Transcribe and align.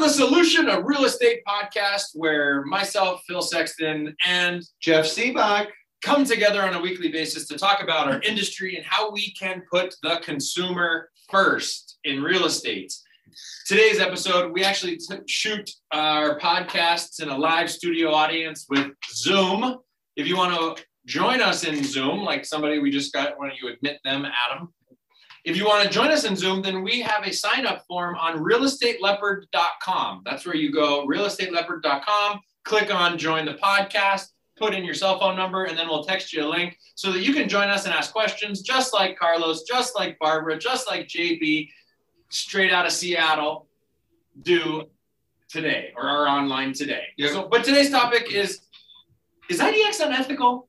the 0.00 0.08
Solution, 0.08 0.70
a 0.70 0.80
real 0.80 1.04
estate 1.04 1.42
podcast 1.46 2.04
where 2.14 2.64
myself, 2.64 3.20
Phil 3.28 3.42
Sexton, 3.42 4.16
and 4.26 4.62
Jeff 4.80 5.04
Sibbach. 5.04 5.66
come 6.02 6.24
together 6.24 6.62
on 6.62 6.72
a 6.72 6.80
weekly 6.80 7.12
basis 7.12 7.46
to 7.46 7.58
talk 7.58 7.82
about 7.82 8.10
our 8.10 8.22
industry 8.22 8.76
and 8.76 8.86
how 8.86 9.10
we 9.10 9.30
can 9.34 9.62
put 9.70 9.94
the 10.02 10.18
consumer 10.24 11.10
first 11.28 11.98
in 12.04 12.22
real 12.22 12.46
estate. 12.46 12.94
Today's 13.66 14.00
episode, 14.00 14.54
we 14.54 14.64
actually 14.64 14.96
t- 14.96 15.18
shoot 15.26 15.70
our 15.92 16.38
podcasts 16.38 17.22
in 17.22 17.28
a 17.28 17.36
live 17.36 17.70
studio 17.70 18.10
audience 18.10 18.64
with 18.70 18.90
Zoom. 19.12 19.76
If 20.16 20.26
you 20.26 20.34
want 20.34 20.78
to 20.78 20.82
join 21.04 21.42
us 21.42 21.64
in 21.64 21.84
Zoom, 21.84 22.20
like 22.20 22.46
somebody 22.46 22.78
we 22.78 22.90
just 22.90 23.12
got, 23.12 23.38
why 23.38 23.48
don't 23.48 23.60
you 23.60 23.68
admit 23.68 23.98
them, 24.02 24.24
Adam? 24.24 24.72
If 25.44 25.56
you 25.56 25.64
want 25.64 25.84
to 25.84 25.90
join 25.90 26.08
us 26.08 26.24
in 26.24 26.36
Zoom, 26.36 26.62
then 26.62 26.82
we 26.82 27.00
have 27.00 27.26
a 27.26 27.32
sign 27.32 27.66
up 27.66 27.84
form 27.86 28.16
on 28.16 28.38
realestateleopard.com. 28.38 30.22
That's 30.24 30.44
where 30.44 30.56
you 30.56 30.72
go, 30.72 31.06
realestateleopard.com, 31.06 32.40
click 32.64 32.94
on 32.94 33.16
join 33.16 33.46
the 33.46 33.54
podcast, 33.54 34.26
put 34.56 34.74
in 34.74 34.84
your 34.84 34.94
cell 34.94 35.18
phone 35.18 35.36
number, 35.36 35.64
and 35.64 35.78
then 35.78 35.88
we'll 35.88 36.04
text 36.04 36.32
you 36.32 36.44
a 36.44 36.48
link 36.48 36.76
so 36.94 37.10
that 37.12 37.22
you 37.22 37.32
can 37.32 37.48
join 37.48 37.68
us 37.68 37.86
and 37.86 37.94
ask 37.94 38.12
questions, 38.12 38.60
just 38.60 38.92
like 38.92 39.18
Carlos, 39.18 39.62
just 39.62 39.96
like 39.96 40.18
Barbara, 40.18 40.58
just 40.58 40.86
like 40.86 41.08
JB, 41.08 41.70
straight 42.28 42.72
out 42.72 42.86
of 42.86 42.92
Seattle, 42.92 43.66
do 44.42 44.84
today 45.48 45.92
or 45.96 46.06
are 46.08 46.28
online 46.28 46.72
today. 46.72 47.04
Yep. 47.16 47.30
So, 47.30 47.48
but 47.48 47.64
today's 47.64 47.90
topic 47.90 48.32
is 48.32 48.60
is 49.48 49.58
IDX 49.58 50.00
unethical? 50.00 50.68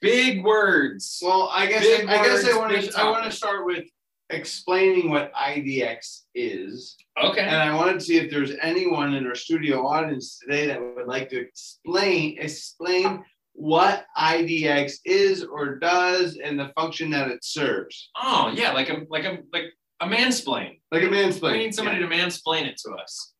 Big 0.00 0.44
words. 0.44 1.18
Well, 1.22 1.50
I 1.52 1.66
guess 1.66 1.82
Big 1.82 2.08
I 2.08 2.22
guess 2.24 2.44
I 2.44 2.56
want 2.56 2.72
to 2.80 2.98
I 2.98 3.10
want 3.10 3.24
to 3.24 3.32
start 3.32 3.66
with 3.66 3.84
explaining 4.30 5.10
what 5.10 5.32
IDX 5.34 6.22
is, 6.34 6.96
Okay. 7.22 7.40
and 7.40 7.56
I 7.56 7.74
wanted 7.74 7.94
to 7.94 8.00
see 8.00 8.18
if 8.18 8.30
there's 8.30 8.52
anyone 8.60 9.14
in 9.14 9.26
our 9.26 9.34
studio 9.34 9.86
audience 9.86 10.38
today 10.38 10.66
that 10.66 10.80
would 10.80 11.06
like 11.06 11.30
to 11.30 11.40
explain 11.40 12.36
explain 12.38 13.24
what 13.54 14.06
IDX 14.16 14.98
is 15.04 15.42
or 15.44 15.76
does 15.76 16.36
and 16.42 16.60
the 16.60 16.70
function 16.76 17.10
that 17.10 17.28
it 17.28 17.42
serves. 17.44 18.10
Oh 18.20 18.52
yeah, 18.54 18.72
like 18.72 18.88
a 18.90 19.04
like 19.08 19.24
a 19.24 19.38
like 19.52 19.72
a 20.00 20.06
mansplain. 20.06 20.78
Like 20.92 21.02
a 21.02 21.06
mansplain. 21.08 21.52
We 21.52 21.58
need 21.58 21.74
somebody 21.74 21.98
to 21.98 22.06
mansplain 22.06 22.66
it 22.66 22.76
to 22.84 22.92
us. 22.92 23.32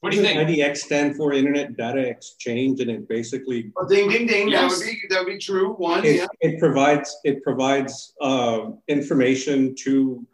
What 0.00 0.10
do 0.12 0.18
you 0.18 0.22
think? 0.22 0.38
IDX 0.38 0.78
stand 0.78 1.16
for 1.16 1.32
Internet 1.32 1.76
Data 1.76 2.00
Exchange, 2.00 2.80
and 2.80 2.90
it 2.90 3.08
basically 3.08 3.72
Oh, 3.76 3.88
ding 3.88 4.08
ding 4.10 4.26
ding. 4.26 4.48
Yes. 4.48 4.78
That 4.78 4.78
would 4.78 4.86
be 4.86 5.00
that 5.10 5.24
would 5.24 5.32
be 5.32 5.38
true. 5.38 5.72
One. 5.74 6.04
it, 6.04 6.16
Yeah. 6.16 6.26
it 6.40 6.58
provides 6.60 7.16
it 7.24 7.42
provides 7.42 8.14
uh, 8.20 8.70
information 8.88 9.74
to 9.84 10.24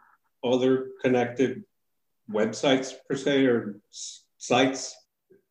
other 0.43 0.89
connected 1.01 1.63
websites 2.31 2.93
per 3.09 3.15
se 3.15 3.45
or 3.45 3.79
s- 3.89 4.23
sites. 4.37 4.95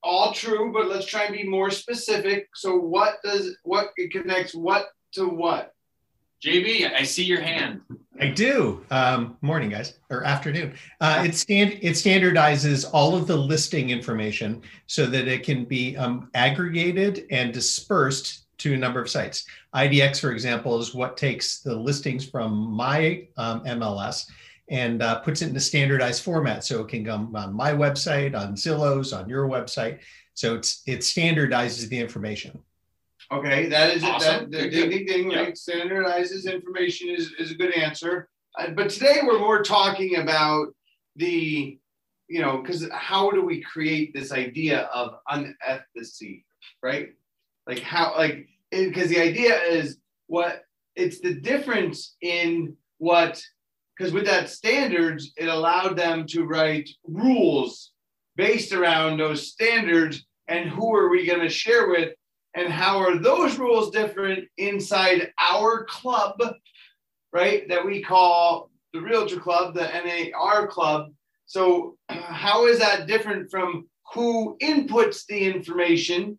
All 0.03 0.33
true, 0.33 0.73
but 0.73 0.89
let's 0.89 1.07
try 1.07 1.25
and 1.25 1.35
be 1.35 1.45
more 1.45 1.71
specific. 1.71 2.49
So 2.55 2.77
what 2.77 3.19
does 3.25 3.57
what 3.65 3.91
it 3.97 4.13
connects 4.13 4.55
what 4.55 4.89
to 5.13 5.27
what? 5.29 5.73
JB, 6.45 6.93
I 6.93 7.05
see 7.05 7.23
your 7.25 7.41
hand. 7.41 7.81
I 8.21 8.29
do. 8.29 8.85
Um, 8.91 9.37
morning, 9.41 9.71
guys, 9.71 9.95
or 10.11 10.23
afternoon. 10.25 10.75
Uh, 11.01 11.25
it 11.27 11.35
stand 11.35 11.79
it 11.81 11.95
standardizes 11.95 12.89
all 12.93 13.17
of 13.17 13.27
the 13.27 13.37
listing 13.37 13.91
information 13.91 14.63
so 14.87 15.07
that 15.07 15.29
it 15.29 15.45
can 15.45 15.65
be 15.65 15.97
um, 15.97 16.31
aggregated 16.35 17.27
and 17.31 17.53
dispersed 17.53 18.47
to 18.59 18.75
a 18.75 18.77
number 18.77 19.01
of 19.01 19.11
sites. 19.11 19.45
IDX, 19.75 20.21
for 20.21 20.31
example, 20.31 20.79
is 20.79 20.95
what 20.95 21.17
takes 21.17 21.61
the 21.61 21.75
listings 21.75 22.29
from 22.29 22.53
my 22.53 23.27
um, 23.37 23.65
MLS 23.65 24.27
and 24.69 25.03
uh, 25.03 25.19
puts 25.21 25.43
it 25.43 25.51
in 25.51 25.57
a 25.57 25.61
standardized 25.61 26.23
format, 26.23 26.65
so 26.65 26.83
it 26.83 26.89
can 26.89 27.05
come 27.05 27.35
on 27.35 27.53
my 27.53 27.73
website, 27.73 28.39
on 28.39 28.55
Zillow's, 28.55 29.13
on 29.13 29.29
your 29.29 29.49
website. 29.49 29.99
So 30.35 30.55
it's 30.55 30.83
it 30.87 31.01
standardizes 31.01 31.89
the 31.89 31.99
information. 31.99 32.63
Okay, 33.33 33.67
that 33.69 33.97
is 33.97 34.05
Awesome. 34.05 34.51
that 34.51 34.51
the 34.51 34.69
ding 34.69 34.91
ding 34.91 35.07
ding 35.07 35.29
right 35.31 35.55
standardizes 35.55 36.53
information 36.53 37.09
is, 37.09 37.33
is 37.39 37.51
a 37.51 37.55
good 37.55 37.75
answer. 37.75 38.29
Uh, 38.59 38.71
but 38.71 38.91
today 38.91 39.21
we're 39.25 39.39
more 39.39 39.63
talking 39.63 40.17
about 40.17 40.69
the 41.17 41.79
you 42.29 42.41
know 42.43 42.59
because 42.59 42.87
how 42.93 43.31
do 43.31 43.43
we 43.43 43.63
create 43.63 44.13
this 44.13 44.33
idea 44.33 44.83
of 44.95 45.15
unethicity, 45.31 46.45
right? 46.83 47.15
Like 47.67 47.79
how 47.79 48.15
like 48.19 48.49
because 48.71 49.09
the 49.09 49.21
idea 49.21 49.59
is 49.63 49.97
what 50.27 50.65
it's 50.95 51.21
the 51.21 51.35
difference 51.35 52.17
in 52.21 52.77
what 52.99 53.43
because 53.97 54.13
with 54.13 54.27
that 54.27 54.51
standards 54.51 55.33
it 55.39 55.49
allowed 55.49 55.97
them 55.97 56.27
to 56.27 56.45
write 56.45 56.91
rules 57.05 57.93
based 58.37 58.75
around 58.75 59.17
those 59.17 59.49
standards 59.49 60.27
and 60.49 60.69
who 60.69 60.95
are 60.95 61.09
we 61.09 61.27
going 61.27 61.41
to 61.41 61.49
share 61.49 61.89
with 61.89 62.13
and 62.55 62.73
how 62.73 62.99
are 62.99 63.17
those 63.19 63.59
rules 63.59 63.91
different 63.91 64.49
inside 64.59 65.33
our 65.39 65.85
club, 65.85 66.41
right? 67.33 67.69
That 67.69 67.85
we 67.85 68.03
call 68.03 68.71
the 68.93 69.01
Realtor 69.01 69.41
Club, 69.41 69.75
the 69.75 69.89
NAR 70.35 70.67
Club. 70.67 71.13
So, 71.47 71.97
how 72.09 72.67
is 72.67 72.79
that 72.79 73.07
different 73.07 73.51
from 73.51 73.89
who 74.15 74.57
inputs 74.61 75.25
the 75.27 75.45
information 75.45 76.39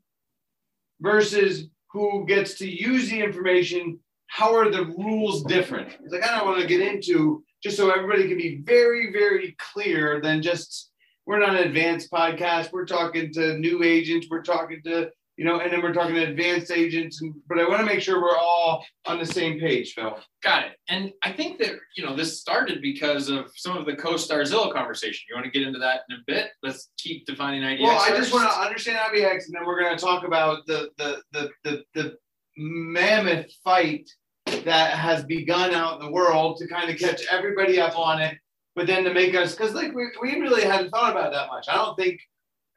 versus 1.02 1.68
who 1.92 2.26
gets 2.26 2.56
to 2.60 2.70
use 2.70 3.10
the 3.10 3.22
information? 3.22 4.00
How 4.28 4.56
are 4.56 4.70
the 4.70 4.86
rules 4.86 5.44
different? 5.44 5.90
It's 6.04 6.14
like 6.14 6.24
I 6.24 6.38
don't 6.38 6.48
want 6.48 6.62
to 6.62 6.68
get 6.68 6.82
into 6.82 7.44
just 7.62 7.78
so 7.78 7.92
everybody 7.92 8.28
can 8.28 8.38
be 8.38 8.62
very, 8.64 9.12
very 9.12 9.56
clear 9.60 10.20
than 10.22 10.42
just 10.42 10.92
we're 11.26 11.40
not 11.40 11.56
an 11.56 11.68
advanced 11.68 12.12
podcast. 12.12 12.72
We're 12.72 12.86
talking 12.86 13.32
to 13.34 13.58
new 13.58 13.84
agents. 13.84 14.28
We're 14.30 14.42
talking 14.44 14.82
to 14.86 15.10
you 15.38 15.46
know, 15.46 15.60
and 15.60 15.74
then 15.74 15.82
we're 15.82 15.94
talking 15.94 16.16
to 16.16 16.24
advanced 16.24 16.72
agents. 16.72 17.22
And, 17.22 17.34
but 17.48 17.60
I 17.60 17.68
want 17.68 17.80
to 17.80 17.86
make 17.86 18.02
sure 18.02 18.22
we're 18.22 18.38
all 18.38 18.86
on 19.06 19.18
the 19.18 19.26
same 19.26 19.60
page, 19.60 19.94
Phil. 19.94 20.16
Got 20.44 20.66
it. 20.66 20.74
And 20.90 21.12
I 21.24 21.32
think 21.32 21.58
that 21.60 21.72
you 21.98 22.06
know 22.06 22.16
this 22.16 22.40
started 22.40 22.82
because 22.82 23.30
of 23.30 23.52
some 23.56 23.78
of 23.78 23.86
the 23.86 23.94
CoStar 23.94 24.42
Zillow 24.42 24.72
conversation. 24.72 25.26
You 25.30 25.36
want 25.36 25.46
to 25.46 25.52
get 25.52 25.68
into 25.68 25.80
that 25.80 26.02
in 26.10 26.18
a 26.18 26.20
bit? 26.28 26.52
Let's 26.62 26.90
keep 26.98 27.26
defining 27.26 27.62
IDX. 27.64 27.82
Well, 27.82 28.00
I 28.00 28.16
just 28.16 28.32
want 28.32 28.52
to 28.52 28.60
understand 28.60 28.98
IDX, 28.98 29.46
and 29.46 29.56
then 29.56 29.66
we're 29.66 29.80
going 29.80 29.98
to 29.98 30.04
talk 30.04 30.24
about 30.24 30.66
the 30.68 30.90
the 30.98 31.22
the 31.32 31.50
the, 31.64 31.84
the 31.96 32.18
mammoth 32.58 33.52
fight 33.64 34.08
that 34.46 34.98
has 34.98 35.24
begun 35.26 35.74
out 35.74 36.00
in 36.00 36.06
the 36.06 36.12
world 36.12 36.58
to 36.58 36.68
kind 36.68 36.90
of 36.90 36.98
catch 36.98 37.26
everybody 37.32 37.80
up 37.80 37.98
on 37.98 38.22
it, 38.22 38.38
but 38.76 38.86
then 38.86 39.04
to 39.04 39.14
make 39.14 39.34
us 39.34 39.56
because 39.56 39.74
like 39.74 39.94
we, 39.94 40.10
we 40.22 40.40
really 40.40 40.64
hadn't 40.64 40.92
thought 40.92 41.12
about 41.12 41.32
that 41.32 41.48
much. 41.48 41.68
I 41.68 41.76
don't 41.76 41.98
think 41.98 42.20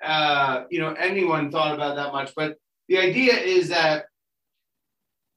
uh, 0.05 0.65
you 0.71 0.81
know 0.81 0.93
anyone 0.93 1.51
thought 1.51 1.75
about 1.75 1.97
that 1.97 2.13
much, 2.13 2.33
but 2.37 2.57
the 2.89 2.99
idea 2.99 3.35
is 3.35 3.69
that 3.71 4.07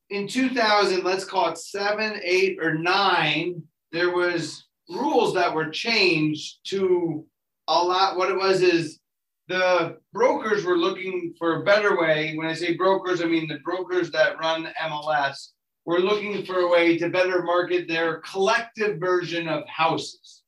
in 0.10 0.28
2000, 0.28 1.04
let's 1.04 1.24
call 1.24 1.50
it 1.50 1.58
seven, 1.58 2.20
eight, 2.24 2.58
or 2.62 2.74
nine, 2.74 3.64
there 3.92 4.12
was 4.12 4.66
rules 4.90 5.34
that 5.36 5.54
were 5.54 5.70
changed 5.70 6.58
to 6.66 7.26
a 7.68 7.84
lot. 7.84 8.18
What 8.18 8.32
it 8.32 8.38
was 8.38 8.62
is 8.62 9.00
the 9.48 9.98
brokers 10.14 10.64
were 10.64 10.78
looking 10.78 11.34
for 11.38 11.62
a 11.62 11.64
better 11.64 12.00
way. 12.00 12.36
When 12.36 12.48
I 12.48 12.54
say 12.54 12.76
brokers, 12.76 13.22
I 13.22 13.26
mean 13.26 13.48
the 13.48 13.60
brokers 13.60 14.12
that 14.12 14.40
run 14.40 14.70
MLS 14.84 15.50
were 15.86 16.00
looking 16.00 16.46
for 16.46 16.60
a 16.60 16.70
way 16.70 16.98
to 16.98 17.10
better 17.10 17.42
market 17.44 17.88
their 17.88 18.18
collective 18.20 19.00
version 19.00 19.48
of 19.48 19.68
houses. 19.68 20.39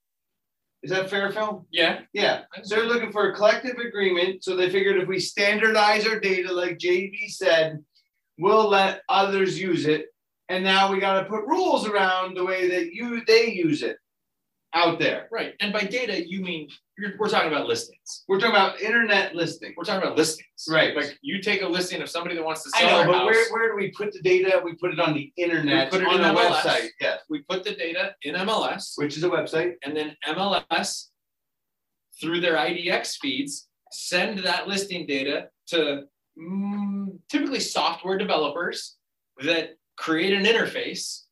Is 0.84 0.90
that 0.90 1.09
fair, 1.09 1.31
Phil? 1.31 1.66
Yeah. 1.72 2.00
Yeah. 2.12 2.42
So 2.64 2.75
they're 2.75 2.86
looking 2.86 3.12
for 3.12 3.30
a 3.30 3.36
collective 3.36 3.78
agreement. 3.78 4.44
So 4.44 4.56
they 4.56 4.69
figured 4.69 4.97
if 4.97 5.08
we 5.08 5.19
standardize 5.19 6.08
our 6.08 6.19
data, 6.19 6.52
like 6.52 6.80
JB 6.80 7.30
said, 7.30 7.84
we'll 8.40 8.69
let 8.69 9.02
others 9.08 9.59
use 9.59 9.86
it. 9.86 10.08
And 10.50 10.64
now 10.64 10.91
we 10.91 11.00
got 11.00 11.22
to 11.22 11.30
put 11.30 11.46
rules 11.46 11.88
around 11.88 12.36
the 12.36 12.44
way 12.44 12.70
that 12.70 12.94
you 12.94 13.24
they 13.25 13.52
use 13.52 13.84
it 13.84 13.97
out 14.74 15.00
there. 15.00 15.28
Right. 15.31 15.53
And 15.59 15.72
by 15.72 15.81
data, 15.81 16.28
you 16.28 16.41
mean 16.41 16.70
you're, 17.02 17.12
we're 17.18 17.30
talking 17.30 17.52
about 17.52 17.68
listings. 17.68 18.24
We're 18.28 18.40
talking 18.40 18.56
about 18.56 18.80
internet 18.80 19.36
listing. 19.36 19.74
We're 19.76 19.84
talking 19.84 20.03
about 20.03 20.18
listings. 20.18 20.48
Right. 20.70 20.96
Like 20.96 21.18
you 21.22 21.42
take 21.42 21.62
a 21.64 21.68
listing 21.68 22.02
of 22.02 22.09
somebody 22.09 22.36
that 22.36 22.44
wants 22.46 22.64
to 22.64 22.72
I 22.76 22.80
sell 22.82 22.90
know, 22.90 22.98
their 22.98 23.08
but 23.08 23.16
house. 23.16 23.26
where, 23.26 23.52
where 23.52 23.70
do 23.72 23.76
we 23.76 23.92
put 23.92 24.14
the 24.14 24.22
data? 24.22 24.62
We 24.64 24.76
put 24.76 24.94
it 24.94 25.00
on 25.00 25.14
the 25.14 25.32
internet, 25.38 25.92
We 25.92 26.00
put 26.00 26.08
it 26.08 26.14
on 26.14 26.20
in 26.20 26.26
a 26.26 26.34
MLS. 26.34 26.62
website, 26.62 26.88
yes, 27.02 27.20
we 27.30 27.42
put 27.50 27.64
the 27.64 27.74
data 27.76 28.16
in 28.22 28.36
MLS, 28.36 28.94
which 28.98 29.18
is 29.18 29.24
a 29.24 29.30
website. 29.30 29.74
and 29.84 29.98
then 29.98 30.16
MLS 30.28 31.08
through 32.22 32.40
their 32.42 32.56
IDX 32.56 33.18
feeds 33.20 33.68
send 33.92 34.40
that 34.40 34.68
listing 34.68 35.06
data 35.08 35.47
to 35.68 36.04
mm, 36.40 37.08
typically 37.30 37.59
software 37.59 38.18
developers 38.18 38.97
that 39.44 39.72
create 39.97 40.34
an 40.34 40.46
interface 40.46 41.24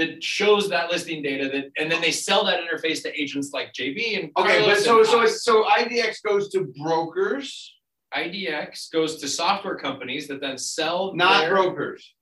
that 0.00 0.22
shows 0.22 0.68
that 0.68 0.90
listing 0.90 1.22
data 1.22 1.48
that 1.48 1.70
and 1.78 1.90
then 1.90 2.00
they 2.00 2.10
sell 2.10 2.44
that 2.44 2.60
interface 2.60 3.02
to 3.02 3.20
agents 3.20 3.52
like 3.52 3.72
JB 3.72 4.18
and 4.20 4.30
Okay, 4.36 4.64
but 4.64 4.78
so 4.78 4.98
and 4.98 5.06
so 5.06 5.26
so 5.26 5.64
IDX 5.64 6.22
goes 6.22 6.48
to 6.50 6.72
brokers, 6.82 7.74
IDX 8.14 8.92
goes 8.92 9.16
to 9.20 9.28
software 9.28 9.76
companies 9.76 10.26
that 10.28 10.40
then 10.40 10.58
sell 10.58 11.14
not 11.14 11.42
their, 11.42 11.50
brokers. 11.50 12.14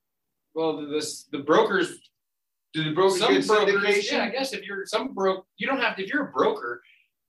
well 0.54 0.76
the, 0.76 1.14
the, 1.32 1.38
brokers 1.38 1.98
Do 2.74 2.84
the 2.84 2.92
brokers 2.92 3.20
some 3.20 3.34
get 3.34 3.46
brokers 3.46 4.12
yeah 4.12 4.24
I 4.24 4.28
guess 4.28 4.52
if 4.52 4.66
you're 4.66 4.84
some 4.86 5.14
broke 5.14 5.46
you 5.56 5.66
don't 5.66 5.80
have 5.80 5.96
to 5.96 6.04
if 6.04 6.12
you're 6.12 6.28
a 6.28 6.32
broker 6.32 6.82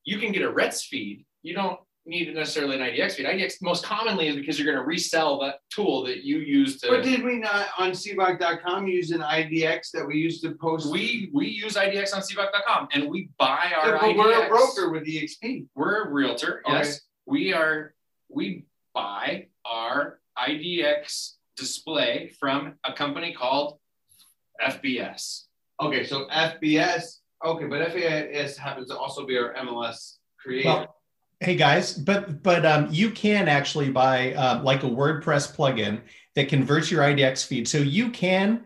you 0.09 0.17
can 0.17 0.31
get 0.31 0.41
a 0.41 0.51
RETS 0.51 0.85
feed. 0.85 1.25
You 1.43 1.53
don't 1.53 1.79
need 2.09 2.33
necessarily 2.33 2.75
an 2.75 2.81
IDX 2.81 3.13
feed. 3.13 3.25
IDX 3.25 3.61
most 3.61 3.85
commonly 3.85 4.27
is 4.27 4.35
because 4.35 4.59
you're 4.59 4.71
going 4.71 4.83
to 4.83 4.87
resell 4.87 5.39
that 5.41 5.59
tool 5.71 6.03
that 6.05 6.23
you 6.23 6.39
use 6.39 6.81
to. 6.81 6.89
But 6.89 7.03
did 7.03 7.23
we 7.23 7.37
not 7.37 7.67
on 7.77 7.91
CBOC.com 7.91 8.87
use 8.87 9.11
an 9.11 9.21
IDX 9.21 9.91
that 9.93 10.05
we 10.05 10.17
used 10.17 10.43
to 10.43 10.55
post? 10.55 10.91
we 10.91 11.29
we 11.33 11.47
use 11.47 11.75
IDX 11.75 12.13
on 12.13 12.21
CBOC.com 12.21 12.89
and 12.93 13.09
we 13.09 13.29
buy 13.37 13.71
our 13.77 13.89
Yeah, 13.93 13.97
but 14.01 14.09
IDX. 14.09 14.17
we're 14.17 14.45
a 14.45 14.49
broker 14.49 14.89
with 14.91 15.03
EXP. 15.05 15.67
We're 15.75 16.03
a 16.05 16.09
realtor. 16.09 16.61
Okay. 16.65 16.77
Yes, 16.77 17.01
we 17.25 17.53
are. 17.53 17.93
We 18.29 18.65
buy 18.93 19.47
our 19.65 20.19
IDX 20.37 21.33
display 21.57 22.31
from 22.39 22.75
a 22.83 22.93
company 22.93 23.33
called 23.33 23.79
FBS. 24.61 25.43
Okay, 25.81 26.03
so 26.05 26.27
FBS. 26.27 27.19
Okay, 27.45 27.65
but 27.67 27.89
FBS 27.91 28.57
happens 28.57 28.89
to 28.89 28.97
also 28.97 29.25
be 29.25 29.37
our 29.37 29.53
MLS 29.55 30.17
creator. 30.37 30.67
Well, 30.69 30.95
hey 31.39 31.55
guys, 31.55 31.93
but 31.93 32.43
but 32.43 32.65
um, 32.65 32.87
you 32.91 33.11
can 33.11 33.47
actually 33.47 33.89
buy 33.89 34.33
um, 34.33 34.63
like 34.63 34.83
a 34.83 34.87
WordPress 34.87 35.55
plugin 35.55 36.01
that 36.35 36.49
converts 36.49 36.91
your 36.91 37.01
IDX 37.03 37.45
feed. 37.45 37.67
So 37.67 37.77
you 37.77 38.09
can, 38.11 38.65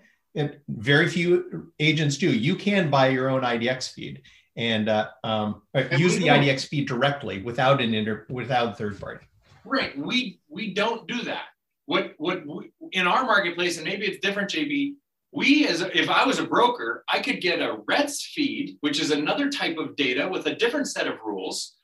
very 0.68 1.08
few 1.08 1.72
agents 1.80 2.18
do. 2.18 2.30
You 2.30 2.56
can 2.56 2.90
buy 2.90 3.10
your 3.10 3.30
own 3.30 3.42
IDX 3.42 3.94
feed 3.94 4.24
and 4.56 4.90
uh, 4.90 5.10
um, 5.24 5.62
use 5.98 6.18
the 6.18 6.28
IDX 6.28 6.68
feed 6.68 6.88
directly 6.88 7.42
without 7.42 7.82
an 7.82 7.94
inter 7.94 8.26
without 8.30 8.78
third 8.78 9.00
party. 9.00 9.26
Right. 9.66 9.98
We 9.98 10.40
we 10.50 10.74
don't 10.74 11.08
do 11.08 11.22
that. 11.24 11.46
What 11.86 12.14
what 12.18 12.46
we, 12.46 12.72
in 12.92 13.08
our 13.08 13.24
marketplace, 13.24 13.78
and 13.78 13.86
maybe 13.86 14.06
it's 14.06 14.20
different, 14.20 14.50
JB. 14.50 14.96
We 15.32 15.68
as 15.68 15.82
a, 15.82 15.98
if 15.98 16.10
I 16.10 16.26
was 16.26 16.38
a 16.38 16.46
broker, 16.46 17.04
I 17.08 17.20
could 17.20 17.42
get 17.42 17.60
a 17.60 17.78
RETS 17.88 18.24
feed, 18.34 18.78
which 18.82 19.00
is 19.00 19.10
another 19.10 19.50
type 19.50 19.78
of 19.78 19.96
data 19.96 20.28
with 20.28 20.46
a 20.46 20.56
different 20.56 20.88
set 20.88 21.08
of 21.08 21.16
rules. 21.26 21.76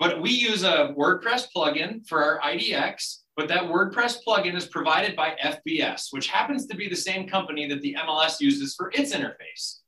But 0.00 0.22
we 0.22 0.30
use 0.30 0.64
a 0.64 0.94
WordPress 0.98 1.48
plugin 1.54 2.08
for 2.08 2.24
our 2.24 2.40
IDX. 2.40 3.18
But 3.36 3.48
that 3.48 3.64
WordPress 3.64 4.18
plugin 4.26 4.56
is 4.56 4.66
provided 4.66 5.14
by 5.14 5.36
FBS, 5.44 6.06
which 6.10 6.26
happens 6.28 6.66
to 6.66 6.76
be 6.76 6.88
the 6.88 6.96
same 6.96 7.28
company 7.28 7.68
that 7.68 7.82
the 7.82 7.96
MLS 8.06 8.40
uses 8.40 8.74
for 8.74 8.90
its 8.94 9.14
interface. 9.14 9.80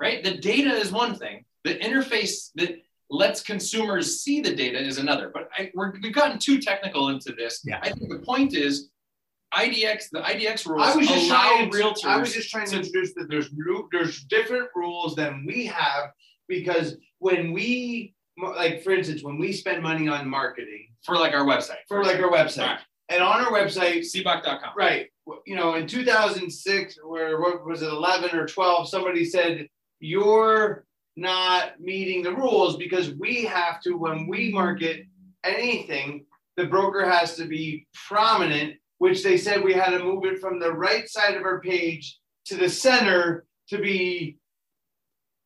Right? 0.00 0.22
The 0.22 0.36
data 0.36 0.70
is 0.70 0.90
one 0.92 1.14
thing. 1.14 1.44
The 1.64 1.76
interface 1.78 2.50
that 2.56 2.82
lets 3.08 3.40
consumers 3.42 4.20
see 4.20 4.40
the 4.40 4.54
data 4.54 4.80
is 4.84 4.98
another. 4.98 5.30
But 5.32 5.48
I, 5.56 5.70
we're, 5.74 5.92
we've 6.02 6.12
gotten 6.12 6.38
too 6.38 6.60
technical 6.60 7.08
into 7.10 7.32
this. 7.32 7.62
Yeah. 7.64 7.78
I 7.82 7.90
think 7.90 8.10
the 8.10 8.18
point 8.18 8.54
is 8.54 8.90
IDX, 9.54 10.10
the 10.10 10.20
IDX 10.20 10.66
rules 10.66 10.82
I 10.86 10.96
was 10.96 11.06
just 11.06 11.30
allow 11.30 11.40
trying. 11.40 11.70
Realtors. 11.70 12.04
I 12.04 12.16
was 12.18 12.34
just 12.34 12.50
trying 12.50 12.66
to 12.66 12.72
to- 12.72 12.76
introduce 12.78 13.14
that 13.14 13.28
there's 13.28 13.50
ru- 13.52 13.88
there's 13.92 14.24
different 14.24 14.68
rules 14.74 15.14
than 15.14 15.44
we 15.46 15.66
have 15.66 16.10
because 16.48 16.96
when 17.18 17.52
we 17.52 18.14
like, 18.38 18.82
for 18.82 18.92
instance, 18.92 19.22
when 19.22 19.38
we 19.38 19.52
spend 19.52 19.82
money 19.82 20.08
on 20.08 20.28
marketing 20.28 20.88
for 21.02 21.16
like 21.16 21.34
our 21.34 21.44
website. 21.44 21.76
for 21.88 22.04
like 22.04 22.18
our 22.20 22.30
website, 22.30 22.66
Right. 22.66 22.78
and 23.08 23.22
on 23.22 23.44
our 23.44 23.52
website, 23.52 24.00
Cboc.com. 24.00 24.72
right, 24.76 25.08
you 25.46 25.56
know, 25.56 25.74
in 25.74 25.86
2006 25.86 26.98
or 27.04 27.40
what 27.40 27.64
was 27.66 27.82
it, 27.82 27.88
11 27.88 28.36
or 28.38 28.46
12, 28.46 28.88
somebody 28.88 29.24
said 29.24 29.66
you're 30.00 30.84
not 31.16 31.78
meeting 31.80 32.22
the 32.22 32.32
rules 32.34 32.76
because 32.76 33.10
we 33.14 33.44
have 33.44 33.80
to 33.82 33.94
when 33.96 34.26
we 34.26 34.50
market 34.50 35.04
anything, 35.44 36.24
the 36.56 36.66
broker 36.66 37.08
has 37.08 37.36
to 37.36 37.44
be 37.44 37.86
prominent, 38.08 38.74
which 38.98 39.22
they 39.22 39.36
said 39.36 39.62
we 39.62 39.72
had 39.74 39.90
to 39.90 40.02
move 40.02 40.24
it 40.24 40.38
from 40.38 40.58
the 40.58 40.72
right 40.72 41.08
side 41.08 41.34
of 41.36 41.42
our 41.42 41.60
page 41.60 42.18
to 42.46 42.56
the 42.56 42.68
center 42.68 43.44
to 43.68 43.78
be 43.78 44.38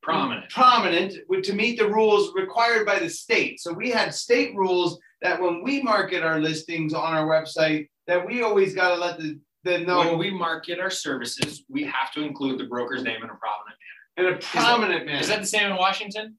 Prominent. 0.06 0.50
prominent 0.50 1.14
to 1.42 1.52
meet 1.52 1.78
the 1.78 1.88
rules 1.88 2.32
required 2.34 2.86
by 2.86 3.00
the 3.00 3.10
state. 3.10 3.58
So 3.60 3.72
we 3.72 3.90
had 3.90 4.14
state 4.14 4.54
rules 4.54 5.00
that 5.20 5.40
when 5.40 5.62
we 5.64 5.82
market 5.82 6.22
our 6.22 6.38
listings 6.38 6.94
on 6.94 7.12
our 7.12 7.26
website, 7.26 7.88
that 8.06 8.24
we 8.24 8.42
always 8.42 8.72
got 8.72 8.94
to 8.94 9.00
let 9.00 9.18
the, 9.18 9.40
the 9.64 9.78
know 9.78 9.98
When 9.98 10.18
we 10.18 10.30
market 10.30 10.78
our 10.78 10.90
services, 10.90 11.64
we 11.68 11.82
have 11.84 12.12
to 12.12 12.22
include 12.22 12.60
the 12.60 12.66
broker's 12.66 13.02
name 13.02 13.16
in 13.16 13.30
a 13.30 13.34
prominent 13.34 13.76
manner. 14.16 14.28
in 14.28 14.34
a 14.34 14.38
prominent 14.38 14.90
manner. 14.90 15.04
manner. 15.06 15.20
Is 15.20 15.28
that 15.28 15.40
the 15.40 15.46
same 15.46 15.72
in 15.72 15.76
Washington? 15.76 16.36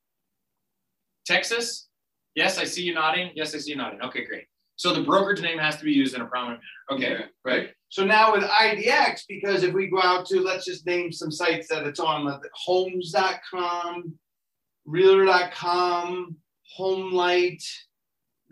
Texas? 1.26 1.90
Yes, 2.36 2.58
I 2.58 2.64
see 2.64 2.84
you 2.84 2.94
nodding. 2.94 3.32
Yes, 3.36 3.54
I 3.54 3.58
see 3.58 3.72
you 3.72 3.78
nodding. 3.78 4.02
Okay, 4.02 4.24
great. 4.24 4.46
So 4.78 4.94
the 4.94 5.02
broker's 5.02 5.42
name 5.42 5.58
has 5.58 5.76
to 5.78 5.84
be 5.84 5.92
used 5.92 6.16
in 6.16 6.22
a 6.22 6.26
prominent 6.26 6.62
manner. 6.90 7.02
Okay, 7.02 7.20
Yeah, 7.20 7.26
right. 7.44 7.70
So 7.90 8.06
now 8.06 8.34
with 8.34 8.44
IDX, 8.44 9.22
because 9.30 9.64
if 9.64 9.74
we 9.74 9.88
go 9.88 10.02
out 10.02 10.26
to, 10.28 10.42
let's 10.42 10.66
just 10.66 10.86
name 10.86 11.12
some 11.12 11.32
sites 11.32 11.68
that 11.70 11.88
it's 11.88 12.00
on, 12.00 12.26
like 12.26 12.42
homes.com, 12.54 14.14
realtor.com, 14.86 16.36
homelight, 16.78 17.64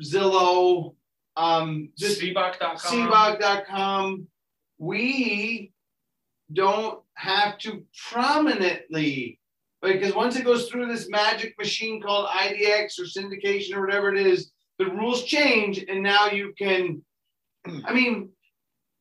Zillow, 0.02 0.96
um, 1.38 1.90
just 1.98 2.22
Cboc.com. 2.22 4.28
we 4.78 5.72
don't 6.54 7.00
have 7.16 7.58
to 7.60 7.84
prominently, 8.10 9.40
because 9.82 10.16
once 10.16 10.38
it 10.38 10.46
goes 10.46 10.70
through 10.70 10.88
this 10.88 11.10
magic 11.10 11.56
machine 11.58 12.02
called 12.02 12.30
IDX 12.30 13.00
or 13.00 13.04
syndication 13.04 13.76
or 13.76 13.82
whatever 13.82 14.14
it 14.14 14.26
is, 14.26 14.52
the 14.80 14.86
rules 14.86 15.24
change 15.24 15.84
and 15.90 16.04
now 16.04 16.28
you 16.28 16.54
can, 16.58 17.02
I 17.86 17.94
mean, 17.94 18.30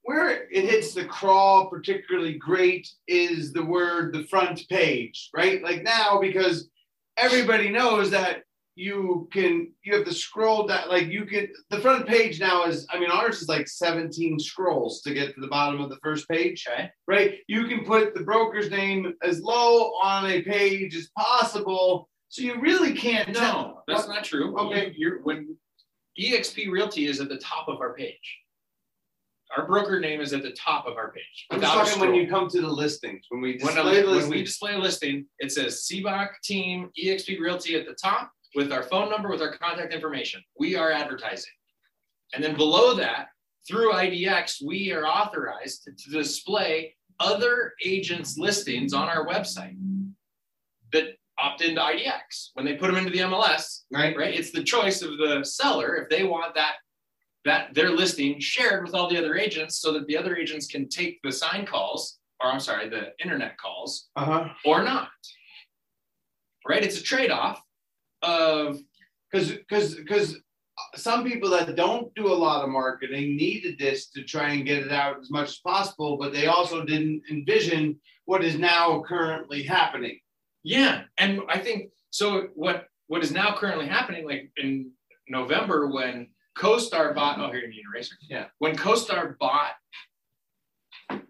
where 0.05 0.45
it 0.51 0.65
hits 0.65 0.95
the 0.95 1.05
crawl 1.05 1.69
particularly 1.69 2.35
great 2.35 2.89
is 3.09 3.53
the 3.53 3.65
word 3.65 4.15
the 4.15 4.25
front 4.25 4.67
page, 4.69 5.31
right? 5.35 5.63
Like 5.63 5.83
now, 5.83 6.21
because 6.21 6.69
everybody 7.17 7.71
knows 7.71 8.11
that 8.11 8.43
you 8.77 9.29
can 9.33 9.73
you 9.85 9.95
have 9.95 10.05
to 10.05 10.13
scroll 10.13 10.67
down 10.67 10.89
like 10.89 11.07
you 11.07 11.25
can 11.25 11.47
the 11.71 11.79
front 11.79 12.09
page 12.09 12.41
now 12.41 12.65
is 12.65 12.85
i 12.91 12.99
mean 12.99 13.09
ours 13.09 13.41
is 13.41 13.49
like 13.49 13.69
17 13.69 14.37
scrolls 14.41 15.01
to 15.03 15.15
get 15.15 15.33
to 15.33 15.41
the 15.41 15.47
bottom 15.47 15.81
of 15.81 15.91
the 15.91 15.99
first 16.03 16.29
page 16.29 16.67
Okay. 16.69 16.91
right 17.07 17.37
you 17.47 17.69
can 17.69 17.85
put 17.85 18.15
the 18.15 18.25
broker's 18.25 18.71
name 18.71 19.15
as 19.23 19.41
low 19.41 19.93
on 20.03 20.27
a 20.29 20.43
page 20.43 20.97
as 20.97 21.09
possible 21.17 22.09
so 22.29 22.43
you 22.43 22.61
really 22.61 22.95
can't 22.95 23.33
tell 23.33 23.85
No, 23.87 23.95
that's 23.95 24.09
not 24.09 24.25
true. 24.25 24.59
Okay. 24.59 24.87
You, 24.89 24.93
you're 24.97 25.23
when 25.23 25.57
EXP 26.19 26.69
Realty 26.69 27.07
is 27.07 27.21
at 27.21 27.29
the 27.29 27.39
top 27.39 27.69
of 27.69 27.81
our 27.81 27.95
page. 27.95 28.39
Our 29.57 29.67
broker 29.67 30.01
name 30.01 30.21
is 30.21 30.33
at 30.33 30.43
the 30.43 30.53
top 30.53 30.87
of 30.87 30.97
our 30.97 31.13
page. 31.13 31.47
i'm 31.51 31.61
talking 31.61 32.01
when 32.01 32.15
you 32.15 32.29
come 32.29 32.49
to 32.49 32.61
the 32.61 32.69
listings 32.69 33.27
when 33.29 33.41
we 33.41 33.59
when, 33.63 33.75
display 33.75 34.01
a, 34.01 34.07
the 34.07 34.11
when 34.11 34.29
we 34.29 34.43
display 34.43 34.75
a 34.75 34.79
listing, 34.79 35.27
it 35.39 35.53
says 35.53 35.87
CBOC 35.91 36.29
Team 36.43 36.91
EXP 37.01 37.39
Realty 37.41 37.77
at 37.77 37.87
the 37.87 37.95
top 37.95 38.33
with 38.55 38.73
our 38.73 38.83
phone 38.83 39.11
number, 39.11 39.29
with 39.29 39.43
our 39.43 39.57
contact 39.57 39.93
information. 39.93 40.43
We 40.59 40.77
are 40.77 40.91
advertising. 40.91 41.53
And 42.35 42.43
then 42.43 42.57
below 42.57 42.95
that, 42.95 43.29
through 43.67 43.93
IDX, 43.93 44.63
we 44.65 44.93
are 44.93 45.07
authorized 45.07 45.85
to, 45.85 45.93
to 45.93 46.11
display 46.11 46.95
other 47.21 47.73
agents' 47.85 48.37
listings 48.37 48.93
on 48.93 49.09
our 49.09 49.27
website 49.27 49.77
that 50.93 51.17
opt 51.39 51.63
into 51.63 51.81
IDX. 51.81 52.51
When 52.55 52.67
they 52.67 52.75
put 52.75 52.89
them 52.89 52.97
into 52.97 53.11
the 53.11 53.21
MLS, 53.21 53.83
right 53.91 54.17
right? 54.17 54.35
It's 54.35 54.51
the 54.51 54.63
choice 54.63 55.03
of 55.03 55.17
the 55.19 55.45
seller 55.45 55.97
if 55.97 56.09
they 56.09 56.25
want 56.25 56.55
that 56.55 56.75
that 57.45 57.75
their 57.75 57.91
listing 57.91 58.41
shared 58.41 58.85
with 58.85 58.95
all 58.95 59.09
the 59.09 59.19
other 59.19 59.37
agents 59.37 59.79
so 59.79 59.93
that 59.93 60.07
the 60.07 60.17
other 60.17 60.37
agents 60.37 60.67
can 60.67 60.89
take 60.89 61.21
the 61.23 61.33
sign 61.33 61.67
calls 61.67 62.19
or 62.41 62.51
I'm 62.51 62.61
sorry, 62.61 62.89
the 62.89 63.13
internet 63.23 63.57
calls 63.59 64.09
uh-huh 64.17 64.49
or 64.65 64.83
not. 64.83 65.09
Right? 66.67 66.83
It's 66.83 66.99
a 66.99 67.03
trade-off 67.03 67.63
of 68.23 68.79
because 69.31 69.51
because 69.53 69.95
because 69.95 70.37
some 70.97 71.25
people 71.25 71.51
that 71.51 71.77
don't 71.77 72.13
do 72.15 72.27
a 72.27 72.35
lot 72.35 72.65
of 72.65 72.71
marketing 72.71 73.37
needed 73.37 73.79
this 73.79 74.11
to 74.11 74.25
try 74.25 74.51
and 74.51 74.67
get 74.67 74.85
it 74.85 74.93
out 74.93 75.21
as 75.21 75.31
much 75.31 75.49
as 75.49 75.59
possible, 75.59 76.17
but 76.17 76.33
they 76.33 76.47
also 76.47 76.85
didn't 76.85 77.23
envision 77.31 78.01
what 78.25 78.43
is 78.43 78.59
now 78.59 79.03
currently 79.07 79.63
happening. 79.63 80.19
yeah, 80.63 81.03
and 81.19 81.41
I 81.49 81.59
think 81.59 81.91
so 82.11 82.49
what 82.55 82.87
what 83.07 83.23
is 83.23 83.31
now 83.31 83.55
currently 83.57 83.87
happening 83.87 84.27
like 84.27 84.51
in 84.57 84.91
November 85.29 85.89
when 85.89 86.29
CoStar 86.57 87.15
bought 87.15 87.39
oh 87.39 87.51
here 87.51 87.61
you 87.61 87.69
need 87.69 87.81
an 87.81 87.93
eraser. 87.95 88.17
Yeah. 88.29 88.47
When 88.59 88.77
CoStar 88.77 89.37
bought 89.39 89.73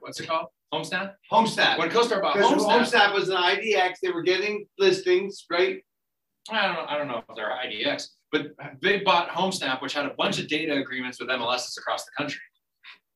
what's 0.01 0.21
it 0.21 0.29
called? 0.29 0.49
Homesnap? 0.73 1.15
Homestat. 1.31 1.79
When 1.79 1.91
CoStar 1.91 2.21
bought 2.21 2.37
Homesnap, 2.37 2.85
Homestat 2.85 3.15
was 3.15 3.29
an 3.29 3.37
IDX, 3.37 3.95
they 4.03 4.11
were 4.11 4.23
getting 4.23 4.67
listings, 4.79 5.47
right? 5.51 5.83
I 6.51 6.67
don't 6.67 6.75
know. 6.75 6.85
I 6.89 6.99
don't 6.99 7.09
know 7.09 7.23
if 7.29 7.37
they're 7.37 7.51
IDX, 7.51 8.09
but 8.31 8.49
they 8.83 9.01
bought 9.01 9.29
HomeSnap, 9.31 9.81
which 9.81 9.95
had 9.95 10.05
a 10.05 10.15
bunch 10.19 10.39
of 10.39 10.49
data 10.49 10.75
agreements 10.75 11.19
with 11.21 11.29
MLSs 11.29 11.79
across 11.79 12.05
the 12.05 12.11
country. 12.17 12.41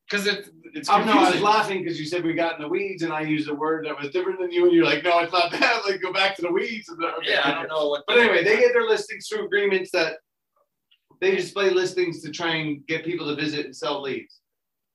Because 0.09 0.27
it, 0.27 0.49
it's 0.73 0.89
Oh 0.89 1.05
no, 1.05 1.13
I 1.13 1.31
was 1.33 1.43
laughing 1.43 1.83
because 1.83 2.01
you 2.01 2.07
said 2.07 2.25
we 2.25 2.33
got 2.33 2.57
in 2.57 2.63
the 2.63 2.69
weeds, 2.69 3.03
and 3.03 3.13
I 3.13 3.21
used 3.21 3.51
a 3.51 3.55
word 3.55 3.85
that 3.85 4.01
was 4.01 4.11
different 4.11 4.41
than 4.41 4.51
you, 4.51 4.65
and 4.65 4.73
you're 4.73 4.87
like, 4.87 5.05
no, 5.05 5.19
it's 5.19 5.33
not 5.33 5.51
that. 5.51 5.83
Like, 5.89 6.01
go 6.01 6.13
back 6.13 6.35
to 6.37 6.43
the 6.43 6.51
weeds. 6.51 6.89
And 6.89 7.05
okay. 7.05 7.33
yeah, 7.33 7.43
I 7.45 7.53
don't 7.53 7.69
know 7.69 7.89
what. 7.89 8.05
But 8.07 8.19
anyway, 8.19 8.43
they 8.43 8.59
get 8.59 8.73
their 8.73 8.87
listings 8.87 9.29
through 9.29 9.45
agreements 9.45 9.91
that 9.91 10.19
they 11.21 11.35
display 11.35 11.71
listings 11.71 12.23
to 12.23 12.31
try 12.31 12.57
and 12.57 12.87
get 12.87 13.05
people 13.05 13.27
to 13.29 13.35
visit 13.41 13.67
and 13.67 13.77
sell 13.77 14.03
leads. 14.03 14.41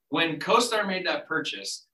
when 0.09 0.37
CoStar 0.39 0.85
made 0.85 1.07
that 1.07 1.27
purchase, 1.27 1.87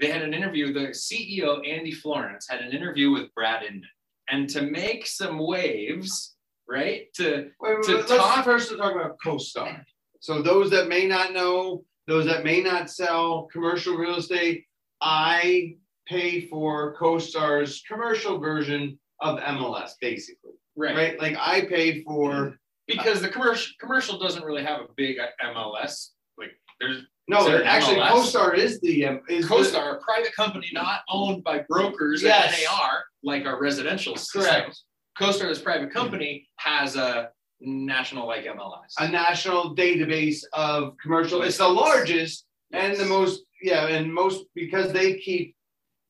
they 0.00 0.10
had 0.10 0.22
an 0.22 0.32
interview. 0.32 0.72
The 0.72 0.88
CEO 0.88 1.66
Andy 1.68 1.92
Florance 1.92 2.46
had 2.48 2.60
an 2.60 2.72
interview 2.72 3.10
with 3.10 3.34
Brad 3.34 3.62
Inman, 3.62 3.82
and 4.30 4.48
to 4.50 4.62
make 4.62 5.06
some 5.06 5.38
waves, 5.38 6.36
right? 6.68 7.12
To 7.14 7.50
Wait, 7.60 7.82
to 7.84 8.02
talk- 8.04 8.44
first 8.44 8.70
talk 8.76 8.94
about 8.94 9.18
CoStar. 9.24 9.84
So 10.20 10.40
those 10.42 10.70
that 10.70 10.88
may 10.88 11.06
not 11.06 11.32
know, 11.32 11.84
those 12.06 12.26
that 12.26 12.42
may 12.44 12.62
not 12.62 12.90
sell 12.90 13.48
commercial 13.52 13.96
real 13.96 14.16
estate, 14.16 14.64
I 15.00 15.76
pay 16.06 16.46
for 16.48 16.96
CoStar's 16.96 17.82
commercial 17.86 18.38
version 18.38 18.98
of 19.20 19.38
MLS, 19.40 19.92
basically. 20.00 20.52
right. 20.76 20.96
Right? 20.96 21.20
Like 21.20 21.36
I 21.38 21.62
pay 21.66 22.02
for 22.02 22.30
mm-hmm. 22.30 22.54
Because 22.88 23.20
the 23.20 23.28
commercial 23.28 23.72
commercial 23.80 24.18
doesn't 24.18 24.42
really 24.42 24.64
have 24.64 24.80
a 24.80 24.86
big 24.96 25.18
MLS. 25.44 26.08
Like 26.36 26.50
there's 26.80 27.02
no, 27.28 27.44
there 27.44 27.62
actually 27.64 27.96
MLS? 27.96 28.32
CoStar 28.32 28.54
is 28.56 28.80
the 28.80 29.04
um, 29.06 29.20
is 29.28 29.46
the- 29.46 29.54
CoStar, 29.54 29.96
a 29.96 30.00
private 30.00 30.34
company 30.34 30.70
not 30.72 31.00
owned 31.08 31.44
by 31.44 31.60
brokers 31.68 32.22
Yes. 32.22 32.54
and 32.54 32.64
NAR 32.64 33.04
like 33.22 33.44
our 33.46 33.60
residential 33.60 34.16
systems. 34.16 34.44
Correct. 34.46 34.80
CoStar, 35.20 35.48
this 35.48 35.60
private 35.60 35.92
company, 35.92 36.48
has 36.56 36.96
a 36.96 37.30
national 37.60 38.26
like 38.26 38.44
MLS. 38.44 38.94
a 38.98 39.08
national 39.08 39.74
database 39.74 40.42
of 40.52 40.94
commercial. 41.02 41.42
It's 41.42 41.58
the 41.58 41.68
largest 41.68 42.46
and 42.72 42.96
the 42.96 43.04
most, 43.04 43.42
yeah, 43.60 43.88
and 43.88 44.12
most 44.12 44.44
because 44.54 44.92
they 44.92 45.14
keep 45.18 45.56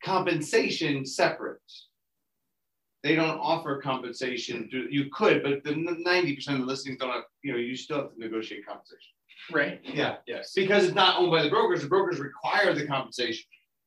compensation 0.05 1.05
separate. 1.07 1.61
They 3.03 3.15
don't 3.15 3.39
offer 3.39 3.81
compensation. 3.81 4.69
To, 4.73 4.87
you 4.91 5.09
could, 5.13 5.43
but 5.43 5.63
the 5.65 5.75
ninety 5.77 6.35
percent 6.35 6.59
of 6.61 6.67
the 6.67 6.71
listings 6.71 6.99
don't 6.99 7.11
have. 7.11 7.23
You 7.43 7.53
know, 7.53 7.59
you 7.59 7.77
still 7.77 7.99
have 7.99 8.13
to 8.15 8.19
negotiate 8.19 8.67
compensation. 8.67 9.13
right. 9.53 9.81
Yeah, 9.85 10.17
Yes. 10.27 10.53
because 10.55 10.85
it's 10.85 10.95
not 10.95 11.21
owned 11.21 11.31
by 11.31 11.43
the 11.43 11.51
brokers. 11.51 11.83
The 11.83 11.89
brokers 11.89 12.19
require 12.19 12.75
the 12.75 12.87
compensation. 12.87 13.45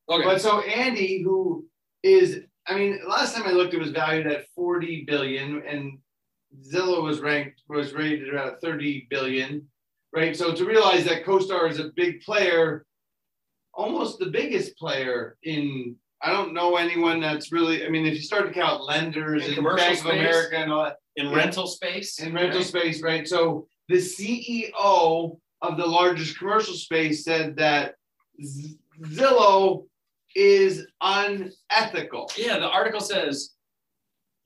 Okay. 0.08 0.24
But 0.24 0.40
so 0.40 0.60
Andy, 0.60 1.22
who 1.22 1.66
is, 2.02 2.40
I 2.66 2.74
mean, 2.74 3.00
last 3.06 3.34
time 3.36 3.46
I 3.46 3.52
looked, 3.52 3.74
it 3.74 3.78
was 3.80 3.90
valued 3.90 4.26
at 4.26 4.46
40 4.54 5.04
billion, 5.06 5.62
and 5.66 5.98
Zillow 6.62 7.02
was 7.02 7.20
ranked 7.20 7.62
was 7.68 7.92
rated 7.92 8.32
around 8.32 8.58
30 8.60 9.06
billion, 9.10 9.68
right? 10.14 10.34
So 10.36 10.54
to 10.54 10.64
realize 10.64 11.04
that 11.04 11.24
CoStar 11.24 11.70
is 11.70 11.78
a 11.80 11.90
big 11.96 12.22
player, 12.22 12.84
almost 13.74 14.18
the 14.18 14.26
biggest 14.26 14.76
player 14.78 15.36
in. 15.42 15.96
I 16.22 16.30
don't 16.30 16.54
know 16.54 16.76
anyone 16.76 17.20
that's 17.20 17.50
really. 17.52 17.84
I 17.84 17.88
mean, 17.88 18.06
if 18.06 18.14
you 18.14 18.22
start 18.22 18.46
to 18.46 18.52
count 18.52 18.84
lenders 18.84 19.46
In 19.46 19.54
and 19.54 19.64
Bank 19.64 19.92
of 19.92 19.98
space? 19.98 20.04
America 20.04 20.56
and 20.56 20.72
all 20.72 20.84
that, 20.84 20.96
in 21.16 21.26
yeah. 21.28 21.36
rental 21.36 21.66
space. 21.66 22.20
in 22.20 22.32
rental 22.32 22.58
right? 22.60 22.66
space, 22.66 23.02
right? 23.02 23.26
So 23.28 23.66
the 23.88 23.96
CEO 23.96 25.38
of 25.62 25.76
the 25.76 25.86
largest 25.86 26.38
commercial 26.38 26.74
space 26.74 27.24
said 27.24 27.56
that 27.56 27.94
Z- 28.42 28.78
Zillow 29.02 29.86
is 30.36 30.86
unethical. 31.00 32.30
Yeah, 32.36 32.58
the 32.58 32.68
article 32.68 33.00
says 33.00 33.50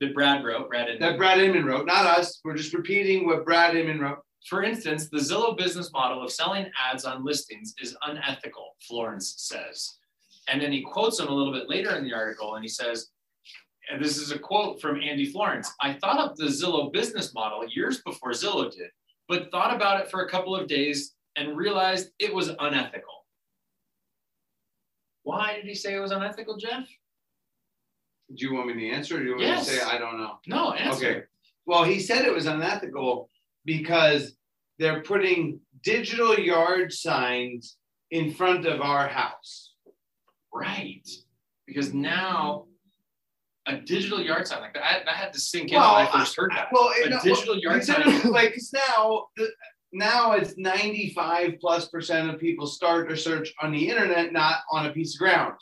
that 0.01 0.13
Brad 0.13 0.43
wrote, 0.43 0.69
Brad 0.69 0.89
Inman. 0.89 1.01
That 1.01 1.17
Brad 1.17 1.39
Inman 1.39 1.65
wrote, 1.65 1.85
not 1.85 2.05
us. 2.05 2.39
We're 2.43 2.55
just 2.55 2.73
repeating 2.73 3.25
what 3.25 3.45
Brad 3.45 3.75
Inman 3.75 3.99
wrote. 3.99 4.19
For 4.49 4.63
instance, 4.63 5.09
the 5.09 5.17
Zillow 5.17 5.57
business 5.57 5.91
model 5.91 6.23
of 6.23 6.31
selling 6.31 6.69
ads 6.91 7.05
on 7.05 7.25
listings 7.25 7.73
is 7.81 7.97
unethical, 8.03 8.75
Florance 8.89 9.33
says. 9.37 9.97
And 10.47 10.61
then 10.61 10.71
he 10.71 10.81
quotes 10.81 11.19
him 11.19 11.27
a 11.27 11.33
little 11.33 11.53
bit 11.53 11.69
later 11.69 11.95
in 11.95 12.03
the 12.03 12.13
article 12.13 12.55
and 12.55 12.63
he 12.63 12.69
says, 12.69 13.09
and 13.89 14.03
this 14.03 14.17
is 14.17 14.31
a 14.31 14.39
quote 14.39 14.81
from 14.81 15.01
Andy 15.01 15.31
Florance 15.31 15.67
I 15.81 15.93
thought 15.93 16.19
of 16.19 16.37
the 16.37 16.45
Zillow 16.45 16.91
business 16.91 17.33
model 17.33 17.67
years 17.67 18.01
before 18.01 18.31
Zillow 18.31 18.71
did, 18.71 18.89
but 19.27 19.51
thought 19.51 19.75
about 19.75 20.01
it 20.01 20.11
for 20.11 20.21
a 20.25 20.29
couple 20.29 20.55
of 20.55 20.67
days 20.67 21.15
and 21.35 21.55
realized 21.55 22.09
it 22.19 22.33
was 22.33 22.49
unethical. 22.59 23.25
Why 25.23 25.55
did 25.55 25.65
he 25.65 25.75
say 25.75 25.93
it 25.93 25.99
was 25.99 26.11
unethical, 26.11 26.57
Jeff? 26.57 26.87
Do 28.33 28.45
you 28.45 28.53
want 28.53 28.67
me 28.67 28.73
to 28.73 28.89
answer 28.89 29.15
or 29.15 29.19
do 29.19 29.25
you 29.25 29.31
want 29.31 29.41
me 29.41 29.55
to 29.55 29.63
say 29.63 29.81
I 29.81 29.97
don't 29.97 30.17
know? 30.17 30.39
No, 30.47 30.73
answer. 30.73 31.07
Okay. 31.07 31.21
Well, 31.65 31.83
he 31.83 31.99
said 31.99 32.25
it 32.25 32.33
was 32.33 32.45
unethical 32.45 33.29
because 33.65 34.35
they're 34.79 35.01
putting 35.01 35.59
digital 35.83 36.37
yard 36.37 36.93
signs 36.93 37.77
in 38.11 38.33
front 38.33 38.65
of 38.65 38.81
our 38.81 39.07
house. 39.07 39.73
Right. 40.57 41.07
Because 41.65 41.93
now 41.93 42.65
a 43.67 43.77
digital 43.77 44.21
yard 44.21 44.47
sign 44.47 44.61
like 44.61 44.73
that, 44.73 44.83
I, 44.83 45.03
that 45.03 45.15
had 45.15 45.33
to 45.33 45.39
sink 45.39 45.71
in 45.71 45.77
Well, 45.77 45.95
when 45.95 46.07
I 46.07 46.11
first 46.11 46.35
heard 46.35 46.51
that. 46.55 46.69
Well, 46.71 46.91
a 47.05 47.09
no, 47.09 47.19
digital 47.21 47.55
well, 47.55 47.61
yard 47.61 47.83
sign. 47.83 48.21
like 48.31 48.57
now, 48.73 49.25
the, 49.35 49.49
now 49.91 50.31
it's 50.33 50.57
ninety-five 50.57 51.55
plus 51.59 51.89
percent 51.89 52.29
of 52.29 52.39
people 52.39 52.65
start 52.65 53.07
their 53.07 53.17
search 53.17 53.53
on 53.61 53.71
the 53.71 53.89
internet, 53.89 54.31
not 54.31 54.59
on 54.71 54.85
a 54.85 54.91
piece 54.91 55.15
of 55.15 55.19
ground 55.19 55.55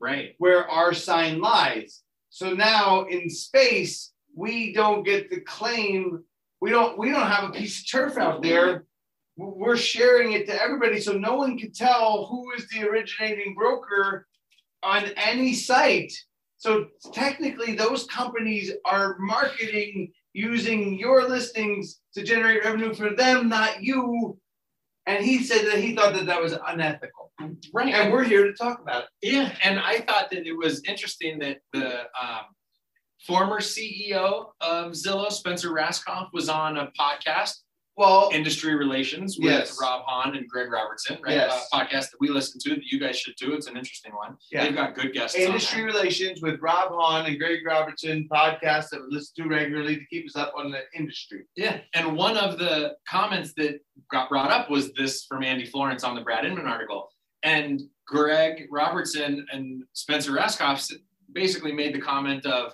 Right. 0.00 0.34
where 0.38 0.68
our 0.68 0.92
sign 0.92 1.40
lies. 1.40 2.02
So 2.30 2.52
now 2.52 3.04
in 3.04 3.30
space, 3.30 4.12
we 4.34 4.72
don't 4.72 5.04
get 5.04 5.30
the 5.30 5.40
claim. 5.40 6.24
We 6.60 6.70
don't. 6.70 6.98
We 6.98 7.10
don't 7.10 7.28
have 7.28 7.50
a 7.50 7.52
piece 7.52 7.80
of 7.80 7.90
turf 7.90 8.18
out 8.18 8.42
there. 8.42 8.86
We're 9.36 9.76
sharing 9.76 10.32
it 10.32 10.46
to 10.46 10.60
everybody, 10.60 11.00
so 11.00 11.12
no 11.12 11.36
one 11.36 11.56
can 11.58 11.72
tell 11.72 12.26
who 12.26 12.52
is 12.52 12.68
the 12.68 12.86
originating 12.88 13.54
broker 13.54 14.26
on 14.82 15.10
any 15.16 15.54
site. 15.54 16.12
So 16.58 16.86
technically, 17.12 17.74
those 17.74 18.06
companies 18.06 18.72
are 18.84 19.16
marketing 19.18 20.12
using 20.32 20.98
your 20.98 21.28
listings 21.28 22.00
to 22.14 22.22
generate 22.22 22.64
revenue 22.64 22.94
for 22.94 23.10
them, 23.10 23.48
not 23.48 23.82
you. 23.82 24.38
And 25.06 25.24
he 25.24 25.42
said 25.42 25.66
that 25.66 25.78
he 25.78 25.94
thought 25.94 26.14
that 26.14 26.26
that 26.26 26.40
was 26.40 26.56
unethical. 26.66 27.32
Right. 27.74 27.92
And 27.92 28.12
we're 28.12 28.22
here 28.22 28.44
to 28.44 28.52
talk 28.52 28.80
about 28.80 29.04
it. 29.04 29.08
Yeah, 29.32 29.52
and 29.64 29.80
I 29.80 29.98
thought 30.00 30.30
that 30.30 30.46
it 30.46 30.56
was 30.56 30.82
interesting 30.86 31.40
that 31.40 31.58
the 31.72 32.02
um, 32.02 32.46
former 33.26 33.60
CEO 33.60 34.46
of 34.60 34.92
Zillow, 34.92 35.30
Spencer 35.30 35.70
Rascoff, 35.70 36.28
was 36.32 36.48
on 36.48 36.76
a 36.76 36.92
podcast, 36.98 37.54
Well, 37.96 38.30
Industry 38.32 38.74
Relations, 38.74 39.36
with 39.38 39.50
Yes. 39.50 39.78
Rob 39.80 40.02
Hahn 40.06 40.34
and 40.34 40.48
Greg 40.48 40.72
Robertson, 40.72 41.18
right? 41.22 41.34
Yes. 41.34 41.68
A 41.72 41.76
podcast 41.76 42.10
that 42.10 42.16
we 42.20 42.28
listen 42.30 42.58
to 42.64 42.70
that 42.70 42.84
you 42.84 42.98
guys 42.98 43.18
should 43.18 43.36
do. 43.36 43.52
It's 43.52 43.66
an 43.66 43.76
interesting 43.76 44.12
one. 44.14 44.36
Yeah. 44.50 44.64
They've 44.64 44.74
got 44.74 44.94
good 44.94 45.12
guests. 45.12 45.36
industry 45.36 45.82
on 45.82 45.88
relations 45.88 46.40
with 46.40 46.58
Rob 46.60 46.90
Hahn 46.92 47.26
and 47.26 47.38
Greg 47.38 47.58
Robertson 47.66 48.26
podcast 48.32 48.88
that 48.90 49.02
we 49.02 49.14
listen 49.14 49.44
to 49.44 49.48
regularly 49.50 49.96
to 49.96 50.04
keep 50.06 50.26
us 50.26 50.36
up 50.36 50.54
on 50.56 50.70
the 50.70 50.80
industry. 50.96 51.42
Yeah, 51.54 51.80
and 51.94 52.16
one 52.16 52.38
of 52.38 52.58
the 52.58 52.94
comments 53.06 53.52
that 53.58 53.80
got 54.10 54.30
brought 54.30 54.50
up 54.50 54.70
was 54.70 54.92
this 54.94 55.24
from 55.26 55.42
Andy 55.42 55.66
Florance 55.66 56.02
on 56.02 56.14
the 56.14 56.22
Brad 56.22 56.46
Inman 56.46 56.66
article, 56.66 57.10
and 57.42 57.82
Greg 58.06 58.68
Robertson 58.70 59.46
and 59.52 59.82
Spencer 59.92 60.32
Rascoff 60.32 60.90
basically 61.32 61.72
made 61.72 61.94
the 61.94 62.00
comment 62.00 62.46
of, 62.46 62.72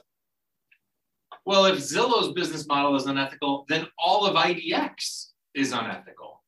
well, 1.48 1.64
if 1.64 1.78
Zillow's 1.78 2.34
business 2.34 2.66
model 2.66 2.94
is 2.94 3.06
unethical, 3.06 3.64
then 3.70 3.86
all 3.98 4.26
of 4.26 4.36
IDX 4.36 5.28
is 5.54 5.72
unethical. 5.72 6.42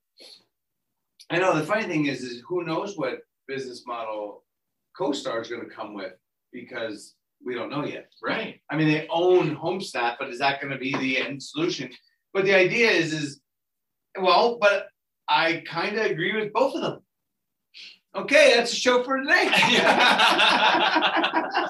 I 1.30 1.38
know 1.38 1.58
the 1.58 1.64
funny 1.64 1.84
thing 1.84 2.04
is, 2.04 2.20
is 2.20 2.42
who 2.46 2.64
knows 2.64 2.98
what 2.98 3.20
business 3.48 3.86
model 3.86 4.44
CoStar 4.94 5.40
is 5.40 5.48
going 5.48 5.66
to 5.66 5.74
come 5.74 5.94
with 5.94 6.12
because 6.52 7.14
we 7.42 7.54
don't 7.54 7.70
know 7.70 7.86
yet. 7.86 8.10
Right. 8.22 8.60
I 8.70 8.76
mean, 8.76 8.88
they 8.88 9.06
own 9.08 9.56
HomeSnap, 9.56 10.16
but 10.18 10.28
is 10.28 10.38
that 10.40 10.60
going 10.60 10.74
to 10.74 10.78
be 10.78 10.94
the 10.94 11.16
end 11.16 11.42
solution? 11.42 11.90
But 12.34 12.44
the 12.44 12.54
idea 12.54 12.90
is, 12.90 13.14
is 13.14 13.40
well, 14.20 14.58
but 14.60 14.88
I 15.26 15.64
kind 15.66 15.96
of 15.96 16.04
agree 16.04 16.38
with 16.38 16.52
both 16.52 16.74
of 16.74 16.82
them. 16.82 16.98
Okay, 18.14 18.52
that's 18.54 18.72
the 18.72 18.76
show 18.76 19.02
for 19.02 19.16
today. 19.16 19.48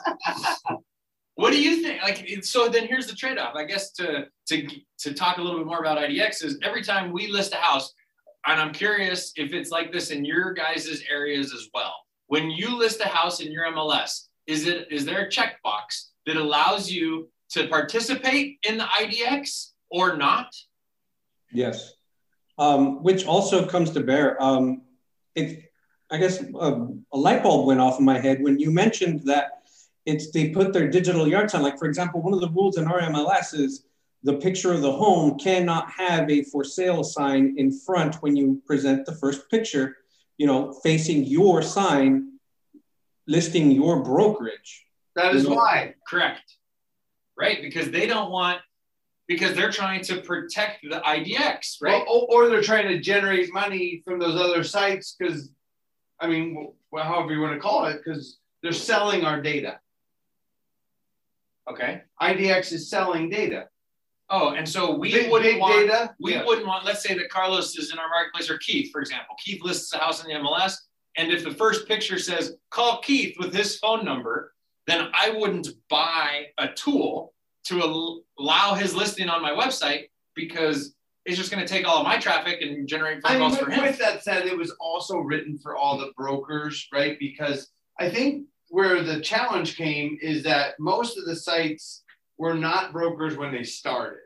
What 1.40 1.52
do 1.52 1.62
you 1.62 1.76
think? 1.76 2.02
Like, 2.02 2.44
so 2.44 2.68
then 2.68 2.86
here's 2.86 3.06
the 3.06 3.14
trade-off. 3.14 3.54
I 3.56 3.64
guess 3.64 3.92
to 3.92 4.26
to 4.48 4.68
to 4.98 5.14
talk 5.14 5.38
a 5.38 5.42
little 5.42 5.58
bit 5.58 5.66
more 5.66 5.78
about 5.78 5.96
IDX 5.96 6.44
is 6.44 6.58
every 6.62 6.82
time 6.82 7.12
we 7.12 7.28
list 7.28 7.54
a 7.54 7.56
house, 7.56 7.94
and 8.46 8.60
I'm 8.60 8.74
curious 8.74 9.32
if 9.36 9.54
it's 9.54 9.70
like 9.70 9.90
this 9.90 10.10
in 10.10 10.22
your 10.22 10.52
guys' 10.52 11.02
areas 11.10 11.54
as 11.54 11.70
well. 11.72 11.94
When 12.26 12.50
you 12.50 12.76
list 12.76 13.00
a 13.00 13.08
house 13.08 13.40
in 13.40 13.50
your 13.50 13.64
MLS, 13.72 14.26
is 14.46 14.66
it 14.66 14.88
is 14.90 15.06
there 15.06 15.22
a 15.22 15.30
checkbox 15.30 16.08
that 16.26 16.36
allows 16.36 16.90
you 16.90 17.30
to 17.52 17.68
participate 17.68 18.58
in 18.68 18.76
the 18.76 18.84
IDX 18.84 19.70
or 19.90 20.18
not? 20.18 20.54
Yes, 21.50 21.94
um, 22.58 23.02
which 23.02 23.24
also 23.24 23.66
comes 23.66 23.92
to 23.92 24.00
bear. 24.00 24.36
Um, 24.42 24.82
it, 25.34 25.72
I 26.10 26.18
guess 26.18 26.44
um, 26.60 27.06
a 27.14 27.16
light 27.16 27.42
bulb 27.42 27.66
went 27.66 27.80
off 27.80 27.98
in 27.98 28.04
my 28.04 28.18
head 28.18 28.42
when 28.42 28.58
you 28.58 28.70
mentioned 28.70 29.22
that 29.24 29.59
it's 30.06 30.30
they 30.30 30.48
put 30.50 30.72
their 30.72 30.88
digital 30.88 31.28
yard 31.28 31.50
sign. 31.50 31.62
Like 31.62 31.78
for 31.78 31.86
example, 31.86 32.22
one 32.22 32.32
of 32.32 32.40
the 32.40 32.48
rules 32.50 32.78
in 32.78 32.86
our 32.86 33.00
MLS 33.00 33.54
is 33.54 33.86
the 34.22 34.34
picture 34.34 34.72
of 34.72 34.82
the 34.82 34.92
home 34.92 35.38
cannot 35.38 35.90
have 35.90 36.30
a 36.30 36.42
for 36.44 36.64
sale 36.64 37.02
sign 37.04 37.54
in 37.58 37.72
front 37.72 38.16
when 38.16 38.36
you 38.36 38.62
present 38.66 39.06
the 39.06 39.14
first 39.14 39.50
picture. 39.50 39.96
You 40.38 40.46
know, 40.46 40.72
facing 40.82 41.24
your 41.24 41.60
sign, 41.62 42.38
listing 43.26 43.70
your 43.70 44.02
brokerage. 44.02 44.86
that 45.16 45.34
is 45.34 45.42
You 45.44 45.50
know- 45.50 45.56
why. 45.56 45.94
Correct. 46.08 46.56
Right, 47.38 47.62
because 47.62 47.90
they 47.90 48.06
don't 48.06 48.30
want 48.30 48.60
because 49.26 49.54
they're 49.54 49.70
trying 49.70 50.02
to 50.02 50.20
protect 50.22 50.82
the 50.82 51.00
IDX, 51.06 51.76
right? 51.80 52.04
Well, 52.04 52.26
or, 52.28 52.46
or 52.46 52.48
they're 52.48 52.62
trying 52.62 52.88
to 52.88 52.98
generate 52.98 53.52
money 53.52 54.02
from 54.04 54.18
those 54.18 54.34
other 54.38 54.64
sites 54.64 55.14
because, 55.16 55.50
I 56.18 56.26
mean, 56.26 56.72
well, 56.90 57.04
however 57.04 57.32
you 57.32 57.40
want 57.40 57.54
to 57.54 57.60
call 57.60 57.84
it, 57.86 58.00
because 58.04 58.38
they're 58.60 58.72
selling 58.72 59.24
our 59.24 59.40
data. 59.40 59.78
Okay. 61.68 62.02
IDX 62.20 62.72
is 62.72 62.88
selling 62.90 63.28
data. 63.28 63.68
Oh, 64.28 64.50
and 64.50 64.68
so 64.68 64.96
we 64.96 65.10
Big, 65.12 65.30
wouldn't 65.30 65.52
big 65.54 65.60
want 65.60 65.88
data. 65.88 66.14
we 66.20 66.32
Yeah. 66.34 66.44
wouldn't 66.44 66.66
want, 66.66 66.84
let's 66.84 67.02
say 67.02 67.14
that 67.14 67.28
Carlos 67.30 67.76
is 67.76 67.92
in 67.92 67.98
our 67.98 68.08
marketplace 68.08 68.48
or 68.48 68.58
Keith, 68.58 68.92
for 68.92 69.00
example. 69.00 69.34
Keith 69.44 69.62
lists 69.62 69.92
a 69.92 69.98
house 69.98 70.22
in 70.24 70.28
the 70.30 70.34
MLS. 70.38 70.76
And 71.16 71.32
if 71.32 71.42
the 71.42 71.50
first 71.50 71.88
picture 71.88 72.18
says 72.18 72.54
call 72.70 73.00
Keith 73.00 73.36
with 73.38 73.52
his 73.52 73.78
phone 73.78 74.04
number, 74.04 74.54
then 74.86 75.08
I 75.14 75.30
wouldn't 75.30 75.68
buy 75.88 76.46
a 76.58 76.68
tool 76.68 77.34
to 77.64 77.80
al- 77.80 78.22
allow 78.38 78.74
his 78.74 78.94
listing 78.94 79.28
on 79.28 79.42
my 79.42 79.50
website 79.50 80.04
because 80.36 80.94
it's 81.26 81.36
just 81.36 81.50
going 81.50 81.64
to 81.64 81.70
take 81.72 81.86
all 81.86 81.98
of 81.98 82.04
my 82.06 82.16
traffic 82.18 82.62
and 82.62 82.88
generate 82.88 83.22
phone 83.22 83.32
I 83.32 83.34
mean, 83.34 83.40
calls 83.50 83.52
with, 83.58 83.64
for 83.68 83.70
him. 83.72 83.82
with 83.82 83.98
that 83.98 84.22
said, 84.22 84.46
it 84.46 84.56
was 84.56 84.70
also 84.80 85.18
written 85.18 85.58
for 85.58 85.76
all 85.76 85.98
the 85.98 86.12
brokers, 86.16 86.86
right? 86.92 87.18
Because 87.18 87.68
I 87.98 88.08
think 88.08 88.46
where 88.70 89.02
the 89.02 89.20
challenge 89.20 89.76
came 89.76 90.16
is 90.22 90.42
that 90.44 90.78
most 90.78 91.18
of 91.18 91.26
the 91.26 91.36
sites 91.36 92.02
were 92.38 92.54
not 92.54 92.92
brokers 92.92 93.36
when 93.36 93.52
they 93.52 93.64
started, 93.64 94.20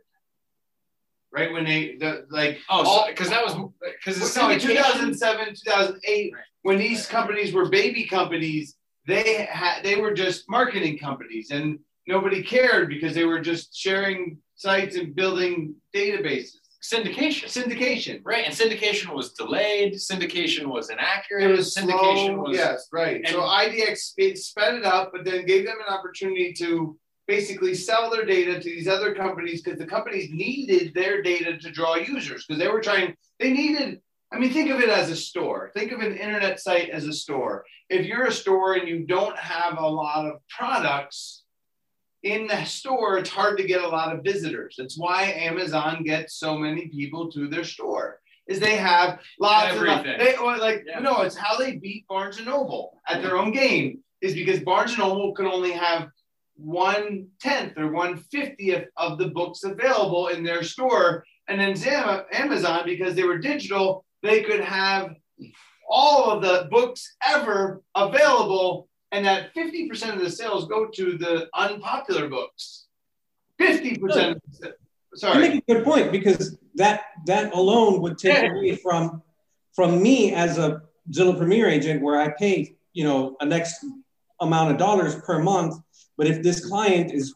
right? 1.32 1.50
When 1.52 1.64
they 1.64 1.96
the 1.96 2.26
like 2.30 2.58
Oh, 2.70 3.06
because 3.08 3.30
that 3.30 3.42
was 3.44 3.54
because 3.80 4.20
it's 4.20 4.36
no, 4.36 4.50
in 4.50 4.60
2007, 4.60 5.54
2008, 5.64 6.32
Right. 6.34 6.42
when 6.62 6.78
these 6.78 7.06
companies 7.06 7.52
were 7.52 7.68
baby 7.70 8.04
companies, 8.04 8.76
they 9.06 9.46
had 9.50 9.82
they 9.82 9.96
were 9.96 10.12
just 10.12 10.48
marketing 10.48 10.98
companies, 10.98 11.50
and 11.50 11.78
nobody 12.06 12.42
cared 12.42 12.88
because 12.88 13.14
they 13.14 13.24
were 13.24 13.40
just 13.40 13.74
sharing 13.74 14.38
sites 14.56 14.96
and 14.96 15.14
building 15.16 15.74
databases. 15.94 16.60
Syndication. 16.84 17.44
Syndication, 17.46 18.20
Right, 18.24 18.44
and 18.44 18.54
syndication 18.54 19.14
was 19.14 19.32
delayed. 19.32 19.94
Syndication 19.94 20.66
was 20.66 20.90
inaccurate. 20.90 21.44
It 21.50 21.56
was 21.56 21.74
syndication 21.74 22.34
slow. 22.34 22.42
was 22.42 22.56
yes, 22.56 22.88
right. 22.92 23.16
and- 23.16 23.28
so 23.28 23.40
IDX 23.40 23.96
sped, 23.98 24.38
sped 24.38 24.74
it 24.74 24.84
up, 24.84 25.10
but 25.12 25.24
then 25.24 25.46
gave 25.46 25.64
them 25.64 25.76
an 25.86 25.92
opportunity 25.92 26.52
to 26.54 26.98
basically 27.26 27.74
sell 27.74 28.10
their 28.10 28.26
data 28.26 28.54
to 28.60 28.64
these 28.64 28.86
other 28.86 29.14
companies 29.14 29.62
because 29.62 29.78
the 29.78 29.86
companies 29.86 30.28
needed 30.30 30.92
their 30.94 31.22
data 31.22 31.56
to 31.56 31.70
draw 31.70 31.94
users 31.94 32.44
because 32.46 32.60
they 32.60 32.68
were 32.68 32.82
trying. 32.82 33.16
They 33.40 33.50
needed. 33.50 34.00
I 34.30 34.38
mean, 34.38 34.52
think 34.52 34.68
of 34.70 34.80
it 34.80 34.88
as 34.90 35.10
a 35.10 35.16
store. 35.16 35.70
Think 35.74 35.92
of 35.92 36.00
an 36.00 36.16
internet 36.16 36.60
site 36.60 36.90
as 36.90 37.04
a 37.06 37.12
store. 37.12 37.64
If 37.88 38.04
you're 38.04 38.24
a 38.26 38.32
store 38.32 38.74
and 38.74 38.88
you 38.88 39.06
don't 39.06 39.38
have 39.38 39.78
a 39.78 39.86
lot 39.88 40.26
of 40.26 40.40
products 40.48 41.43
in 42.24 42.46
the 42.46 42.64
store, 42.64 43.18
it's 43.18 43.30
hard 43.30 43.58
to 43.58 43.64
get 43.64 43.82
a 43.82 43.88
lot 43.88 44.14
of 44.14 44.24
visitors. 44.24 44.74
That's 44.78 44.98
why 44.98 45.24
Amazon 45.24 46.02
gets 46.02 46.34
so 46.36 46.56
many 46.56 46.88
people 46.88 47.30
to 47.32 47.48
their 47.48 47.64
store. 47.64 48.20
Is 48.46 48.60
they 48.60 48.76
have 48.76 49.20
lots 49.38 49.74
of 49.74 49.82
Everything. 49.82 50.18
they 50.18 50.34
well, 50.38 50.58
like 50.58 50.84
Yeah. 50.86 50.98
no, 51.00 51.22
it's 51.22 51.36
how 51.36 51.56
they 51.56 51.76
beat 51.76 52.06
Barnes 52.08 52.38
and 52.38 52.46
Noble 52.46 53.00
at 53.08 53.22
their 53.22 53.36
own 53.36 53.52
game 53.52 54.00
is 54.20 54.34
because 54.34 54.60
Barnes 54.60 54.90
and 54.92 55.00
Noble 55.00 55.32
can 55.34 55.46
only 55.46 55.72
have 55.72 56.08
one 56.56 57.26
tenth 57.40 57.76
or 57.78 57.90
one 57.90 58.16
fiftieth 58.16 58.88
of 58.96 59.18
the 59.18 59.28
books 59.28 59.64
available 59.64 60.28
in 60.28 60.42
their 60.44 60.62
store, 60.62 61.24
and 61.48 61.58
then 61.60 61.74
Amazon 62.32 62.82
because 62.84 63.14
they 63.14 63.24
were 63.24 63.38
digital, 63.38 64.04
they 64.22 64.42
could 64.42 64.60
have 64.60 65.14
all 65.88 66.30
of 66.30 66.42
the 66.42 66.68
books 66.70 67.16
ever 67.26 67.82
available, 67.94 68.88
and 69.14 69.24
that 69.24 69.54
fifty 69.54 69.88
percent 69.88 70.16
of 70.16 70.20
the 70.20 70.30
sales 70.30 70.66
go 70.66 70.86
to 70.86 71.16
the 71.16 71.48
unpopular 71.54 72.28
books. 72.28 72.86
Fifty 73.58 73.96
percent. 73.96 74.42
You 74.60 74.72
Sorry. 75.14 75.38
make 75.38 75.54
a 75.68 75.72
good 75.74 75.84
point 75.84 76.10
because 76.10 76.58
that 76.74 77.02
that 77.26 77.54
alone 77.54 78.02
would 78.02 78.18
take 78.18 78.42
Yeah. 78.42 78.50
away 78.52 78.74
from 78.76 79.22
from 79.72 80.02
me 80.02 80.34
as 80.34 80.58
a 80.58 80.82
Zillow 81.12 81.36
Premier 81.38 81.68
agent 81.68 82.02
where 82.02 82.20
I 82.20 82.28
pay 82.36 82.76
you 82.92 83.04
know 83.04 83.36
a 83.40 83.46
next 83.46 83.84
amount 84.40 84.72
of 84.72 84.78
dollars 84.78 85.14
per 85.26 85.38
month. 85.38 85.74
But 86.18 86.26
if 86.26 86.42
this 86.42 86.66
client 86.66 87.12
is 87.12 87.32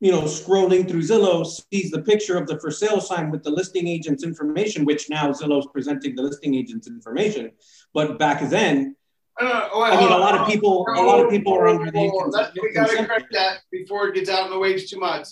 you 0.00 0.10
know 0.10 0.22
scrolling 0.22 0.88
through 0.88 1.02
Zillow, 1.02 1.46
sees 1.46 1.92
the 1.92 2.02
picture 2.02 2.36
of 2.36 2.48
the 2.48 2.58
for 2.58 2.72
sale 2.72 3.00
sign 3.00 3.30
with 3.30 3.44
the 3.44 3.50
listing 3.50 3.86
agent's 3.86 4.24
information, 4.24 4.84
which 4.84 5.08
now 5.08 5.30
Zillow's 5.30 5.68
presenting 5.72 6.16
the 6.16 6.22
listing 6.22 6.56
agent's 6.56 6.88
information. 6.88 7.52
But 7.94 8.18
back 8.18 8.38
then, 8.50 8.96
Uh, 9.40 9.68
wait, 9.74 9.92
I 9.92 9.96
mean, 10.00 10.08
hold 10.08 10.10
a 10.10 10.18
lot 10.18 10.34
of 10.34 10.48
people, 10.48 10.84
a 10.96 11.00
lot 11.02 11.24
of 11.24 11.30
people 11.30 11.54
are 11.54 11.68
under 11.68 11.90
the. 11.90 12.00
Let- 12.32 12.52
We 12.60 12.72
gotta 12.72 13.04
correct 13.06 13.26
that 13.32 13.60
before 13.70 14.08
it 14.08 14.14
gets 14.14 14.28
out 14.28 14.46
in 14.46 14.50
the 14.50 14.58
waves 14.58 14.90
too 14.90 14.98
much. 14.98 15.28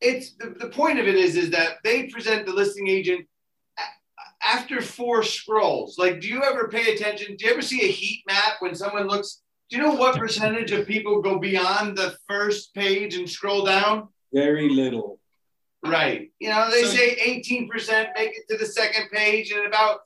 It's 0.00 0.32
the, 0.34 0.50
the 0.58 0.68
point 0.68 0.98
of 0.98 1.06
it 1.08 1.14
is 1.14 1.36
is 1.36 1.50
that 1.50 1.78
they 1.84 2.04
present 2.08 2.46
the 2.46 2.52
listing 2.52 2.88
agent 2.88 3.26
after 4.42 4.80
four 4.80 5.22
scrolls. 5.22 5.98
Like, 5.98 6.20
do 6.20 6.28
you 6.28 6.42
ever 6.42 6.68
pay 6.68 6.92
attention? 6.94 7.36
Do 7.36 7.44
you 7.46 7.52
ever 7.52 7.62
see 7.62 7.82
a 7.82 7.90
heat 7.90 8.22
map 8.26 8.54
when 8.60 8.74
someone 8.74 9.06
looks? 9.06 9.42
Do 9.70 9.76
you 9.76 9.82
know 9.82 9.92
what 9.94 10.16
percentage 10.18 10.72
of 10.72 10.86
people 10.86 11.22
go 11.22 11.38
beyond 11.38 11.96
the 11.96 12.16
first 12.28 12.74
page 12.74 13.14
and 13.16 13.28
scroll 13.28 13.64
down? 13.64 14.08
Very 14.32 14.68
little. 14.68 15.18
Right. 15.84 16.30
You 16.40 16.50
know, 16.50 16.70
they 16.70 16.82
So- 16.84 16.90
say 16.90 17.16
18% 17.16 18.08
make 18.16 18.30
it 18.36 18.44
to 18.50 18.58
the 18.58 18.66
second 18.66 19.10
page 19.12 19.50
and 19.52 19.66
about 19.66 20.00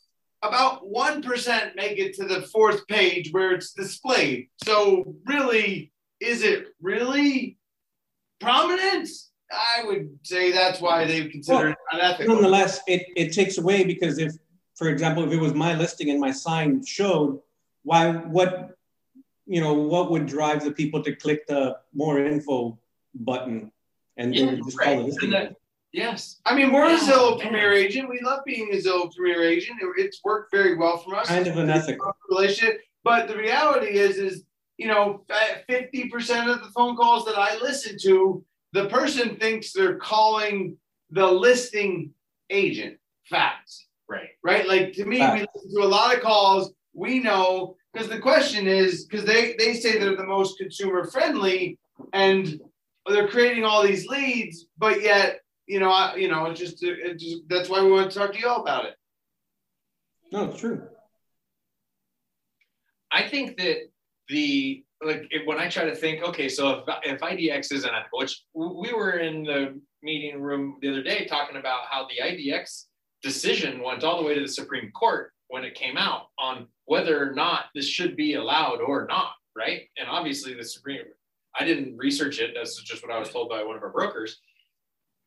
about 0.49 0.87
1% 0.87 1.75
make 1.75 1.99
it 1.99 2.15
to 2.15 2.25
the 2.25 2.43
fourth 2.43 2.87
page 2.87 3.33
where 3.33 3.53
it's 3.53 3.73
displayed. 3.73 4.49
So 4.63 5.15
really, 5.27 5.93
is 6.21 6.43
it 6.43 6.67
really 6.81 7.59
prominent? 8.41 9.09
I 9.51 9.85
would 9.87 10.19
say 10.23 10.53
that's 10.53 10.81
why 10.81 11.05
they 11.07 11.29
consider 11.29 11.71
it 11.71 11.79
unethical. 11.93 12.35
Nonetheless, 12.35 12.81
it, 12.87 13.07
it 13.17 13.33
takes 13.33 13.59
away 13.59 13.85
because 13.85 14.19
if, 14.19 14.33
for 14.75 14.89
example, 14.89 15.25
if 15.25 15.33
it 15.33 15.41
was 15.41 15.55
my 15.55 15.75
listing 15.75 16.11
and 16.11 16.21
my 16.21 16.31
sign 16.31 16.85
showed, 16.85 17.41
why, 17.83 18.13
what, 18.13 18.77
you 19.47 19.61
know, 19.61 19.75
what 19.75 20.11
would 20.11 20.27
drive 20.27 20.65
the 20.65 20.73
people 20.73 21.03
to 21.03 21.15
click 21.15 21.47
the 21.47 21.77
more 21.95 22.19
info 22.19 22.79
button 23.15 23.71
and 24.17 24.33
they 24.33 24.39
Yeah, 24.39 24.51
would 24.53 24.65
just 24.65 24.79
call 24.79 24.93
it 24.93 24.97
right. 24.97 25.05
listing? 25.07 25.35
And 25.35 25.51
that- 25.51 25.57
yes. 25.95 26.41
I 26.45 26.55
mean, 26.55 26.73
we're 26.73 26.93
a 26.95 26.99
Zillow 26.99 27.39
yeah. 27.39 27.43
Premier 27.49 27.73
agent. 27.73 28.09
We 28.11 28.21
love 28.21 28.41
being 28.45 28.69
a 28.73 28.77
Zillow 28.77 29.15
Premier 29.15 29.43
agent. 29.43 29.79
It- 29.81 30.05
It's 30.05 30.21
worked 30.25 30.51
very 30.53 30.75
well 30.77 30.99
for 30.99 31.15
us. 31.17 31.29
Kind 31.29 31.47
of 31.47 31.57
an 31.57 31.71
ethical 31.71 32.13
relationship. 32.29 32.81
But 33.05 33.29
the 33.29 33.37
reality 33.37 33.93
is, 33.99 34.19
is 34.19 34.45
you 34.77 34.89
know, 34.89 35.25
fifty 35.69 36.09
percent 36.09 36.51
of 36.51 36.59
the 36.63 36.71
phone 36.71 36.97
calls 36.97 37.25
that 37.27 37.39
I 37.39 37.57
listen 37.63 37.97
to, 38.03 38.45
the 38.73 38.87
person 38.89 39.37
thinks 39.37 39.73
they're 39.73 39.97
calling 39.97 40.77
the 41.11 41.27
listing 41.27 42.11
agent. 42.51 42.99
Facts, 43.31 43.87
Right. 44.09 44.31
right? 44.43 44.67
Like 44.69 44.93
to 44.95 45.05
me, 45.05 45.17
we 45.19 45.21
Facts. 45.21 45.47
listen 45.55 45.81
to 45.81 45.87
a 45.87 45.93
lot 45.99 46.15
of 46.15 46.21
calls. 46.23 46.73
We 46.93 47.21
know 47.21 47.77
because 47.93 48.09
the 48.09 48.19
question 48.19 48.67
is 48.67 49.05
because 49.07 49.25
they 49.25 49.55
they 49.59 49.75
say 49.75 49.99
they're 49.99 50.17
the 50.17 50.27
most 50.27 50.59
consumer 50.59 51.05
friendly 51.05 51.79
and 52.13 52.61
they're 53.07 53.29
creating 53.29 53.65
all 53.65 53.83
these 53.83 54.07
leads, 54.09 54.67
but 54.77 55.03
yet 55.03 55.41
you 55.67 55.81
know, 55.81 55.91
I, 55.91 56.17
you 56.17 56.29
know, 56.29 56.47
it's 56.47 56.61
just, 56.61 56.83
it 56.83 57.19
just 57.19 57.43
that's 57.49 57.69
why 57.69 57.83
we 57.83 57.91
want 57.91 58.11
to 58.11 58.19
talk 58.19 58.33
to 58.33 58.39
you 58.39 58.49
all 58.49 58.63
about 58.63 58.85
it. 58.85 58.95
No, 60.33 60.45
it's 60.45 60.61
true. 60.61 60.83
I 63.11 63.29
think 63.29 63.57
that 63.59 63.77
the 64.29 64.85
like 65.03 65.27
if, 65.31 65.47
when 65.47 65.59
I 65.59 65.69
try 65.69 65.85
to 65.85 65.95
think, 65.95 66.23
okay, 66.23 66.49
so 66.49 66.71
if 66.71 66.85
if 67.05 67.21
IDX 67.21 67.73
is 67.73 67.85
unethical, 67.85 68.19
which 68.19 68.43
we 68.55 68.93
were 68.93 69.19
in 69.19 69.45
the 69.45 69.81
meeting 70.03 70.41
room 70.41 70.79
the 70.83 70.91
other 70.91 71.03
day 71.03 71.25
talking 71.27 71.57
about 71.57 71.83
how 71.91 72.07
the 72.09 72.23
IDX 72.23 72.85
decision 73.23 73.83
went 73.83 74.05
all 74.05 74.21
the 74.21 74.27
way 74.27 74.35
to 74.35 74.41
the 74.41 74.49
Supreme 74.49 74.91
Court 74.93 75.33
when 75.49 75.65
it 75.65 75.75
came 75.75 75.97
out 75.97 76.27
on 76.39 76.67
whether 76.87 77.23
or 77.23 77.33
not 77.35 77.67
this 77.75 77.87
should 77.87 78.17
be 78.17 78.35
allowed 78.35 78.81
or 78.81 79.07
not, 79.09 79.33
right? 79.57 79.83
And 79.97 80.09
obviously 80.09 80.55
the 80.55 80.65
Supreme, 80.65 81.05
I 81.59 81.65
didn't 81.65 81.97
research 81.97 82.41
it. 82.41 82.53
That's 82.55 82.83
just 82.83 83.03
what 83.03 83.13
I 83.13 83.19
was 83.19 83.31
told 83.31 83.49
by 83.49 83.63
one 83.63 83.77
of 83.77 83.83
our 83.83 83.91
brokers, 83.91 84.41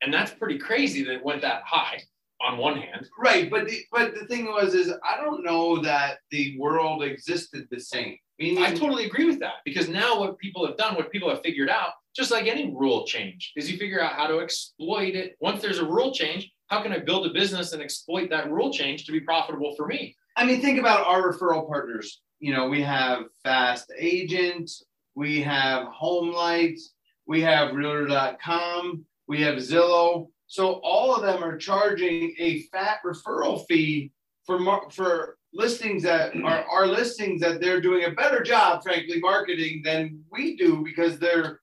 and 0.02 0.14
that's 0.14 0.34
pretty 0.34 0.58
crazy 0.58 1.04
that 1.04 1.16
it 1.16 1.24
went 1.24 1.42
that 1.42 1.64
high. 1.66 2.02
On 2.40 2.60
one 2.60 2.78
hand, 2.78 3.10
Right, 3.18 3.50
but 3.50 3.66
the 3.66 3.80
but 3.92 4.14
the 4.14 4.28
thing 4.28 4.46
was 4.46 4.76
is 4.76 4.94
I 5.04 5.18
don't 5.18 5.44
know 5.44 5.82
that 5.82 6.20
the 6.30 6.56
world 6.60 7.04
existed 7.04 7.68
the 7.72 7.80
same. 7.80 8.16
Meaning, 8.38 8.64
I 8.64 8.76
totally 8.76 9.06
agree 9.06 9.26
with 9.26 9.40
that 9.40 9.64
because 9.66 9.90
now 9.90 10.20
what 10.20 10.38
people 10.38 10.64
have 10.68 10.78
done, 10.78 10.94
what 10.94 11.12
people 11.12 11.32
have 11.32 11.42
figured 11.42 11.68
out, 11.68 11.94
just 12.16 12.30
like 12.30 12.46
any 12.46 12.72
rule 12.76 13.08
change, 13.08 13.54
is 13.56 13.72
you 13.72 13.80
figure 13.80 14.00
out 14.00 14.14
how 14.14 14.28
to 14.28 14.40
exploit 14.40 15.16
it. 15.16 15.36
Once 15.40 15.64
there's 15.64 15.80
a 15.80 15.86
rule 15.86 16.14
change, 16.14 16.52
how 16.68 16.84
can 16.84 16.94
I 16.94 17.00
build 17.00 17.26
a 17.26 17.34
business 17.34 17.74
and 17.74 17.82
exploit 17.82 18.30
that 18.30 18.52
rule 18.52 18.72
change 18.72 19.06
to 19.08 19.12
be 19.12 19.20
profitable 19.20 19.74
for 19.76 19.88
me? 19.88 20.16
I 20.36 20.46
mean, 20.46 20.62
think 20.62 20.78
about 20.78 21.08
our 21.08 21.34
referral 21.34 21.68
partners. 21.68 22.22
You 22.40 22.54
know, 22.54 22.70
we 22.70 22.84
have 22.84 23.24
Fast 23.44 23.92
Agent, 23.98 24.70
we 25.16 25.42
have 25.42 25.88
Home 25.88 26.32
Lights, 26.32 26.94
we 27.26 27.42
have 27.42 27.74
Realtor.com, 27.74 29.04
we 29.28 29.42
have 29.42 29.56
Zillow. 29.56 30.28
So 30.48 30.80
all 30.84 31.16
of 31.16 31.22
them 31.22 31.44
are 31.44 31.58
charging 31.58 32.34
a 32.40 32.62
fat 32.72 33.00
referral 33.06 33.66
fee 33.68 34.12
for 34.46 34.60
for 34.92 35.38
listings 35.54 36.04
that 36.04 36.36
are 36.38 36.66
our 36.66 36.88
listings 36.88 37.42
that 37.42 37.60
they're 37.60 37.82
doing 37.82 38.06
a 38.06 38.12
better 38.12 38.42
job, 38.42 38.82
frankly, 38.84 39.20
marketing 39.20 39.82
than 39.84 40.24
we 40.32 40.56
do 40.56 40.84
because 40.84 41.20
they're, 41.20 41.60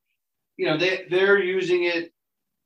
you 0.57 0.66
know, 0.66 0.77
they 0.77 1.07
they're 1.11 1.42
using 1.42 1.85
it 1.85 2.12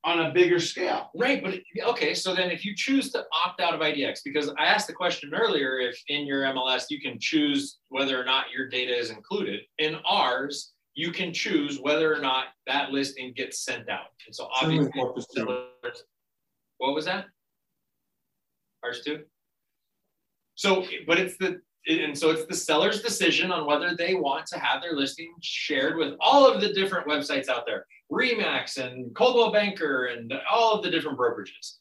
on 0.05 0.21
a 0.21 0.33
bigger 0.33 0.59
scale. 0.59 1.11
Right. 1.15 1.43
But 1.43 1.61
okay. 1.91 2.15
So 2.15 2.35
then 2.35 2.51
if 2.51 2.65
you 2.65 2.75
choose 2.75 3.11
to 3.13 3.25
opt 3.45 3.61
out 3.61 3.75
of 3.75 3.81
IDX, 3.81 4.21
because 4.25 4.51
I 4.59 4.65
asked 4.65 4.87
the 4.87 4.93
question 4.93 5.33
earlier 5.35 5.79
if 5.79 6.01
in 6.09 6.27
your 6.27 6.43
MLS 6.45 6.87
you 6.91 7.01
can 7.01 7.19
choose 7.21 7.79
whether 7.89 8.21
or 8.21 8.25
not 8.25 8.47
your 8.55 8.69
data 8.69 8.97
is 8.97 9.11
included. 9.11 9.61
In 9.79 9.97
ours, 10.09 10.73
you 10.99 11.13
can 11.13 11.33
choose 11.33 11.79
whether 11.79 12.13
or 12.13 12.19
not 12.19 12.47
that 12.67 12.91
listing 12.91 13.33
gets 13.37 13.65
sent 13.65 13.89
out. 13.89 14.09
And 14.27 14.35
so 14.35 14.49
obviously, 14.53 14.91
sellers 15.33 16.03
What 16.79 16.93
was 16.93 17.05
that? 17.05 17.27
Ours 18.83 19.03
too. 19.05 19.21
So, 20.57 20.85
but 21.07 21.21
it's 21.21 21.37
the 21.39 21.61
and 21.87 22.19
so 22.19 22.31
it's 22.31 22.47
the 22.47 22.57
seller's 22.57 23.01
decision 23.01 23.53
on 23.53 23.65
whether 23.65 23.95
they 23.95 24.15
want 24.15 24.47
to 24.47 24.59
have 24.59 24.83
their 24.83 24.97
listing 24.97 25.33
shared 25.41 25.97
with 25.97 26.15
all 26.19 26.53
of 26.53 26.61
the 26.61 26.73
different 26.73 27.07
websites 27.07 27.49
out 27.49 27.65
there, 27.65 27.87
Remax 28.11 28.77
and 28.79 29.15
Coldwell 29.15 29.53
Banker 29.53 30.07
and 30.07 30.35
all 30.51 30.75
of 30.75 30.83
the 30.83 30.91
different 30.91 31.17
brokerages. 31.17 31.77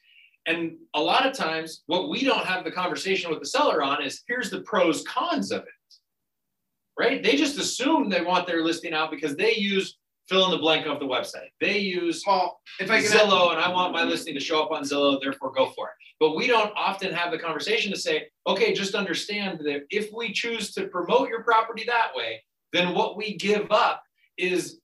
And 0.45 0.77
a 0.93 1.01
lot 1.01 1.25
of 1.25 1.33
times, 1.33 1.81
what 1.87 2.07
we 2.09 2.23
don't 2.23 2.45
have 2.45 2.63
the 2.63 2.71
conversation 2.71 3.31
with 3.31 3.39
the 3.39 3.47
seller 3.47 3.81
on 3.81 4.03
is 4.03 4.21
here's 4.27 4.51
the 4.51 4.61
pros 4.61 5.03
cons 5.03 5.51
of 5.51 5.63
it, 5.63 5.76
right? 6.97 7.21
They 7.23 7.35
just 7.35 7.57
assume 7.57 8.09
they 8.09 8.21
want 8.21 8.47
their 8.47 8.63
listing 8.63 8.93
out 8.93 9.11
because 9.11 9.35
they 9.35 9.55
use 9.55 9.97
fill 10.27 10.45
in 10.45 10.51
the 10.51 10.57
blank 10.57 10.85
of 10.85 10.99
the 10.99 11.05
website. 11.05 11.49
They 11.61 11.79
use 11.79 12.23
Well, 12.27 12.59
if 12.79 12.91
I 12.91 13.01
can 13.01 13.11
Zillow, 13.11 13.51
and 13.51 13.61
I 13.61 13.69
want 13.71 13.93
my 13.93 14.03
listing 14.03 14.33
to 14.33 14.39
show 14.39 14.61
up 14.61 14.71
on 14.71 14.83
Zillow, 14.83 15.19
therefore 15.21 15.51
go 15.51 15.67
for 15.67 15.87
it. 15.87 15.93
But 16.19 16.35
we 16.35 16.47
don't 16.47 16.73
often 16.75 17.13
have 17.13 17.31
the 17.31 17.39
conversation 17.39 17.91
to 17.91 17.97
say, 17.97 18.27
okay, 18.45 18.73
just 18.73 18.95
understand 18.95 19.59
that 19.59 19.83
if 19.89 20.09
we 20.13 20.33
choose 20.33 20.73
to 20.73 20.87
promote 20.87 21.29
your 21.29 21.43
property 21.43 21.83
that 21.87 22.11
way, 22.15 22.43
then 22.73 22.93
what 22.93 23.15
we 23.15 23.37
give 23.37 23.71
up 23.71 24.03
is 24.37 24.79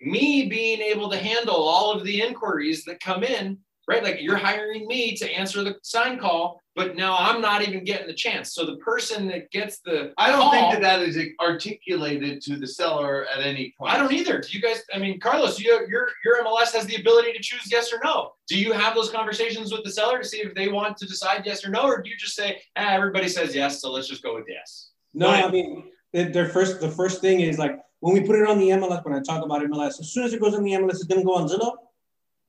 me 0.00 0.46
being 0.46 0.80
able 0.80 1.08
to 1.10 1.16
handle 1.16 1.56
all 1.56 1.92
of 1.92 2.04
the 2.04 2.20
inquiries 2.20 2.84
that 2.84 3.00
come 3.00 3.22
in, 3.22 3.58
right? 3.88 4.02
Like 4.02 4.20
you're 4.20 4.36
hiring 4.36 4.86
me 4.86 5.16
to 5.16 5.30
answer 5.30 5.62
the 5.62 5.76
sign 5.82 6.18
call, 6.18 6.60
but 6.74 6.96
now 6.96 7.16
I'm 7.18 7.40
not 7.40 7.62
even 7.62 7.84
getting 7.84 8.06
the 8.06 8.14
chance. 8.14 8.52
So 8.52 8.66
the 8.66 8.76
person 8.76 9.28
that 9.28 9.50
gets 9.50 9.78
the 9.78 10.12
I 10.18 10.30
don't 10.30 10.40
call, 10.40 10.50
think 10.52 10.72
that 10.72 10.82
that 10.82 11.02
is 11.02 11.16
articulated 11.40 12.40
to 12.42 12.56
the 12.56 12.66
seller 12.66 13.26
at 13.34 13.42
any 13.42 13.74
point. 13.78 13.92
I 13.92 13.98
don't 13.98 14.12
either. 14.12 14.40
Do 14.40 14.48
you 14.50 14.60
guys? 14.60 14.82
I 14.92 14.98
mean, 14.98 15.20
Carlos, 15.20 15.60
you 15.60 15.72
your 15.88 16.08
your 16.24 16.44
MLS 16.44 16.72
has 16.72 16.86
the 16.86 16.96
ability 16.96 17.32
to 17.32 17.38
choose 17.40 17.70
yes 17.70 17.92
or 17.92 18.00
no. 18.02 18.32
Do 18.48 18.58
you 18.58 18.72
have 18.72 18.94
those 18.94 19.10
conversations 19.10 19.72
with 19.72 19.84
the 19.84 19.90
seller 19.90 20.18
to 20.18 20.24
see 20.28 20.38
if 20.38 20.54
they 20.54 20.68
want 20.68 20.96
to 20.98 21.06
decide 21.06 21.42
yes 21.46 21.64
or 21.64 21.70
no, 21.70 21.82
or 21.82 22.02
do 22.02 22.10
you 22.10 22.16
just 22.16 22.34
say, 22.34 22.60
ah, 22.76 22.90
everybody 22.90 23.28
says 23.28 23.54
yes, 23.54 23.80
so 23.80 23.92
let's 23.92 24.08
just 24.08 24.22
go 24.22 24.34
with 24.34 24.44
yes? 24.48 24.90
No, 25.14 25.28
Right. 25.28 25.44
I 25.44 25.50
mean, 25.50 25.84
their 26.12 26.30
their 26.30 26.48
first, 26.48 26.80
the 26.80 26.90
first 26.90 27.20
thing 27.20 27.40
is 27.40 27.58
like 27.58 27.78
when 28.00 28.14
we 28.14 28.20
put 28.20 28.36
it 28.36 28.48
on 28.48 28.58
the 28.58 28.70
MLS. 28.70 29.04
When 29.04 29.14
I 29.14 29.20
talk 29.20 29.44
about 29.44 29.62
MLS, 29.62 30.00
as 30.00 30.12
soon 30.12 30.24
as 30.24 30.32
it 30.34 30.40
goes 30.40 30.54
on 30.54 30.64
the 30.64 30.72
MLS, 30.72 30.94
it's 30.94 31.04
gonna 31.04 31.24
go 31.24 31.34
on 31.36 31.48
Zillow. 31.48 31.76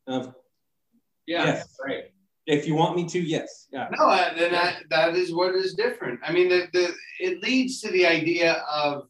Uh, 0.08 0.32
Yeah, 1.28 1.46
Yes. 1.46 1.78
right. 1.84 2.06
If 2.48 2.68
you 2.68 2.76
want 2.76 2.96
me 2.96 3.06
to, 3.08 3.20
yes, 3.20 3.68
yeah. 3.72 3.88
No, 3.98 4.08
then 4.38 4.52
that, 4.52 4.84
that 4.90 5.16
is 5.16 5.34
what 5.34 5.56
is 5.56 5.74
different. 5.74 6.20
I 6.24 6.32
mean, 6.32 6.50
the, 6.50 6.68
the 6.74 6.94
it 7.20 7.42
leads 7.42 7.82
to 7.82 7.92
the 7.92 8.06
idea 8.06 8.64
of, 8.72 9.08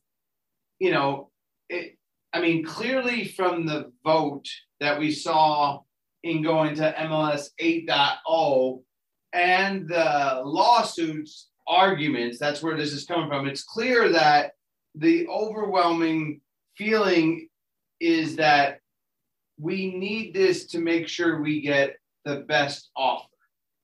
you 0.80 0.92
know, 0.92 1.32
it. 1.70 1.98
I 2.34 2.42
mean, 2.42 2.66
clearly 2.66 3.26
from 3.30 3.66
the 3.66 3.92
vote 4.04 4.46
that 4.82 5.00
we 5.00 5.12
saw 5.12 5.82
in 6.24 6.44
going 6.44 6.76
to 6.76 6.94
MLS 7.00 7.50
8.0 7.62 8.82
and 9.32 9.88
the 9.88 10.42
lawsuits 10.44 11.50
arguments, 11.68 12.38
that's 12.38 12.62
where 12.62 12.76
this 12.76 12.92
is 12.92 13.06
coming 13.06 13.30
from. 13.30 13.48
It's 13.48 13.64
clear 13.64 14.12
that 14.12 14.52
the 14.96 15.28
overwhelming 15.28 16.42
feeling 16.78 17.48
is 18.00 18.36
that 18.36 18.80
we 19.58 19.96
need 19.96 20.34
this 20.34 20.68
to 20.68 20.80
make 20.80 21.08
sure 21.08 21.42
we 21.42 21.62
get 21.62 21.96
the 22.26 22.38
best 22.48 22.90
offer. 22.96 23.30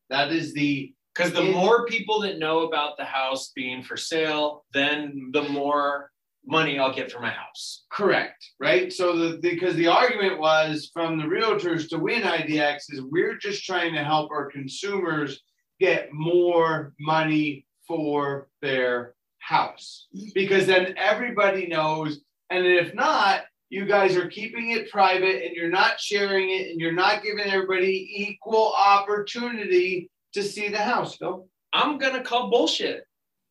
That 0.09 0.31
is 0.31 0.53
the 0.53 0.93
Because 1.15 1.31
the 1.33 1.43
more 1.43 1.85
people 1.85 2.21
that 2.21 2.39
know 2.39 2.61
about 2.61 2.97
the 2.97 3.05
house 3.05 3.51
being 3.55 3.83
for 3.83 3.95
sale, 3.97 4.65
then 4.73 5.29
the 5.33 5.43
more 5.43 6.11
money 6.45 6.79
I'll 6.79 6.93
get 6.93 7.11
for 7.11 7.19
my 7.19 7.29
house. 7.29 7.85
correct, 7.91 8.43
right? 8.59 8.91
So 8.91 9.15
the 9.15 9.37
because 9.37 9.75
the 9.75 9.87
argument 9.87 10.39
was 10.39 10.89
from 10.93 11.17
the 11.17 11.25
realtors 11.25 11.87
to 11.89 11.99
win 11.99 12.23
IDX 12.23 12.77
is 12.89 13.01
we're 13.01 13.37
just 13.37 13.63
trying 13.63 13.93
to 13.93 14.03
help 14.03 14.31
our 14.31 14.49
consumers 14.49 15.39
get 15.79 16.09
more 16.11 16.93
money 16.99 17.65
for 17.87 18.47
their 18.61 19.13
house 19.39 20.07
because 20.33 20.65
then 20.65 20.93
everybody 20.97 21.67
knows 21.67 22.21
and 22.49 22.65
if 22.65 22.93
not 22.93 23.41
you 23.71 23.85
guys 23.85 24.17
are 24.17 24.27
keeping 24.27 24.71
it 24.71 24.91
private 24.91 25.45
and 25.45 25.55
you're 25.55 25.69
not 25.69 25.97
sharing 25.97 26.49
it 26.49 26.69
and 26.69 26.79
you're 26.81 26.91
not 26.91 27.23
giving 27.23 27.45
everybody 27.45 28.05
equal 28.15 28.73
opportunity 28.77 30.11
to 30.33 30.43
see 30.43 30.67
the 30.67 30.77
house 30.77 31.15
Phil. 31.15 31.47
I'm 31.73 31.97
gonna 31.97 32.21
call 32.21 32.49
bullshit. 32.49 33.05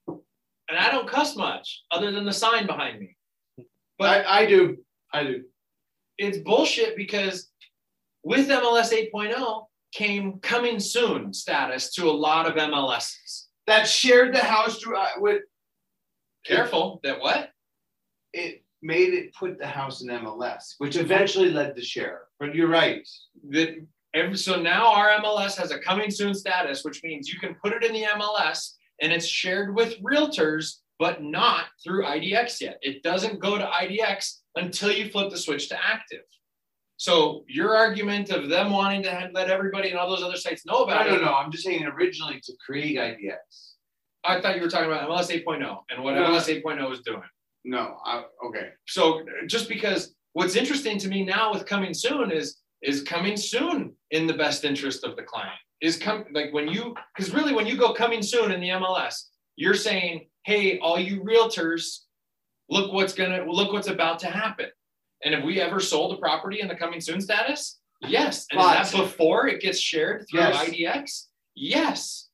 And 0.06 0.78
I 0.78 0.90
don't 0.90 1.08
cuss 1.08 1.34
much 1.34 1.82
other 1.90 2.12
than 2.12 2.26
the 2.26 2.32
sign 2.32 2.66
behind 2.66 3.00
me. 3.00 3.16
But 3.98 4.26
I, 4.26 4.42
I 4.42 4.46
do 4.46 4.76
I 5.12 5.24
do 5.24 5.44
it's 6.18 6.38
bullshit 6.38 6.96
because 6.96 7.48
with 8.22 8.46
MLS 8.48 8.92
8.0 8.92 9.64
came 9.94 10.38
coming 10.40 10.78
soon 10.78 11.32
status 11.32 11.94
to 11.94 12.08
a 12.08 12.12
lot 12.12 12.46
of 12.46 12.56
MLSs. 12.56 13.46
that 13.66 13.88
shared 13.88 14.34
the 14.34 14.38
house 14.38 14.78
through 14.78 14.98
uh, 14.98 15.08
with 15.16 15.42
Careful 16.44 17.00
that 17.04 17.20
what? 17.20 17.50
it 18.32 18.62
made 18.82 19.14
it 19.14 19.34
put 19.34 19.58
the 19.58 19.66
house 19.66 20.02
in 20.02 20.08
MLS, 20.08 20.74
which 20.78 20.96
eventually 20.96 21.50
led 21.50 21.76
to 21.76 21.82
share. 21.82 22.22
But 22.38 22.54
you're 22.54 22.68
right. 22.68 23.06
That 23.50 23.86
so 24.34 24.60
now 24.60 24.92
our 24.92 25.10
MLS 25.20 25.56
has 25.56 25.70
a 25.70 25.78
coming 25.78 26.10
soon 26.10 26.34
status, 26.34 26.84
which 26.84 27.02
means 27.04 27.28
you 27.32 27.38
can 27.38 27.54
put 27.62 27.72
it 27.72 27.84
in 27.84 27.92
the 27.92 28.04
MLS 28.18 28.72
and 29.00 29.12
it's 29.12 29.26
shared 29.26 29.74
with 29.74 30.02
realtors, 30.02 30.76
but 30.98 31.22
not 31.22 31.66
through 31.82 32.04
IDX 32.04 32.60
yet. 32.60 32.78
It 32.82 33.02
doesn't 33.02 33.40
go 33.40 33.56
to 33.56 33.64
IDX 33.64 34.40
until 34.56 34.90
you 34.90 35.10
flip 35.10 35.30
the 35.30 35.38
switch 35.38 35.68
to 35.68 35.78
active. 35.82 36.22
So 36.96 37.44
your 37.48 37.74
argument 37.76 38.28
of 38.30 38.50
them 38.50 38.72
wanting 38.72 39.04
to 39.04 39.30
let 39.32 39.48
everybody 39.48 39.88
and 39.88 39.98
all 39.98 40.10
those 40.10 40.22
other 40.22 40.36
sites 40.36 40.66
know 40.66 40.80
No, 40.80 40.84
about 40.84 41.06
no, 41.06 41.14
it, 41.14 41.22
no. 41.22 41.32
I'm 41.32 41.50
just 41.50 41.64
saying 41.64 41.84
originally 41.84 42.40
to 42.44 42.52
create 42.64 42.98
IDX. 42.98 43.74
I 44.22 44.40
thought 44.40 44.56
you 44.56 44.62
were 44.62 44.68
talking 44.68 44.90
about 44.90 45.08
MLS 45.08 45.30
8.0 45.30 45.78
and 45.90 46.04
what 46.04 46.14
No. 46.14 46.24
MLS 46.24 46.62
8.0 46.62 46.92
is 46.92 47.00
doing. 47.00 47.22
No, 47.64 47.96
I, 48.04 48.24
okay. 48.46 48.70
so 48.86 49.22
just 49.46 49.68
because 49.68 50.14
what's 50.32 50.56
interesting 50.56 50.98
to 50.98 51.08
me 51.08 51.24
now 51.24 51.52
with 51.52 51.66
coming 51.66 51.92
soon 51.94 52.30
is 52.30 52.58
is 52.82 53.02
coming 53.02 53.36
soon 53.36 53.94
in 54.10 54.26
the 54.26 54.32
best 54.34 54.64
interest 54.64 55.04
of 55.04 55.16
the 55.16 55.22
client. 55.22 55.58
Is 55.82 55.96
come 55.98 56.24
like 56.32 56.52
when 56.52 56.68
you 56.68 56.94
because 57.14 57.32
really 57.34 57.52
when 57.52 57.66
you 57.66 57.76
go 57.76 57.92
coming 57.92 58.22
soon 58.22 58.50
in 58.52 58.60
the 58.60 58.68
mls 58.68 59.14
you're 59.56 59.74
saying 59.74 60.28
hey 60.44 60.78
all 60.78 60.98
you 60.98 61.22
realtors 61.22 62.00
look 62.68 62.92
what's 62.92 63.12
gonna 63.14 63.44
look 63.50 63.72
what's 63.72 63.88
about 63.88 64.18
to 64.20 64.26
happen. 64.28 64.66
And 65.24 65.34
have 65.34 65.44
we 65.44 65.60
ever 65.60 65.80
sold 65.80 66.14
a 66.16 66.18
property 66.18 66.60
in 66.60 66.68
the 66.68 66.74
coming 66.74 67.00
soon 67.00 67.20
status? 67.20 67.78
Yes. 68.00 68.46
And 68.50 68.58
But- 68.58 68.80
is 68.86 68.92
that 68.92 68.98
before 68.98 69.48
it 69.48 69.60
gets 69.60 69.78
shared 69.78 70.26
through 70.30 70.40
Yes. 70.40 70.68
idx 70.68 71.26
yes. 71.54 72.28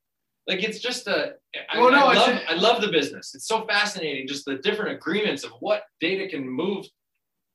Like 0.46 0.62
it's 0.62 0.78
just 0.78 1.06
a 1.08 1.34
I, 1.70 1.80
Well, 1.80 1.90
no, 1.90 2.06
I 2.06 2.14
love 2.14 2.40
I 2.48 2.54
love 2.54 2.80
the 2.80 2.88
business. 2.88 3.34
It's 3.34 3.46
so 3.46 3.66
fascinating, 3.66 4.26
just 4.26 4.44
the 4.44 4.56
different 4.56 4.96
agreements 4.96 5.44
of 5.44 5.52
what 5.60 5.84
data 6.00 6.28
can 6.28 6.48
move 6.48 6.86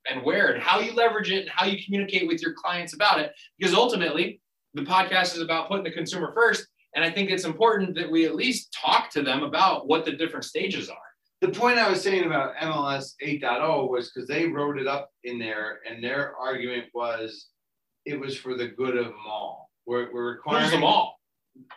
and 0.09 0.23
where 0.23 0.53
and 0.53 0.61
how 0.61 0.79
you 0.79 0.93
leverage 0.93 1.31
it 1.31 1.41
and 1.41 1.49
how 1.49 1.65
you 1.65 1.83
communicate 1.83 2.27
with 2.27 2.41
your 2.41 2.53
clients 2.53 2.93
about 2.93 3.19
it. 3.19 3.31
Because 3.57 3.73
ultimately, 3.73 4.41
the 4.73 4.83
podcast 4.83 5.35
is 5.35 5.41
about 5.41 5.67
putting 5.67 5.83
the 5.83 5.91
consumer 5.91 6.31
first. 6.33 6.67
And 6.95 7.05
I 7.05 7.11
think 7.11 7.29
it's 7.29 7.45
important 7.45 7.95
that 7.95 8.09
we 8.09 8.25
at 8.25 8.35
least 8.35 8.75
talk 8.79 9.09
to 9.11 9.21
them 9.21 9.43
about 9.43 9.87
what 9.87 10.03
the 10.03 10.11
different 10.11 10.45
stages 10.45 10.89
are. 10.89 10.97
The 11.39 11.49
point 11.49 11.79
I 11.79 11.89
was 11.89 12.01
saying 12.01 12.25
about 12.25 12.55
MLS 12.57 13.13
8.0 13.23 13.89
was 13.89 14.11
because 14.11 14.27
they 14.27 14.47
wrote 14.47 14.77
it 14.77 14.87
up 14.87 15.09
in 15.23 15.39
there, 15.39 15.79
and 15.89 16.03
their 16.03 16.35
argument 16.35 16.85
was 16.93 17.47
it 18.05 18.19
was 18.19 18.37
for 18.37 18.55
the 18.55 18.67
good 18.67 18.95
of 18.95 19.05
them 19.05 19.15
all. 19.25 19.71
We're, 19.87 20.13
we're 20.13 20.33
requiring 20.33 20.65
Who's 20.65 20.71
them 20.71 20.83
all? 20.83 21.19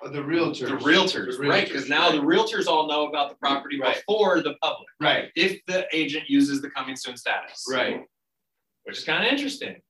Uh, 0.05 0.09
the 0.11 0.19
realtors. 0.19 0.69
The 0.69 0.77
realtors, 0.77 1.39
The 1.39 1.49
right? 1.49 1.67
Because 1.67 1.89
now 1.89 2.11
the 2.11 2.19
realtors 2.19 2.67
all 2.67 2.87
know 2.89 3.09
about 3.09 3.31
the 3.31 3.37
property 3.37 3.79
Right. 3.81 3.97
before 3.97 4.41
the 4.43 4.55
public. 4.63 4.89
right, 5.01 5.31
If 5.37 5.61
the 5.67 5.87
agent 5.93 6.29
uses 6.29 6.61
the 6.63 6.71
coming 6.71 6.97
soon 6.97 7.17
status. 7.17 7.65
right, 7.71 8.03
Which 8.85 8.99
is 8.99 9.05
kind 9.05 9.25
of 9.27 9.33
interesting. 9.33 9.81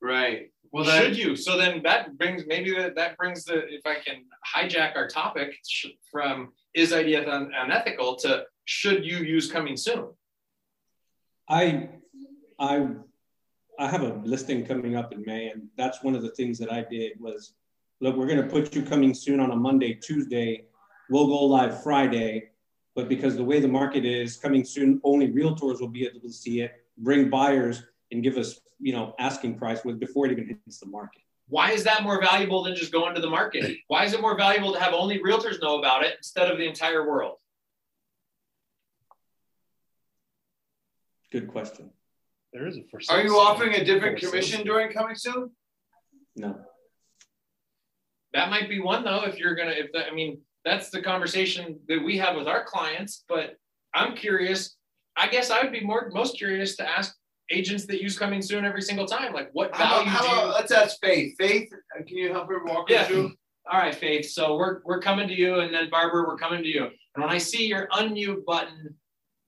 right. 0.00 0.50
Well, 0.72 0.84
should 0.84 1.16
you? 1.16 1.36
So 1.36 1.56
then 1.56 1.82
that 1.84 2.18
brings 2.18 2.44
maybe 2.48 2.74
that, 2.74 2.96
that 2.96 3.16
brings 3.16 3.44
the 3.44 3.64
if 3.72 3.86
I 3.86 3.94
can 3.94 4.24
hijack 4.54 4.96
our 4.96 5.06
topic 5.06 5.54
sh- 5.68 5.86
from 6.10 6.52
is 6.74 6.90
IDF 6.92 7.28
un- 7.28 7.52
unethical 7.54 8.16
to 8.16 8.44
should 8.64 9.04
you 9.06 9.18
use 9.18 9.50
coming 9.52 9.76
soon? 9.76 10.08
I, 11.48 11.90
I, 12.58 12.88
I 13.78 13.88
have 13.88 14.02
a 14.02 14.20
listing 14.24 14.66
coming 14.66 14.96
up 14.96 15.12
in 15.12 15.22
May, 15.24 15.48
and 15.48 15.68
that's 15.76 16.02
one 16.02 16.16
of 16.16 16.22
the 16.22 16.30
things 16.30 16.58
that 16.58 16.72
I 16.72 16.82
did 16.90 17.20
was, 17.20 17.52
look, 18.04 18.16
we're 18.16 18.26
going 18.26 18.42
to 18.42 18.46
put 18.46 18.74
you 18.74 18.82
coming 18.82 19.14
soon 19.14 19.40
on 19.40 19.50
a 19.50 19.56
Monday, 19.56 19.94
Tuesday. 19.94 20.66
We'll 21.08 21.26
go 21.26 21.42
live 21.44 21.82
Friday, 21.82 22.50
but 22.94 23.08
because 23.08 23.34
the 23.34 23.42
way 23.42 23.60
the 23.60 23.68
market 23.68 24.04
is 24.04 24.36
coming 24.36 24.62
soon, 24.62 25.00
only 25.04 25.32
realtors 25.32 25.80
will 25.80 25.88
be 25.88 26.06
able 26.06 26.20
to 26.20 26.30
see 26.30 26.60
it, 26.60 26.84
bring 26.98 27.30
buyers, 27.30 27.82
and 28.12 28.22
give 28.22 28.36
us, 28.36 28.60
you 28.78 28.92
know, 28.92 29.14
asking 29.18 29.58
price 29.58 29.86
with 29.86 29.98
before 29.98 30.26
it 30.26 30.32
even 30.32 30.46
hits 30.46 30.80
the 30.80 30.86
market. 30.86 31.22
Why 31.48 31.70
is 31.70 31.82
that 31.84 32.02
more 32.02 32.20
valuable 32.20 32.62
than 32.62 32.76
just 32.76 32.92
going 32.92 33.14
to 33.14 33.22
the 33.22 33.30
market? 33.30 33.74
Why 33.88 34.04
is 34.04 34.12
it 34.12 34.20
more 34.20 34.36
valuable 34.36 34.74
to 34.74 34.80
have 34.80 34.92
only 34.92 35.18
realtors 35.20 35.60
know 35.62 35.78
about 35.78 36.04
it 36.04 36.14
instead 36.18 36.50
of 36.50 36.58
the 36.58 36.66
entire 36.66 37.08
world? 37.08 37.38
Good 41.32 41.48
question. 41.48 41.90
There 42.52 42.66
is 42.66 42.76
a 42.76 42.82
for 42.90 43.00
are 43.08 43.22
you 43.22 43.36
offering 43.38 43.74
a 43.74 43.84
different 43.84 44.18
commission 44.18 44.62
during 44.64 44.92
coming 44.92 45.16
soon? 45.16 45.50
No. 46.36 46.60
That 48.34 48.50
might 48.50 48.68
be 48.68 48.80
one 48.80 49.04
though. 49.04 49.22
If 49.22 49.38
you're 49.38 49.54
gonna, 49.54 49.70
if 49.70 49.90
that, 49.92 50.06
I 50.10 50.14
mean, 50.14 50.40
that's 50.64 50.90
the 50.90 51.00
conversation 51.00 51.78
that 51.88 52.02
we 52.04 52.18
have 52.18 52.36
with 52.36 52.46
our 52.48 52.64
clients. 52.64 53.24
But 53.28 53.56
I'm 53.94 54.14
curious. 54.16 54.76
I 55.16 55.28
guess 55.28 55.50
I 55.50 55.62
would 55.62 55.72
be 55.72 55.80
more 55.80 56.10
most 56.12 56.36
curious 56.36 56.76
to 56.76 56.88
ask 56.88 57.14
agents 57.50 57.86
that 57.86 58.02
use 58.02 58.18
coming 58.18 58.42
soon 58.42 58.64
every 58.64 58.82
single 58.82 59.06
time. 59.06 59.32
Like, 59.32 59.50
what 59.52 59.74
How 59.74 59.84
value 59.84 60.02
about, 60.10 60.24
how 60.24 60.40
do 60.40 60.46
you? 60.48 60.52
let's 60.52 60.72
ask 60.72 60.98
Faith. 61.00 61.34
Faith, 61.38 61.68
can 62.06 62.16
you 62.16 62.32
help 62.32 62.48
her 62.48 62.64
walk 62.64 62.90
Yeah. 62.90 63.04
through? 63.04 63.32
All 63.70 63.78
right, 63.78 63.94
Faith. 63.94 64.30
So 64.30 64.56
we're 64.56 64.80
we're 64.84 65.00
coming 65.00 65.28
to 65.28 65.34
you, 65.34 65.60
and 65.60 65.72
then 65.72 65.88
Barbara, 65.90 66.26
we're 66.26 66.36
coming 66.36 66.62
to 66.62 66.68
you. 66.68 66.84
And 67.14 67.22
when 67.24 67.30
I 67.30 67.38
see 67.38 67.66
your 67.66 67.86
unmute 67.92 68.44
button 68.44 68.96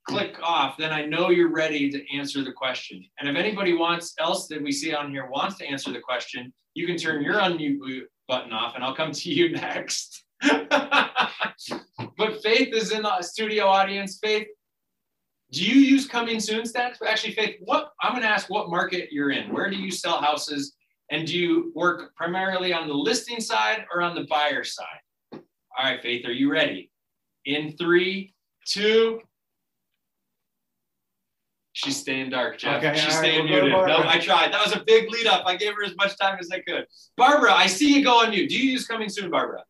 click 0.09 0.37
off, 0.41 0.77
then 0.79 0.93
I 0.93 1.05
know 1.05 1.31
you're 1.31 1.51
ready 1.53 1.91
to 1.91 2.17
answer 2.17 2.45
the 2.45 2.53
question. 2.53 3.05
And 3.19 3.29
if 3.29 3.35
anybody 3.37 3.73
wants 3.75 4.15
else 4.21 4.47
that 4.49 4.63
we 4.63 4.71
see 4.71 4.95
on 4.95 5.11
here 5.11 5.27
wants 5.29 5.59
to 5.59 5.67
answer 5.67 5.93
the 5.93 5.99
question, 6.01 6.53
you 6.75 6.87
can 6.87 6.97
turn 6.97 7.23
your 7.25 7.35
unmute 7.35 8.03
button 8.29 8.53
off, 8.53 8.75
and 8.75 8.85
I'll 8.85 8.95
come 8.95 9.13
to 9.13 9.33
you 9.33 9.51
next. 9.53 10.25
but 10.41 12.43
Faith 12.43 12.75
is 12.75 12.93
in 12.93 13.03
the 13.03 13.23
studio 13.23 13.67
audience. 13.67 14.19
Faith, 14.23 14.49
do 15.53 15.65
you 15.65 15.81
use 15.81 16.07
coming 16.07 16.41
soon 16.41 16.63
stats? 16.63 16.97
Actually, 17.07 17.35
Faith, 17.35 17.57
what 17.61 17.93
I'm 18.03 18.13
going 18.13 18.23
to 18.23 18.29
ask 18.29 18.51
what 18.51 18.69
market 18.69 19.11
you're 19.13 19.31
in. 19.31 19.53
Where 19.53 19.71
do 19.71 19.77
you 19.77 19.91
sell 19.91 20.21
houses? 20.21 20.75
And 21.11 21.27
do 21.27 21.39
you 21.39 21.73
work 21.75 22.15
primarily 22.17 22.73
on 22.73 22.89
the 22.89 22.95
listing 22.95 23.41
side 23.41 23.85
or 23.95 24.03
on 24.03 24.17
the 24.17 24.25
buyer 24.25 24.65
side? 24.65 24.87
All 25.33 25.85
right, 25.85 26.03
Faith, 26.03 26.27
are 26.27 26.33
you 26.33 26.51
ready? 26.51 26.91
In 27.45 27.77
three, 27.77 28.35
two. 28.67 29.21
She's 31.87 31.97
staying 31.97 32.31
dark, 32.31 32.59
Jeff. 32.59 32.83
Okay, 32.83 32.95
She's 32.95 33.15
all 33.15 33.23
right, 33.23 33.29
staying 33.29 33.51
we'll 33.51 33.63
muted. 33.63 33.73
No, 33.73 34.03
I 34.05 34.19
tried. 34.19 34.53
That 34.53 34.65
was 34.65 34.75
a 34.75 34.83
big 34.85 35.11
lead 35.11 35.27
up. 35.27 35.45
I 35.47 35.57
gave 35.57 35.75
her 35.75 35.85
as 35.85 35.95
much 35.97 36.19
time 36.19 36.37
as 36.41 36.51
I 36.51 36.59
could. 36.61 36.87
Barbara, 37.17 37.53
I 37.53 37.67
see 37.67 37.97
you 37.97 38.05
go 38.05 38.23
on 38.23 38.31
mute. 38.31 38.51
Do 38.51 38.59
you 38.59 38.73
use 38.73 38.87
coming 38.87 39.09
soon, 39.09 39.31
Barbara? 39.31 39.63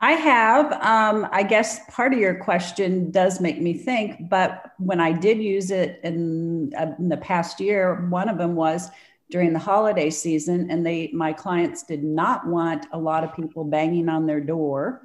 I 0.00 0.12
have. 0.12 0.72
Um, 0.74 1.26
I 1.32 1.42
guess 1.42 1.80
part 1.90 2.12
of 2.12 2.18
your 2.18 2.34
question 2.36 3.10
does 3.10 3.40
make 3.40 3.60
me 3.60 3.74
think, 3.74 4.28
but 4.28 4.72
when 4.78 5.00
I 5.00 5.10
did 5.10 5.38
use 5.38 5.70
it 5.70 6.00
in, 6.04 6.72
uh, 6.78 6.92
in 6.98 7.08
the 7.08 7.16
past 7.16 7.60
year, 7.60 8.06
one 8.10 8.28
of 8.28 8.38
them 8.38 8.54
was 8.54 8.90
during 9.30 9.52
the 9.52 9.58
holiday 9.58 10.10
season, 10.10 10.70
and 10.70 10.86
they 10.86 11.10
my 11.12 11.32
clients 11.32 11.82
did 11.82 12.04
not 12.04 12.46
want 12.46 12.86
a 12.92 12.98
lot 12.98 13.24
of 13.24 13.34
people 13.34 13.64
banging 13.64 14.08
on 14.08 14.26
their 14.26 14.40
door, 14.40 15.02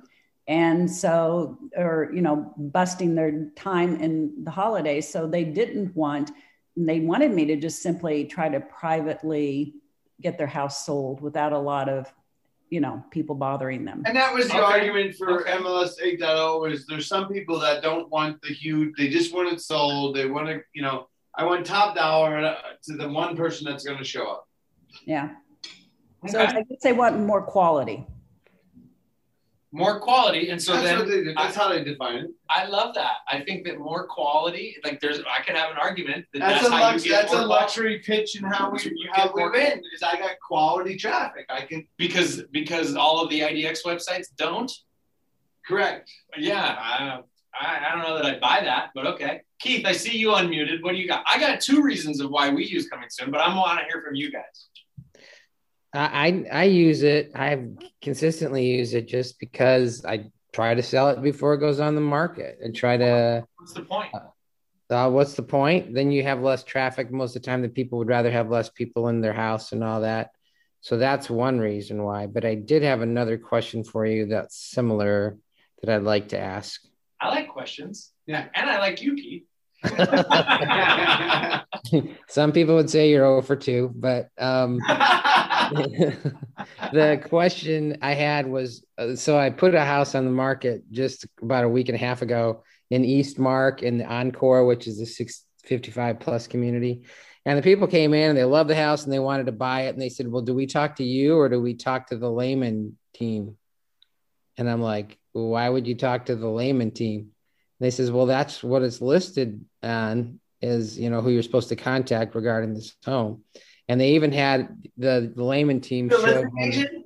and 0.47 0.91
so 0.91 1.57
or 1.75 2.11
you 2.13 2.21
know 2.21 2.53
busting 2.57 3.15
their 3.15 3.49
time 3.55 3.95
in 3.95 4.43
the 4.43 4.51
holidays, 4.51 5.09
so 5.09 5.25
they 5.25 5.43
didn't 5.43 5.95
want. 5.95 6.31
And 6.77 6.87
they 6.87 6.99
wanted 7.01 7.31
me 7.33 7.45
to 7.45 7.55
just 7.57 7.81
simply 7.81 8.25
try 8.25 8.49
to 8.49 8.59
privately 8.59 9.75
get 10.21 10.37
their 10.37 10.47
house 10.47 10.85
sold 10.85 11.21
without 11.21 11.51
a 11.53 11.59
lot 11.59 11.89
of 11.89 12.11
you 12.69 12.79
know 12.79 13.03
people 13.11 13.35
bothering 13.35 13.83
them 13.83 14.03
And 14.05 14.15
that 14.15 14.33
was 14.33 14.47
the 14.47 14.53
Okay. 14.53 14.63
argument 14.63 15.15
for 15.15 15.41
Okay. 15.41 15.51
MLS 15.57 15.99
8.0 16.01 16.71
is 16.71 16.85
there's 16.87 17.07
some 17.07 17.27
people 17.27 17.59
that 17.59 17.81
don't 17.83 18.09
want 18.09 18.41
the 18.41 18.53
huge, 18.53 18.95
they 18.97 19.09
just 19.09 19.33
want 19.33 19.51
it 19.51 19.59
sold. 19.61 20.15
They 20.15 20.27
want 20.27 20.47
to, 20.47 20.61
you 20.73 20.81
know, 20.81 21.07
I 21.35 21.43
want 21.45 21.65
top 21.65 21.95
dollar 21.95 22.37
uh, 22.37 22.55
to 22.83 22.97
the 22.97 23.09
one 23.09 23.35
person 23.35 23.65
that's 23.67 23.83
going 23.83 23.97
to 23.97 24.03
show 24.05 24.25
up. 24.29 24.47
yeah 25.05 25.29
so 26.27 26.39
i 26.39 26.45
guess 26.67 26.81
they 26.83 26.93
want 26.93 27.19
more 27.19 27.41
quality 27.41 28.05
More 29.73 30.01
quality. 30.01 30.49
And 30.49 30.61
so 30.61 30.73
that's 30.73 30.85
then 30.85 31.25
they, 31.25 31.33
that's 31.33 31.55
how 31.55 31.69
they 31.69 31.81
define 31.83 32.17
it. 32.17 32.31
I 32.49 32.65
love 32.65 32.93
that. 32.95 33.17
I 33.29 33.39
think 33.39 33.65
that 33.65 33.79
more 33.79 34.05
quality, 34.05 34.75
like 34.83 34.99
there's, 34.99 35.19
I 35.19 35.41
could 35.43 35.55
have 35.55 35.71
an 35.71 35.77
argument 35.77 36.25
that 36.33 36.39
That's, 36.39 36.63
that's, 36.63 36.67
a, 36.67 36.75
how 36.75 36.81
lux, 36.81 37.05
you 37.05 37.11
get 37.11 37.21
that's 37.21 37.33
a 37.33 37.45
luxury 37.45 37.99
pitch 37.99 38.35
and 38.35 38.53
how 38.53 38.69
we, 38.69 38.79
You 38.83 39.09
how 39.13 39.31
we 39.33 39.43
win 39.43 39.81
is 39.93 40.03
I 40.03 40.17
got 40.19 40.31
quality 40.45 40.97
traffic. 40.97 41.45
I 41.49 41.61
can, 41.61 41.87
because 41.97 42.43
because 42.51 42.95
all 42.95 43.23
of 43.23 43.29
the 43.29 43.39
IDX 43.39 43.85
websites 43.85 44.27
don't. 44.35 44.71
correct. 45.65 46.11
Yeah, 46.37 46.75
I, 46.77 47.19
I, 47.59 47.87
I 47.87 47.95
don't 47.95 48.03
know 48.03 48.15
that 48.15 48.25
I 48.25 48.39
buy 48.39 48.61
that, 48.65 48.89
but 48.93 49.07
okay. 49.07 49.41
Keith, 49.59 49.85
I 49.85 49.91
see 49.93 50.17
you 50.17 50.29
unmuted. 50.29 50.81
What 50.83 50.91
do 50.93 50.97
you 50.97 51.07
got? 51.07 51.23
I 51.27 51.39
got 51.39 51.61
two 51.61 51.81
reasons 51.81 52.19
of 52.19 52.29
why 52.29 52.49
we 52.49 52.65
use 52.65 52.89
coming 52.89 53.09
soon, 53.09 53.31
but 53.31 53.39
I 53.39 53.55
want 53.55 53.79
to 53.79 53.85
hear 53.85 54.01
from 54.01 54.15
you 54.15 54.31
guys. 54.31 54.67
I 55.93 56.45
I 56.51 56.63
use 56.65 57.03
it. 57.03 57.31
I've 57.35 57.67
consistently 58.01 58.65
used 58.65 58.93
it 58.93 59.07
just 59.07 59.39
because 59.39 60.05
I 60.05 60.31
try 60.53 60.73
to 60.73 60.83
sell 60.83 61.09
it 61.09 61.21
before 61.21 61.53
it 61.53 61.59
goes 61.59 61.79
on 61.79 61.95
the 61.95 62.01
market 62.01 62.59
and 62.63 62.75
try 62.75 62.97
to. 62.97 63.45
What's 63.57 63.73
the 63.73 63.81
point? 63.83 64.13
Uh, 64.89 65.09
what's 65.09 65.35
the 65.35 65.43
point? 65.43 65.93
Then 65.93 66.11
you 66.11 66.23
have 66.23 66.41
less 66.41 66.63
traffic 66.63 67.11
most 67.11 67.35
of 67.35 67.41
the 67.41 67.45
time. 67.45 67.61
The 67.61 67.69
people 67.69 67.97
would 67.99 68.09
rather 68.09 68.31
have 68.31 68.49
less 68.49 68.69
people 68.69 69.07
in 69.07 69.21
their 69.21 69.33
house 69.33 69.71
and 69.71 69.83
all 69.83 70.01
that. 70.01 70.31
So 70.81 70.97
that's 70.97 71.29
one 71.29 71.59
reason 71.59 72.03
why. 72.03 72.27
But 72.27 72.43
I 72.43 72.55
did 72.55 72.83
have 72.83 73.01
another 73.01 73.37
question 73.37 73.83
for 73.83 74.05
you 74.05 74.25
that's 74.27 74.57
similar 74.57 75.37
that 75.81 75.93
I'd 75.93 76.03
like 76.03 76.29
to 76.29 76.39
ask. 76.39 76.81
I 77.21 77.29
like 77.29 77.49
questions. 77.49 78.11
Yeah. 78.25 78.47
And 78.53 78.69
I 78.69 78.79
like 78.79 79.01
you, 79.01 79.15
Keith. 79.15 79.43
Some 82.27 82.51
people 82.51 82.75
would 82.75 82.89
say 82.89 83.09
you're 83.09 83.25
0 83.25 83.41
for 83.41 83.55
2, 83.55 83.93
but 83.95 84.29
um, 84.37 84.77
the 86.93 87.21
question 87.27 87.97
I 88.01 88.13
had 88.13 88.47
was 88.47 88.83
uh, 88.97 89.15
so 89.15 89.37
I 89.37 89.49
put 89.49 89.75
a 89.75 89.85
house 89.85 90.15
on 90.15 90.25
the 90.25 90.31
market 90.31 90.83
just 90.91 91.25
about 91.41 91.63
a 91.63 91.69
week 91.69 91.89
and 91.89 91.95
a 91.95 91.99
half 91.99 92.21
ago 92.21 92.63
in 92.89 93.03
Eastmark 93.03 93.81
in 93.81 93.97
the 93.97 94.05
Encore, 94.05 94.65
which 94.65 94.87
is 94.87 94.99
a 94.99 95.05
655 95.05 96.19
plus 96.19 96.47
community. 96.47 97.03
And 97.45 97.57
the 97.57 97.63
people 97.63 97.87
came 97.87 98.13
in 98.13 98.29
and 98.29 98.37
they 98.37 98.43
loved 98.43 98.69
the 98.69 98.75
house 98.75 99.03
and 99.03 99.11
they 99.11 99.19
wanted 99.19 99.47
to 99.47 99.51
buy 99.51 99.83
it. 99.83 99.89
And 99.89 100.01
they 100.01 100.09
said, 100.09 100.27
Well, 100.27 100.43
do 100.43 100.53
we 100.53 100.67
talk 100.67 100.97
to 100.97 101.03
you 101.03 101.37
or 101.37 101.49
do 101.49 101.59
we 101.59 101.73
talk 101.73 102.07
to 102.07 102.17
the 102.17 102.29
layman 102.29 102.97
team? 103.15 103.57
And 104.57 104.69
I'm 104.69 104.81
like, 104.81 105.17
Why 105.31 105.67
would 105.67 105.87
you 105.87 105.95
talk 105.95 106.25
to 106.25 106.35
the 106.35 106.49
layman 106.49 106.91
team? 106.91 107.19
And 107.19 107.29
they 107.79 107.91
says, 107.91 108.11
Well, 108.11 108.27
that's 108.27 108.61
what 108.61 108.83
it's 108.83 109.01
listed 109.01 109.65
on 109.81 110.40
is 110.61 110.99
you 110.99 111.09
know 111.09 111.21
who 111.21 111.29
you're 111.29 111.43
supposed 111.43 111.69
to 111.69 111.75
contact 111.75 112.35
regarding 112.35 112.73
this 112.73 112.95
home. 113.05 113.43
And 113.87 113.99
they 113.99 114.11
even 114.11 114.31
had 114.31 114.69
the, 114.97 115.33
the 115.35 115.43
layman 115.43 115.81
team 115.81 116.07
the 116.07 116.15
show 116.15 116.21
listing 116.21 116.61
agent? 116.61 117.05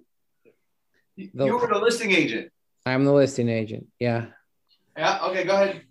The- 1.33 1.45
you 1.45 1.57
were 1.57 1.67
the 1.67 1.79
listing 1.79 2.11
agent. 2.11 2.51
I'm 2.85 3.05
the 3.05 3.13
listing 3.13 3.49
agent. 3.49 3.87
Yeah. 3.99 4.27
Yeah. 4.97 5.19
Okay. 5.23 5.43
Go 5.43 5.53
ahead. 5.53 5.81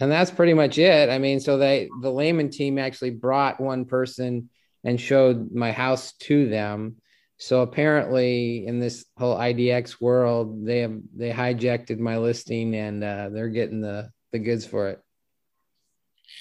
And 0.00 0.10
that's 0.10 0.30
pretty 0.30 0.54
much 0.54 0.78
it. 0.78 1.08
I 1.08 1.18
mean, 1.18 1.40
so 1.40 1.58
they 1.58 1.88
the 2.02 2.10
layman 2.10 2.50
team 2.50 2.78
actually 2.78 3.10
brought 3.10 3.60
one 3.60 3.84
person 3.84 4.50
and 4.84 5.00
showed 5.00 5.52
my 5.52 5.72
house 5.72 6.12
to 6.20 6.48
them. 6.48 6.96
So 7.38 7.62
apparently, 7.62 8.66
in 8.66 8.78
this 8.78 9.04
whole 9.18 9.36
IDX 9.36 10.00
world, 10.00 10.64
they 10.64 10.80
have 10.80 10.98
they 11.16 11.30
hijacked 11.30 11.96
my 11.98 12.18
listing 12.18 12.74
and 12.74 13.02
uh, 13.02 13.28
they're 13.30 13.48
getting 13.48 13.80
the 13.80 14.10
the 14.32 14.38
goods 14.38 14.66
for 14.66 14.88
it. 14.90 15.03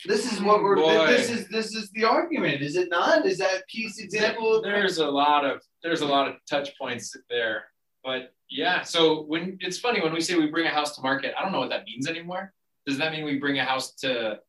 This 0.06 0.32
is 0.32 0.42
what 0.42 0.62
we're. 0.62 0.76
Boy. 0.76 1.08
This 1.08 1.30
is 1.30 1.48
this 1.48 1.76
is 1.76 1.90
the 1.92 2.04
argument, 2.04 2.62
is 2.62 2.76
it 2.76 2.90
not? 2.90 3.26
Is 3.26 3.38
that 3.38 3.68
piece 3.68 4.00
example? 4.00 4.62
There's 4.62 4.98
a 4.98 5.08
lot 5.08 5.46
of 5.46 5.62
there's 5.82 6.02
a 6.02 6.06
lot 6.06 6.28
of 6.28 6.36
touch 6.50 6.78
points 6.78 7.16
there. 7.30 7.66
But 8.04 8.34
yeah, 8.50 8.82
so 8.84 9.22
when 9.24 9.58
it's 9.62 9.78
funny 9.78 10.02
when 10.02 10.14
we 10.14 10.22
say 10.22 10.36
we 10.36 10.48
bring 10.48 10.68
a 10.68 10.72
house 10.72 10.96
to 10.96 11.02
market, 11.02 11.34
I 11.38 11.44
don't 11.44 11.52
know 11.52 11.60
what 11.60 11.70
that 11.70 11.86
means 11.86 12.08
anymore. 12.08 12.54
Does 12.86 12.98
that 12.98 13.14
mean 13.14 13.24
we 13.24 13.40
bring 13.40 13.60
a 13.60 13.66
house 13.66 13.94
to 13.96 14.40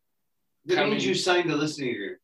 that 0.66 0.88
means 0.88 1.04
you 1.04 1.14
signed 1.14 1.50
the 1.50 1.56
listing 1.56 1.90
agreement. 1.90 2.18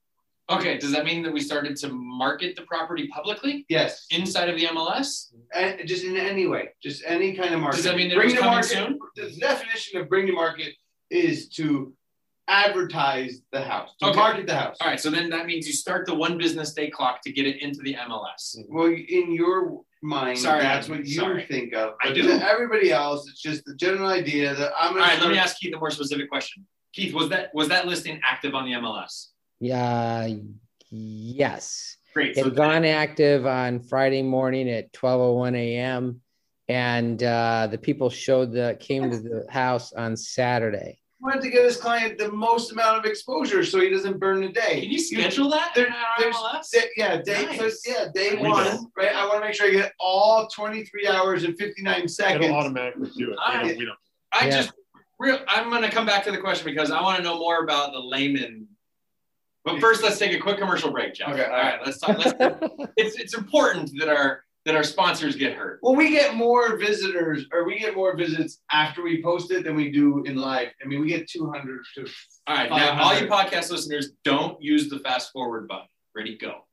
Okay, 0.50 0.78
does 0.78 0.90
that 0.92 1.04
mean 1.04 1.22
that 1.22 1.32
we 1.32 1.40
started 1.40 1.76
to 1.76 1.88
market 1.90 2.56
the 2.56 2.62
property 2.62 3.06
publicly 3.06 3.64
Yes. 3.68 4.06
inside 4.10 4.48
of 4.48 4.56
the 4.56 4.66
MLS? 4.66 5.32
And 5.54 5.86
just 5.86 6.02
in 6.04 6.16
any 6.16 6.48
way, 6.48 6.70
just 6.82 7.04
any 7.06 7.36
kind 7.36 7.54
of 7.54 7.60
market. 7.60 7.76
Does 7.76 7.84
that 7.84 7.96
mean 7.96 8.08
that 8.08 8.18
it 8.18 8.24
was 8.24 8.32
to 8.32 8.38
coming 8.40 8.54
market? 8.54 8.70
soon? 8.70 8.98
The 9.14 9.36
definition 9.38 10.00
of 10.00 10.08
bring 10.08 10.26
to 10.26 10.32
market 10.32 10.72
is 11.10 11.48
to 11.50 11.92
advertise 12.50 13.40
the 13.52 13.62
house, 13.62 13.90
to 14.00 14.06
Okay. 14.08 14.18
market 14.18 14.46
the 14.46 14.54
house. 14.54 14.76
All 14.80 14.88
right, 14.88 15.00
so 15.00 15.08
then 15.10 15.30
that 15.30 15.46
means 15.46 15.66
you 15.66 15.72
start 15.72 16.06
the 16.06 16.14
one 16.14 16.36
business 16.36 16.72
day 16.74 16.90
clock 16.90 17.22
to 17.22 17.32
get 17.32 17.46
it 17.46 17.62
into 17.62 17.80
the 17.82 17.94
MLS. 17.94 18.56
Well, 18.68 18.86
in 18.86 19.32
your 19.32 19.80
mind, 20.02 20.38
Sorry, 20.38 20.60
that's 20.60 20.88
what 20.88 21.00
you 21.06 21.14
sorry. 21.14 21.46
think 21.46 21.74
of. 21.74 21.94
I 22.02 22.12
do. 22.12 22.22
to 22.22 22.48
everybody 22.50 22.90
else, 22.90 23.28
it's 23.28 23.40
just 23.40 23.64
the 23.64 23.74
general 23.76 24.08
idea 24.08 24.54
that 24.54 24.72
I'm 24.78 24.94
All 24.94 25.00
gonna. 25.06 25.20
let 25.22 25.30
me 25.30 25.38
ask 25.38 25.58
Keith 25.58 25.74
a 25.74 25.78
more 25.78 25.90
specific 25.90 26.28
question. 26.28 26.66
Keith, 26.92 27.14
was 27.14 27.28
that 27.28 27.54
was 27.54 27.68
that 27.68 27.86
listing 27.86 28.20
active 28.24 28.54
on 28.54 28.64
the 28.64 28.72
MLS? 28.72 29.28
Yeah. 29.60 30.26
Yes. 30.90 31.96
Great. 32.14 32.30
It 32.32 32.36
So 32.38 32.44
had 32.44 32.56
gone 32.56 32.84
active 32.84 33.46
on 33.46 33.80
Friday 33.80 34.22
morning 34.22 34.68
at 34.68 34.92
12:01 34.92 35.54
a.m. 35.56 36.20
and 36.68 37.22
uh, 37.22 37.68
the 37.70 37.78
people 37.78 38.10
showed 38.10 38.52
the 38.52 38.76
came 38.80 39.10
to 39.10 39.18
the 39.20 39.46
house 39.48 39.92
on 39.92 40.16
Saturday. 40.16 40.99
Wanted 41.20 41.42
to 41.42 41.50
get 41.50 41.64
his 41.64 41.76
client 41.76 42.18
the 42.18 42.30
most 42.32 42.72
amount 42.72 42.98
of 42.98 43.04
exposure 43.04 43.62
so 43.64 43.80
he 43.80 43.90
doesn't 43.90 44.18
burn 44.18 44.42
a 44.44 44.48
day. 44.52 44.80
can 44.80 44.90
you 44.90 44.98
schedule 44.98 45.50
that 45.50 45.72
there- 45.74 45.94
there's- 46.18 46.34
MLS? 46.36 46.70
Day- 46.70 46.88
yeah, 46.96 47.16
day 47.20 47.44
Nice. 47.46 47.82
so, 47.84 47.90
yeah, 47.92 48.06
day 48.14 48.36
We 48.36 48.48
one, 48.48 48.64
don't. 48.64 48.92
right? 48.96 49.14
I 49.14 49.26
want 49.26 49.40
to 49.42 49.46
make 49.46 49.54
sure 49.54 49.66
I 49.66 49.70
get 49.70 49.92
all 50.00 50.46
23 50.48 51.06
hours 51.06 51.44
and 51.44 51.56
59 51.58 52.08
seconds. 52.08 52.44
It'll 52.44 52.56
automatically 52.56 53.10
do 53.16 53.32
it. 53.32 53.38
We 53.48 53.68
don't, 53.68 53.78
we 53.78 53.84
don't. 53.86 53.98
I 54.32 54.46
Yeah. 54.46 54.50
just 54.62 54.72
real 55.18 55.38
I'm 55.48 55.68
gonna 55.70 55.90
come 55.90 56.06
back 56.06 56.24
to 56.24 56.30
the 56.30 56.38
question 56.38 56.64
because 56.64 56.90
I 56.90 57.02
want 57.02 57.18
to 57.18 57.22
know 57.22 57.38
more 57.38 57.62
about 57.62 57.92
the 57.92 57.98
layman. 58.00 58.66
But 59.64 59.78
first 59.80 60.02
let's 60.02 60.18
take 60.18 60.32
a 60.32 60.38
quick 60.38 60.56
commercial 60.56 60.90
break, 60.90 61.12
Jeff. 61.14 61.28
Okay, 61.28 61.44
All 61.44 61.50
right, 61.50 61.78
let's 61.84 61.98
talk. 61.98 62.16
Let's, 62.16 62.34
it's 62.96 63.16
it's 63.18 63.34
important 63.34 63.90
that 63.98 64.08
our 64.08 64.42
that 64.66 64.74
our 64.74 64.84
sponsors 64.84 65.36
get 65.36 65.54
hurt. 65.54 65.80
Well, 65.82 65.96
we 65.96 66.10
get 66.10 66.34
more 66.34 66.76
visitors 66.76 67.46
or 67.52 67.64
we 67.64 67.78
get 67.78 67.94
more 67.94 68.16
visits 68.16 68.60
after 68.70 69.02
we 69.02 69.22
post 69.22 69.50
it 69.50 69.64
than 69.64 69.74
we 69.74 69.90
do 69.90 70.22
in 70.24 70.36
live. 70.36 70.68
I 70.82 70.86
mean, 70.86 71.00
we 71.00 71.08
get 71.08 71.28
200 71.28 71.80
to 71.96 72.06
All 72.46 72.56
right, 72.56 72.70
now 72.70 73.02
all 73.02 73.18
you 73.18 73.26
podcast 73.26 73.70
listeners, 73.70 74.10
don't 74.24 74.60
use 74.62 74.88
the 74.88 74.98
fast 74.98 75.32
forward 75.32 75.66
button. 75.66 75.86
Ready, 76.14 76.36
go. 76.36 76.64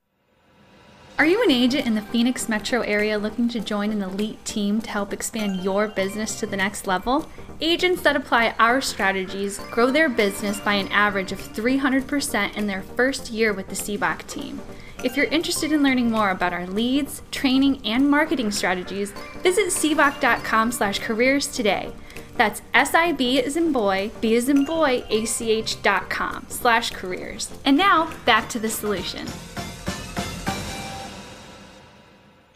Are 1.20 1.26
you 1.26 1.42
an 1.42 1.50
agent 1.50 1.88
in 1.88 1.96
the 1.96 2.04
Phoenix 2.04 2.48
metro 2.48 2.82
area 2.82 3.18
looking 3.18 3.50
to 3.50 3.60
join 3.60 3.92
an 3.92 4.04
elite 4.04 4.44
team 4.46 4.82
to 4.82 4.90
help 4.92 5.12
expand 5.12 5.64
your 5.64 5.88
business 5.88 6.40
to 6.40 6.46
the 6.46 6.58
next 6.58 6.86
level? 6.86 7.28
Agents 7.60 8.04
that 8.04 8.16
apply 8.16 8.54
our 8.60 8.82
strategies 8.82 9.58
grow 9.72 9.90
their 9.90 10.10
business 10.10 10.60
by 10.60 10.74
an 10.76 10.88
average 10.90 11.32
of 11.32 11.40
300% 11.40 12.56
in 12.56 12.68
their 12.68 12.84
first 12.84 13.32
year 13.32 13.52
with 13.52 13.68
the 13.68 13.74
CBOC 13.76 14.28
team. 14.28 14.62
If 15.04 15.16
you're 15.16 15.28
interested 15.28 15.72
in 15.72 15.84
learning 15.84 16.10
more 16.10 16.32
about 16.32 16.54
our 16.54 16.66
leads, 16.66 17.22
training, 17.30 17.86
and 17.86 18.10
marketing 18.10 18.50
strategies, 18.50 19.12
visit 19.44 19.68
sibbach.com 19.68 20.72
slash 20.72 20.98
careers 20.98 21.46
today. 21.46 21.94
That's 22.36 22.64
S-I-B 22.74 23.44
as 23.44 23.58
in 23.58 23.72
boy, 23.72 24.10
B 24.22 24.36
as 24.36 24.50
in 24.50 24.66
boy, 24.66 25.04
A-C-H 25.10 25.84
dot 25.84 26.10
com 26.10 26.48
slash 26.50 26.90
careers. 26.92 27.52
And 27.64 27.78
now, 27.78 28.12
back 28.26 28.50
to 28.50 28.60
the 28.60 28.70
solution. 28.70 29.28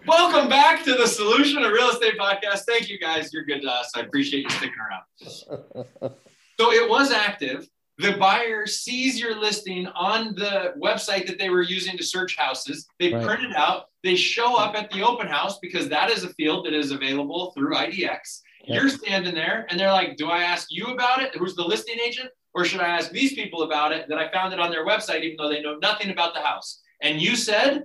Welcome 0.08 0.49
back 0.49 0.84
to 0.86 0.95
the 0.95 1.06
Solution 1.06 1.63
of 1.63 1.71
Real 1.71 1.89
Estate 1.89 2.17
Podcast. 2.17 2.62
Thank 2.67 2.89
you 2.89 2.97
guys. 2.97 3.32
You're 3.32 3.45
good 3.45 3.62
to 3.62 3.69
us. 3.69 3.91
I 3.95 3.99
appreciate 3.99 4.43
you 4.43 4.49
sticking 4.49 4.75
around. 4.80 6.13
So 6.60 6.71
it 6.71 6.89
was 6.89 7.12
active. 7.12 7.69
The 8.02 8.14
buyer 8.18 8.66
sees 8.66 9.20
your 9.20 9.36
listing 9.40 9.86
on 9.88 10.34
the 10.36 10.74
website 10.82 11.28
that 11.28 11.38
they 11.38 11.50
were 11.52 11.62
using 11.62 11.98
to 11.98 12.04
search 12.04 12.36
houses. 12.36 12.88
They 13.00 13.14
Right. 13.14 13.24
print 13.26 13.44
it 13.44 13.56
out. 13.56 13.86
They 14.04 14.16
show 14.16 14.56
up 14.56 14.76
at 14.76 14.90
the 14.90 15.04
open 15.04 15.28
house 15.28 15.60
because 15.60 15.88
that 15.90 16.10
is 16.10 16.24
a 16.24 16.30
field 16.34 16.66
that 16.66 16.74
is 16.74 16.90
available 16.92 17.52
through 17.52 17.76
IDX. 17.76 18.42
You're 18.66 18.90
standing 18.90 19.36
there 19.36 19.66
and 19.70 19.80
they're 19.80 19.92
like, 19.92 20.18
Do 20.18 20.30
I 20.30 20.44
ask 20.44 20.68
you 20.72 20.88
about 20.88 21.22
it? 21.22 21.36
Who's 21.36 21.56
the 21.56 21.64
listing 21.64 22.00
agent? 22.00 22.30
Or 22.54 22.66
should 22.66 22.82
I 22.82 22.88
ask 22.88 23.12
these 23.12 23.34
people 23.34 23.64
about 23.64 23.92
it 23.92 24.08
that 24.10 24.18
I 24.18 24.30
found 24.32 24.54
it 24.54 24.60
on 24.60 24.72
their 24.72 24.86
website, 24.86 25.22
even 25.24 25.38
though 25.38 25.50
they 25.50 25.62
know 25.62 25.78
nothing 25.78 26.10
about 26.10 26.34
the 26.34 26.42
house? 26.42 26.82
And 27.02 27.22
you 27.22 27.36
said, 27.36 27.84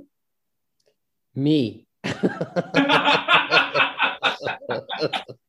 Me. 1.35 1.87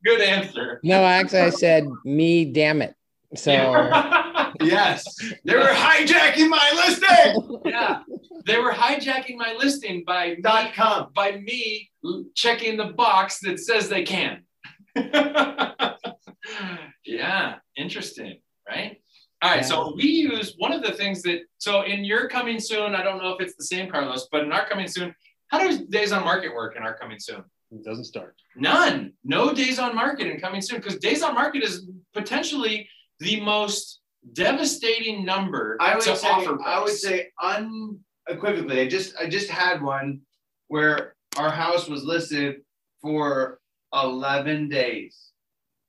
Good 0.03 0.21
answer. 0.21 0.79
No, 0.83 1.03
actually, 1.03 1.39
I 1.41 1.49
said 1.51 1.87
me. 2.03 2.45
Damn 2.45 2.81
it. 2.81 2.95
So 3.35 3.51
Yes. 4.61 5.03
They 5.45 5.55
were 5.55 5.63
hijacking 5.63 6.49
my 6.49 6.71
listing. 6.75 7.61
yeah, 7.65 8.01
they 8.45 8.59
were 8.59 8.71
hijacking 8.71 9.37
my 9.37 9.53
listing 9.57 10.03
by 10.05 10.29
me, 10.35 10.41
Dot 10.41 10.73
com. 10.73 11.11
by 11.15 11.33
me 11.37 11.89
checking 12.35 12.77
the 12.77 12.85
box 12.85 13.39
that 13.41 13.59
says 13.59 13.89
they 13.89 14.03
can. 14.03 14.43
yeah, 17.05 17.55
interesting, 17.75 18.39
right? 18.67 18.97
All 19.41 19.51
right, 19.51 19.63
so 19.65 19.93
we 19.95 20.05
use 20.05 20.55
one 20.57 20.71
of 20.71 20.81
the 20.81 20.93
things 20.93 21.21
that 21.23 21.41
so 21.59 21.83
in 21.83 22.03
your 22.03 22.27
coming 22.27 22.59
soon. 22.59 22.95
I 22.95 23.03
don't 23.03 23.21
know 23.21 23.33
if 23.33 23.41
it's 23.41 23.55
the 23.55 23.65
same, 23.65 23.89
Carlos, 23.89 24.27
but 24.31 24.43
in 24.43 24.51
our 24.51 24.67
coming 24.67 24.87
soon, 24.87 25.13
how 25.49 25.59
does 25.59 25.81
days 25.81 26.11
on 26.11 26.23
market 26.23 26.53
work 26.53 26.75
in 26.75 26.83
our 26.83 26.97
coming 26.97 27.19
soon? 27.19 27.43
It 27.71 27.83
doesn't 27.83 28.05
start. 28.05 28.35
None. 28.55 29.13
No 29.23 29.53
days 29.53 29.77
on 29.77 29.93
market 29.93 30.27
in 30.27 30.39
coming 30.39 30.61
soon 30.61 30.79
because 30.79 30.97
days 30.97 31.21
on 31.21 31.35
market 31.35 31.63
is 31.63 31.87
potentially 32.13 32.89
the 33.19 33.39
most 33.41 33.99
devastating 34.33 35.25
number 35.25 35.77
I 35.79 35.95
would 35.95 36.03
to 36.03 36.15
say 36.15 36.27
offer. 36.27 36.61
I 36.63 36.81
would 36.81 36.93
say 36.93 37.29
unequivocally. 37.41 38.81
I 38.81 38.87
just 38.87 39.15
I 39.17 39.27
just 39.27 39.49
had 39.49 39.81
one 39.81 40.21
where 40.67 41.15
our 41.37 41.49
house 41.49 41.87
was 41.87 42.03
listed 42.03 42.61
for 43.01 43.59
11 43.93 44.69
days 44.69 45.31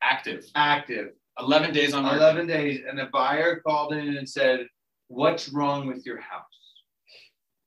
active. 0.03 0.45
active. 0.55 1.11
11 1.41 1.73
days 1.73 1.95
on 1.95 2.03
market. 2.03 2.19
11 2.19 2.47
days 2.47 2.81
and 2.89 2.99
the 2.99 3.07
buyer 3.13 3.61
called 3.61 3.93
in 3.93 4.17
and 4.17 4.29
said, 4.29 4.67
"What's 5.09 5.49
wrong 5.49 5.87
with 5.87 6.05
your 6.05 6.21
house?" 6.21 6.43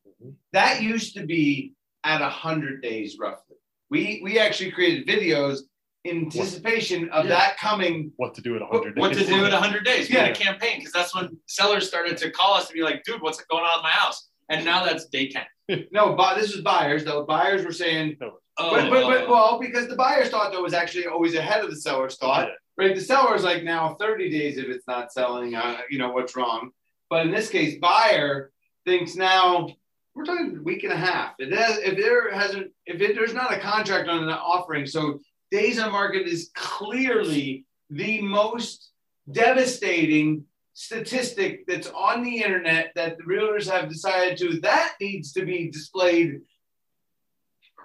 Mm-hmm. 0.07 0.31
That 0.53 0.81
used 0.81 1.15
to 1.15 1.25
be 1.25 1.73
at 2.03 2.21
100 2.21 2.81
days 2.81 3.17
roughly. 3.19 3.57
We 3.89 4.19
we 4.23 4.39
actually 4.39 4.71
created 4.71 5.07
videos 5.07 5.59
in 5.59 5.67
anticipation 6.05 7.09
of 7.09 7.25
Yeah. 7.25 7.29
that 7.35 7.57
coming 7.57 8.11
What 8.17 8.33
to 8.35 8.41
do 8.41 8.55
at 8.55 8.61
100 8.61 8.95
days. 8.95 9.01
What 9.01 9.13
to 9.13 9.25
do 9.25 9.45
at 9.45 9.53
100 9.53 9.85
days? 9.85 10.09
We 10.09 10.15
had 10.15 10.27
Yeah. 10.27 10.31
a 10.31 10.35
campaign 10.35 10.79
because 10.79 10.93
that's 10.93 11.13
when 11.15 11.37
sellers 11.47 11.87
started 11.87 12.17
to 12.17 12.31
call 12.31 12.53
us 12.55 12.67
to 12.67 12.73
be 12.73 12.81
like, 12.81 13.03
dude, 13.03 13.21
what's 13.21 13.41
going 13.45 13.63
on 13.63 13.77
with 13.79 13.83
my 13.83 13.91
house? 13.91 14.29
And 14.49 14.65
now 14.65 14.83
that's 14.83 15.05
day 15.05 15.29
10. 15.29 15.87
no, 15.91 16.13
but 16.15 16.35
this 16.35 16.53
was 16.53 16.61
buyers. 16.61 17.03
though. 17.05 17.23
buyers 17.25 17.65
were 17.65 17.71
saying, 17.71 18.17
Oh, 18.57 18.69
but, 18.69 18.89
but, 18.89 19.03
but 19.07 19.29
well, 19.29 19.57
because 19.59 19.87
the 19.87 19.95
buyers 19.95 20.29
thought 20.29 20.51
that 20.51 20.61
was 20.61 20.73
actually 20.73 21.05
always 21.07 21.35
ahead 21.35 21.63
of 21.63 21.69
the 21.69 21.75
seller's 21.79 22.17
thought. 22.17 22.49
Right, 22.77 22.93
the 22.93 23.01
seller's 23.01 23.43
like 23.43 23.63
now 23.63 23.95
30 23.95 24.29
days 24.29 24.57
if 24.57 24.67
it's 24.67 24.87
not 24.87 25.11
selling, 25.11 25.55
uh, 25.55 25.77
you 25.89 25.97
know 25.97 26.11
what's 26.11 26.35
wrong. 26.35 26.71
But 27.09 27.25
in 27.25 27.31
this 27.31 27.49
case, 27.49 27.77
buyer 27.79 28.51
thinks 28.85 29.15
now 29.15 29.69
we're 30.13 30.25
talking 30.25 30.57
a 30.57 30.61
week 30.61 30.83
and 30.83 30.91
a 30.91 30.97
half. 30.97 31.33
It 31.39 31.53
has, 31.53 31.77
if 31.79 31.97
there 31.97 32.31
hasn't, 32.31 32.71
if 32.85 32.99
it, 33.01 33.15
there's 33.15 33.33
not 33.33 33.53
a 33.53 33.59
contract 33.59 34.09
on 34.09 34.23
an 34.23 34.29
offering, 34.29 34.85
so 34.85 35.19
days 35.51 35.79
on 35.79 35.91
market 35.91 36.27
is 36.27 36.49
clearly 36.55 37.65
the 37.89 38.21
most 38.21 38.91
devastating 39.31 40.45
statistic 40.73 41.65
that's 41.67 41.89
on 41.89 42.23
the 42.23 42.37
internet 42.37 42.91
that 42.95 43.17
the 43.17 43.23
realtors 43.23 43.69
have 43.69 43.89
decided 43.89 44.37
to 44.37 44.59
that 44.61 44.93
needs 44.99 45.33
to 45.33 45.45
be 45.45 45.69
displayed 45.69 46.39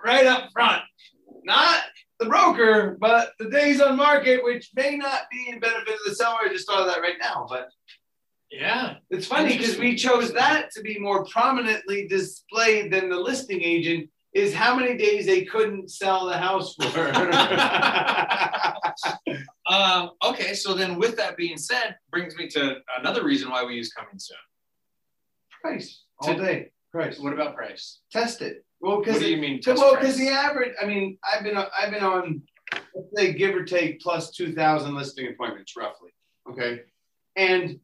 right 0.05 0.27
up 0.27 0.51
front, 0.53 0.83
not 1.45 1.83
the 2.21 2.27
broker, 2.27 2.97
but 3.01 3.33
the 3.39 3.51
days 3.51 3.81
on 3.81 3.97
market, 3.97 4.43
which 4.45 4.71
may 4.75 4.97
not 4.97 5.23
be 5.31 5.49
in 5.49 5.59
benefit 5.59 5.95
of 5.95 6.01
the 6.07 6.15
seller. 6.15 6.39
I 6.45 6.49
just 6.49 6.67
thought 6.67 6.81
of 6.81 6.87
that 6.87 7.01
right 7.01 7.17
now, 7.21 7.47
but 7.49 7.69
yeah. 8.51 8.95
it's 9.11 9.27
funny 9.27 9.57
because 9.57 9.79
we 9.79 9.97
chose 9.97 10.33
that 10.33 10.71
to 10.73 10.83
be 10.83 10.99
more 10.99 11.25
prominently 11.25 12.07
displayed 12.07 12.93
than 12.93 13.09
the 13.09 13.19
listing 13.19 13.61
agent 13.63 14.09
is 14.37 14.55
how 14.55 14.77
many 14.77 14.97
days 14.99 15.25
they 15.27 15.45
couldn't 15.45 15.91
sell 15.91 16.27
the 16.27 16.37
house 16.37 16.75
for. 16.75 16.87
Um, 19.69 20.11
okay, 20.25 20.55
so 20.55 20.75
then 20.75 20.97
with 20.97 21.17
that 21.17 21.37
being 21.37 21.59
said, 21.59 21.97
brings 22.13 22.37
me 22.37 22.47
to 22.51 22.77
another 23.01 23.25
reason 23.25 23.51
why 23.51 23.65
we 23.65 23.75
use 23.75 23.93
coming 23.93 24.17
soon. 24.17 24.37
price 25.61 26.05
all 26.21 26.35
day. 26.35 26.71
Price. 26.93 27.19
What 27.19 27.33
about 27.33 27.57
price? 27.57 27.99
Test 28.13 28.43
it. 28.43 28.65
Well, 28.81 28.99
What 28.99 29.07
because 29.07 29.21
do 29.21 29.29
you 29.29 29.39
mean? 29.39 29.61
Test 29.61 29.83
well, 29.83 29.97
because 29.97 30.17
the 30.17 30.29
average, 30.29 30.73
I 30.81 30.87
mean, 30.87 31.19
I've 31.25 31.43
been 31.43 31.57
on- 31.57 31.67
I've 31.77 31.91
been 31.91 32.05
on, 32.05 32.43
let's 32.95 33.09
say, 33.17 33.33
give 33.33 33.57
or 33.57 33.65
take, 33.65 34.01
plus 34.01 34.31
two 34.31 34.55
thousand 34.55 34.95
listing 34.95 35.27
appointments, 35.27 35.75
roughly. 35.77 36.11
Okay, 36.49 36.83
and 37.35 37.81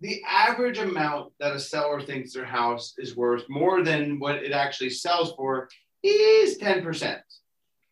the 0.00 0.22
average 0.26 0.78
amount 0.78 1.32
that 1.40 1.54
a 1.54 1.60
seller 1.60 2.00
thinks 2.00 2.32
their 2.32 2.44
house 2.44 2.94
is 2.98 3.16
worth 3.16 3.44
more 3.48 3.82
than 3.82 4.18
what 4.20 4.36
it 4.36 4.52
actually 4.52 4.90
sells 4.90 5.34
for 5.34 5.68
is 6.02 6.58
ten 6.58 6.82
percent, 6.82 7.20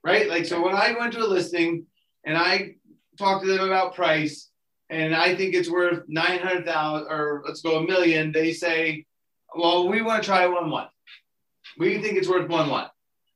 right? 0.04 0.28
Like, 0.28 0.46
so 0.46 0.62
when 0.62 0.74
I 0.74 0.94
went 0.98 1.12
to 1.14 1.24
a 1.24 1.26
listing 1.26 1.86
and 2.24 2.36
I 2.36 2.74
talked 3.18 3.44
to 3.44 3.50
them 3.50 3.66
about 3.66 3.94
price, 3.94 4.50
and 4.88 5.16
I 5.16 5.34
think 5.34 5.54
it's 5.54 5.70
worth 5.70 6.04
nine 6.06 6.38
hundred 6.38 6.64
thousand, 6.64 7.08
or 7.10 7.42
let's 7.44 7.60
go 7.62 7.78
a 7.78 7.86
million, 7.86 8.30
they 8.30 8.52
say, 8.52 9.04
well, 9.56 9.88
we 9.88 10.02
want 10.02 10.22
to 10.22 10.28
try 10.28 10.46
one 10.46 10.70
one. 10.70 10.88
We 11.78 12.00
think 12.00 12.16
it's 12.16 12.28
worth 12.28 12.48
one 12.48 12.70
one. 12.70 12.88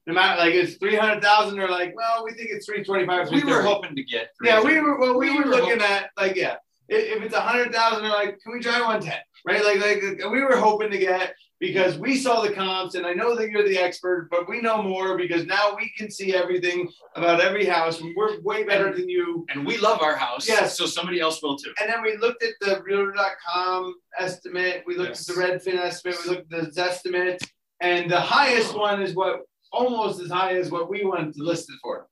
No 0.07 0.15
matter 0.15 0.41
like 0.41 0.55
it's 0.55 0.77
three 0.77 0.97
hundred 0.97 1.23
thousand, 1.23 1.59
they're 1.59 1.69
like, 1.69 1.95
well, 1.97 2.25
we 2.25 2.33
think 2.33 2.51
it's 2.51 2.67
three 2.67 2.85
twenty 2.85 3.05
five. 3.05 3.31
we 3.31 3.43
were 3.43 3.63
hoping 3.63 3.97
to 3.97 4.05
get. 4.05 4.29
Yeah, 4.43 4.63
we 4.63 4.79
were. 4.81 4.99
Well, 4.99 5.19
we, 5.19 5.31
We 5.31 5.39
were, 5.39 5.45
were 5.45 5.51
looking 5.51 5.83
at 5.83 6.11
like, 6.17 6.37
yeah, 6.37 6.57
if, 6.90 7.22
it's 7.22 7.35
a 7.35 7.40
hundred 7.40 7.72
thousand, 7.72 8.03
they're 8.03 8.12
like, 8.12 8.40
can 8.42 8.53
we 8.53 8.61
try 8.61 8.81
one 8.83 9.00
ten? 9.00 9.18
Right? 9.46 9.64
Like, 9.64 9.81
like 9.81 10.31
we 10.31 10.42
were 10.42 10.57
hoping 10.57 10.90
to 10.90 10.98
get 10.98 11.35
because 11.61 11.99
we 11.99 12.16
saw 12.16 12.41
the 12.43 12.53
comps, 12.53 12.95
and 12.95 13.07
I 13.07 13.12
know 13.12 13.34
that 13.36 13.51
you're 13.51 13.66
the 13.68 13.78
expert, 13.78 14.28
but 14.30 14.49
we 14.49 14.61
know 14.61 14.82
more 14.82 15.16
because 15.16 15.45
now 15.47 15.76
we 15.76 15.93
can 15.97 16.11
see 16.11 16.34
everything 16.34 16.88
about 17.16 17.41
every 17.41 17.66
house, 17.66 18.01
and 18.01 18.14
we're 18.16 18.41
way 18.41 18.64
better 18.64 18.95
than 18.95 19.09
you. 19.09 19.47
and 19.51 19.66
we 19.66 19.76
love 19.78 20.01
our 20.03 20.16
house. 20.16 20.49
Yes. 20.49 20.76
So 20.76 20.86
somebody 20.86 21.20
else 21.20 21.43
will 21.43 21.57
too. 21.57 21.72
And 21.80 21.91
then 21.91 22.03
we 22.03 22.16
looked 22.16 22.43
at 22.43 22.55
the 22.61 22.82
Realtor.com 22.82 23.95
estimate. 24.18 24.82
We 24.86 24.97
looked 24.97 25.11
Yes. 25.11 25.28
at 25.28 25.36
the 25.36 25.43
Redfin 25.43 25.78
estimate. 25.78 26.18
We 26.24 26.30
looked 26.30 26.53
at 26.53 26.74
the 26.74 26.80
Zestimate, 26.80 27.38
and 27.80 28.11
the 28.11 28.20
highest 28.20 28.74
one 28.76 29.03
is 29.03 29.14
what 29.14 29.43
almost 29.72 30.20
as 30.20 30.30
high 30.30 30.57
as 30.57 30.70
what 30.70 30.91
we 30.91 31.05
wanted 31.05 31.34
to 31.34 31.43
list 31.45 31.70
it 31.70 31.78
for. 31.82 32.09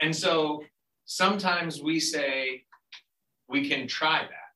And 0.00 0.14
so 0.14 0.62
sometimes 1.06 1.82
we 1.82 1.98
say 1.98 2.62
we 3.52 3.68
can 3.68 3.86
try 3.86 4.22
that. 4.22 4.48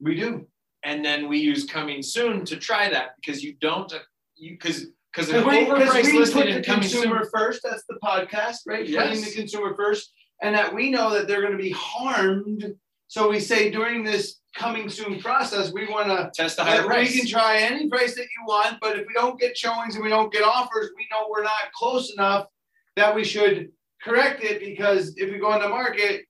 We 0.00 0.16
do. 0.16 0.46
And 0.84 1.04
then 1.04 1.28
we 1.28 1.38
use 1.38 1.64
coming 1.64 2.02
soon 2.02 2.44
to 2.46 2.56
try 2.56 2.90
that 2.90 3.10
because 3.16 3.42
you 3.42 3.54
don't, 3.60 3.90
you, 4.34 4.52
because, 4.52 4.86
because 5.14 5.28
an 5.30 5.36
Because 5.44 5.46
we, 5.46 5.66
'cause 5.66 5.88
overpriced 5.88 6.04
we 6.12 6.18
listing 6.18 6.42
put 6.42 6.46
the 6.50 6.56
and 6.56 6.66
coming 6.66 6.80
consumer 6.82 7.22
soon. 7.22 7.30
first. 7.32 7.60
That's 7.62 7.84
the 7.88 7.98
podcast, 8.02 8.56
right? 8.66 8.84
Putting 8.84 9.22
the 9.24 9.30
consumer 9.32 9.74
first, 9.76 10.12
and 10.42 10.54
that 10.56 10.74
we 10.74 10.90
know 10.90 11.10
that 11.14 11.28
they're 11.28 11.40
going 11.40 11.56
to 11.56 11.62
be 11.62 11.70
harmed 11.70 12.74
So 13.06 13.28
we 13.28 13.40
say 13.40 13.70
during 13.70 14.02
this 14.04 14.40
coming 14.56 14.88
soon 14.88 15.20
process, 15.20 15.70
we 15.70 15.86
want 15.86 16.06
to 16.08 16.30
Test 16.34 16.56
the 16.56 16.64
higher 16.64 16.82
price. 16.82 17.10
we 17.12 17.18
can 17.18 17.28
try 17.28 17.58
any 17.58 17.86
price 17.88 18.14
that 18.14 18.22
you 18.22 18.42
want, 18.46 18.78
but 18.80 18.98
if 18.98 19.06
we 19.06 19.12
don't 19.12 19.38
get 19.38 19.56
showings 19.56 19.94
and 19.96 20.02
we 20.02 20.08
don't 20.08 20.32
get 20.32 20.42
offers, 20.42 20.90
we 20.96 21.06
know 21.10 21.28
we're 21.30 21.42
not 21.42 21.70
close 21.74 22.10
enough 22.14 22.46
that 22.96 23.14
we 23.14 23.22
should 23.22 23.70
correct 24.02 24.42
it 24.42 24.60
because 24.60 25.14
if 25.18 25.30
we 25.30 25.38
go 25.38 25.48
on 25.48 25.60
the 25.60 25.68
market, 25.68 26.24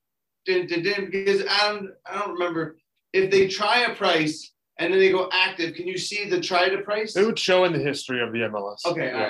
dun, 0.47 0.67
dun, 0.67 0.83
dun, 0.83 1.05
because 1.11 1.43
I 1.49 1.73
don't, 1.73 1.91
I 2.07 2.19
don't 2.19 2.33
remember 2.35 2.77
if 3.13 3.31
they 3.31 3.49
try 3.49 3.81
a 3.83 3.95
price 3.95 4.53
and 4.79 4.93
then 4.93 5.01
they 5.01 5.11
go 5.11 5.29
active. 5.33 5.75
Can 5.75 5.87
you 5.87 5.99
see 5.99 6.29
the 6.29 6.41
try 6.41 6.69
to 6.69 6.79
price? 6.79 7.17
It 7.17 7.25
would 7.27 7.39
show 7.39 7.65
in 7.65 7.73
the 7.73 7.79
history 7.79 8.23
of 8.23 8.33
the 8.33 8.41
MLS. 8.41 8.79
Okay, 8.87 9.07
Yeah. 9.07 9.15
all 9.15 9.21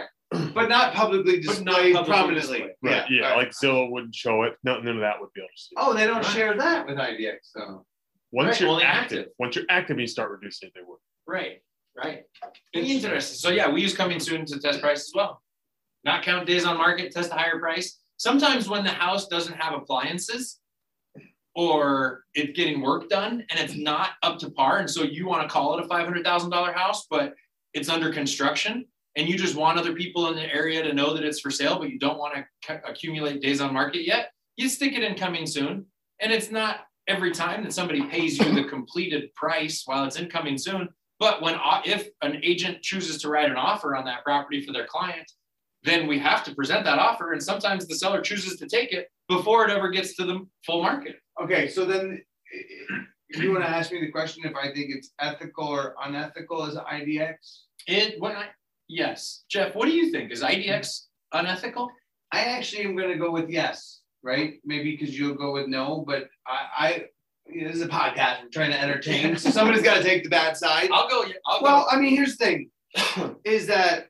right. 0.40 0.54
but 0.54 0.68
not 0.68 0.94
publicly 0.94 1.36
But 1.36 1.42
displayed 1.42 1.66
not 1.94 2.06
publicly 2.06 2.12
prominently. 2.14 2.58
displayed. 2.58 2.70
Right. 2.82 3.04
Yeah. 3.10 3.22
all 3.30 3.36
right. 3.36 3.36
Like 3.38 3.50
Zillow 3.50 3.90
wouldn't 3.90 4.14
show 4.14 4.44
it. 4.44 4.54
No, 4.64 4.80
none 4.80 4.94
of 4.96 5.00
that 5.02 5.20
would 5.20 5.32
be 5.34 5.40
able 5.40 5.48
to 5.54 5.62
see. 5.62 5.74
oh, 5.76 5.92
they 5.94 6.06
don't 6.06 6.16
Right. 6.22 6.26
share 6.26 6.56
that 6.56 6.86
with 6.86 6.96
IDX. 6.96 7.36
So 7.42 7.84
Once 8.30 8.48
Right, 8.52 8.60
you're 8.60 8.70
only 8.70 8.84
active, 8.84 9.18
active. 9.18 9.32
once 9.38 9.56
you're 9.56 9.64
active, 9.68 10.00
you 10.00 10.06
start 10.06 10.30
reducing 10.30 10.68
it, 10.68 10.72
they 10.74 10.80
would. 10.86 10.98
Right, 11.26 11.60
right. 12.02 12.22
Interesting. 12.72 13.36
So 13.36 13.50
yeah, 13.50 13.68
we 13.70 13.82
use 13.82 13.94
coming 13.94 14.18
soon 14.20 14.46
to 14.46 14.58
test 14.58 14.80
price 14.80 15.00
as 15.00 15.12
well. 15.14 15.42
Not 16.04 16.22
count 16.22 16.46
days 16.46 16.64
on 16.64 16.78
market, 16.78 17.12
test 17.12 17.30
a 17.30 17.34
higher 17.34 17.58
price. 17.58 18.00
Sometimes 18.16 18.68
when 18.70 18.84
the 18.84 18.90
house 18.90 19.28
doesn't 19.28 19.52
have 19.54 19.74
appliances 19.74 20.60
or 21.54 22.24
it's 22.34 22.56
getting 22.56 22.80
work 22.80 23.08
done 23.08 23.44
and 23.50 23.60
it's 23.60 23.76
not 23.76 24.10
up 24.22 24.38
to 24.38 24.50
par, 24.50 24.78
and 24.78 24.90
so 24.90 25.02
you 25.02 25.26
want 25.26 25.42
to 25.42 25.48
call 25.48 25.78
it 25.78 25.84
a 25.84 25.88
five 25.88 26.04
hundred 26.04 26.24
thousand 26.24 26.50
dollar 26.50 26.72
house, 26.72 27.06
but 27.10 27.34
it's 27.74 27.88
under 27.88 28.12
construction, 28.12 28.84
and 29.16 29.28
you 29.28 29.36
just 29.36 29.56
want 29.56 29.78
other 29.78 29.94
people 29.94 30.28
in 30.28 30.36
the 30.36 30.54
area 30.54 30.82
to 30.82 30.92
know 30.92 31.14
that 31.14 31.24
it's 31.24 31.40
for 31.40 31.50
sale, 31.50 31.78
but 31.78 31.90
you 31.90 31.98
don't 31.98 32.18
want 32.18 32.34
to 32.34 32.80
accumulate 32.86 33.42
days 33.42 33.60
on 33.60 33.72
market 33.72 34.06
yet. 34.06 34.30
You 34.56 34.68
stick 34.68 34.92
it 34.94 35.02
in 35.02 35.14
coming 35.14 35.46
soon, 35.46 35.86
and 36.20 36.32
it's 36.32 36.50
not 36.50 36.80
every 37.08 37.32
time 37.32 37.64
that 37.64 37.72
somebody 37.72 38.02
pays 38.02 38.38
you 38.38 38.54
the 38.54 38.64
completed 38.64 39.34
price 39.34 39.82
while 39.86 40.04
it's 40.04 40.18
incoming 40.18 40.58
soon. 40.58 40.88
But 41.18 41.40
when 41.42 41.54
uh, 41.54 41.82
if 41.84 42.08
an 42.22 42.40
agent 42.42 42.82
chooses 42.82 43.20
to 43.22 43.28
write 43.28 43.50
an 43.50 43.56
offer 43.56 43.94
on 43.96 44.04
that 44.06 44.24
property 44.24 44.64
for 44.64 44.72
their 44.72 44.86
client, 44.86 45.30
then 45.84 46.06
we 46.06 46.18
have 46.18 46.44
to 46.44 46.54
present 46.54 46.84
that 46.84 46.98
offer, 46.98 47.32
and 47.32 47.42
sometimes 47.42 47.86
the 47.86 47.94
seller 47.94 48.20
chooses 48.20 48.58
to 48.58 48.66
take 48.68 48.92
it 48.92 49.08
before 49.28 49.64
it 49.64 49.70
ever 49.70 49.90
gets 49.90 50.14
to 50.16 50.24
the 50.24 50.46
full 50.64 50.82
market. 50.82 51.16
Okay, 51.40 51.68
so 51.68 51.84
then 51.84 52.22
you 53.30 53.52
want 53.52 53.64
to 53.64 53.70
ask 53.70 53.92
me 53.92 54.00
the 54.00 54.10
question 54.10 54.44
if 54.44 54.54
I 54.54 54.72
think 54.72 54.90
it's 54.90 55.12
ethical 55.20 55.66
or 55.66 55.94
unethical 56.04 56.64
as 56.64 56.74
IDX? 56.74 57.34
It 57.86 58.20
when 58.20 58.36
I 58.36 58.46
yes, 58.88 59.44
Jeff, 59.48 59.74
what 59.74 59.86
do 59.86 59.92
you 59.92 60.10
think? 60.10 60.30
Is 60.30 60.42
IDX 60.42 61.06
unethical? 61.32 61.90
I 62.32 62.40
actually 62.40 62.84
am 62.84 62.96
going 62.96 63.10
to 63.10 63.18
go 63.18 63.30
with 63.30 63.48
yes, 63.48 64.00
right? 64.22 64.54
Maybe 64.64 64.96
because 64.96 65.18
you'll 65.18 65.34
go 65.34 65.52
with 65.52 65.68
no, 65.68 66.04
but 66.06 66.28
I, 66.46 66.66
I 66.78 67.04
you 67.46 67.62
know, 67.62 67.68
this 67.68 67.76
is 67.76 67.82
a 67.82 67.88
podcast. 67.88 68.42
We're 68.42 68.48
trying 68.52 68.70
to 68.70 68.80
entertain, 68.80 69.36
so 69.36 69.50
somebody's 69.50 69.82
got 69.82 69.98
to 69.98 70.02
take 70.02 70.22
the 70.22 70.30
bad 70.30 70.56
side. 70.56 70.88
I'll 70.92 71.08
go. 71.08 71.24
I'll 71.46 71.62
Well, 71.62 71.86
I 71.90 71.98
mean, 71.98 72.14
here's 72.14 72.36
the 72.36 72.44
thing: 72.44 72.70
is 73.44 73.66
that 73.66 74.08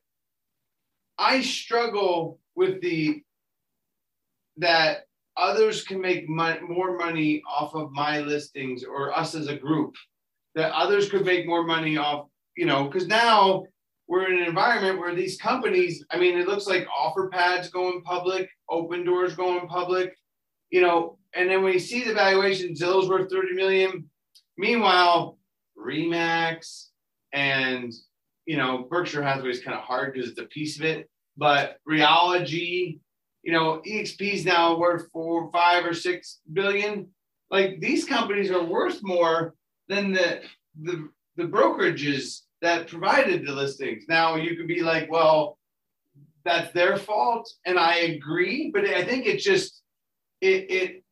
I 1.17 1.41
struggle 1.41 2.39
with 2.55 2.81
the 2.81 3.23
that 4.57 5.07
others 5.37 5.83
can 5.83 5.99
make 6.01 6.29
mon- 6.29 6.69
more 6.69 6.97
money 6.97 7.41
off 7.47 7.75
of 7.75 7.91
my 7.91 8.19
listings 8.19 8.83
or 8.83 9.17
us 9.17 9.35
as 9.35 9.47
a 9.47 9.55
group. 9.55 9.95
That 10.55 10.71
others 10.73 11.09
could 11.09 11.25
make 11.25 11.47
more 11.47 11.63
money 11.63 11.97
off, 11.97 12.27
you 12.55 12.65
know, 12.65 12.85
because 12.85 13.07
now 13.07 13.63
we're 14.07 14.31
in 14.31 14.39
an 14.39 14.47
environment 14.47 14.99
where 14.99 15.15
these 15.15 15.37
companies. 15.37 16.05
I 16.11 16.17
mean, 16.19 16.37
it 16.37 16.47
looks 16.47 16.67
like 16.67 16.87
Offerpad's 16.87 17.69
going 17.69 18.03
public, 18.03 18.49
Opendoor's 18.69 19.35
going 19.35 19.67
public, 19.67 20.15
you 20.69 20.81
know, 20.81 21.17
and 21.33 21.49
then 21.49 21.63
when 21.63 21.73
you 21.73 21.79
see 21.79 22.03
the 22.03 22.13
valuation, 22.13 22.75
Zillow's 22.75 23.09
worth 23.09 23.31
30 23.31 23.53
million. 23.53 24.09
Meanwhile, 24.57 25.39
Remax 25.75 26.89
and 27.31 27.91
you 28.45 28.57
know, 28.57 28.87
Berkshire 28.89 29.23
Hathaway 29.23 29.49
is 29.49 29.63
kind 29.63 29.77
of 29.77 29.83
hard 29.83 30.13
because 30.13 30.29
it's 30.29 30.39
a 30.39 30.45
piece 30.45 30.77
of 30.77 30.85
it, 30.85 31.09
but 31.37 31.77
Realogy, 31.89 32.99
you 33.43 33.51
know, 33.51 33.81
EXP 33.85 34.33
is 34.33 34.45
now 34.45 34.77
worth 34.77 35.11
four, 35.11 35.51
five, 35.51 35.85
or 35.85 35.93
six 35.93 36.39
billion. 36.53 37.09
Like 37.51 37.79
these 37.79 38.05
companies 38.05 38.49
are 38.49 38.63
worth 38.63 38.99
more 39.03 39.53
than 39.89 40.13
the 40.13 40.41
the 40.81 41.09
the 41.35 41.43
brokerages 41.43 42.41
that 42.61 42.87
provided 42.87 43.45
the 43.45 43.51
listings. 43.51 44.05
Now 44.07 44.35
you 44.35 44.55
could 44.55 44.67
be 44.67 44.81
like, 44.81 45.11
well, 45.11 45.57
that's 46.45 46.71
their 46.73 46.97
fault, 46.97 47.51
and 47.65 47.77
I 47.77 47.95
agree, 47.97 48.71
but 48.73 48.85
I 48.85 49.03
think 49.03 49.25
it 49.25 49.39
just 49.39 49.81
it 50.41 50.71
it 50.71 51.03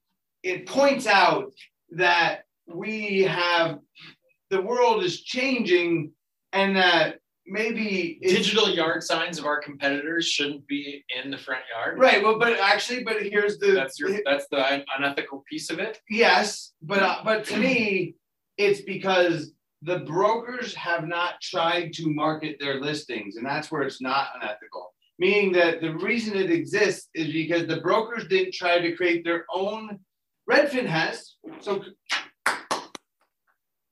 it 0.42 0.66
points 0.66 1.08
out 1.08 1.52
that 1.92 2.46
we 2.66 3.24
have 3.24 3.80
the 4.50 4.62
world 4.62 5.04
is 5.04 5.22
changing 5.22 6.12
and 6.54 6.76
that 6.78 7.21
maybe 7.52 8.18
digital 8.22 8.70
yard 8.70 9.04
signs 9.04 9.38
of 9.38 9.46
our 9.46 9.60
competitors 9.60 10.26
shouldn't 10.26 10.66
be 10.68 11.04
in 11.22 11.30
the 11.30 11.38
front 11.38 11.62
yard. 11.76 12.00
right 12.00 12.24
well 12.24 12.40
but 12.40 12.58
actually 12.60 13.04
but 13.04 13.22
here's 13.22 13.58
the 13.58 13.74
That's 13.74 14.00
your. 14.00 14.10
That's 14.26 14.48
the 14.50 14.84
unethical 14.98 15.44
piece 15.50 15.70
of 15.70 15.80
it. 15.80 16.00
yes 16.10 16.72
but 16.82 17.04
uh, 17.04 17.22
but 17.26 17.44
to 17.46 17.58
me 17.58 18.16
it's 18.58 18.82
because 18.82 19.52
the 19.82 20.00
brokers 20.00 20.74
have 20.76 21.06
not 21.08 21.42
tried 21.42 21.92
to 21.94 22.08
market 22.10 22.56
their 22.60 22.80
listings 22.80 23.36
and 23.36 23.46
that's 23.46 23.70
where 23.70 23.82
it's 23.82 24.02
not 24.02 24.30
unethical 24.36 24.94
meaning 25.20 25.52
that 25.52 25.82
the 25.82 25.94
reason 25.98 26.38
it 26.38 26.50
exists 26.50 27.10
is 27.14 27.32
because 27.34 27.68
the 27.68 27.82
brokers 27.82 28.28
didn't 28.28 28.54
try 28.54 28.80
to 28.80 28.96
create 28.96 29.26
their 29.26 29.46
own 29.54 30.00
redfin 30.50 30.86
has 30.86 31.36
so 31.60 31.84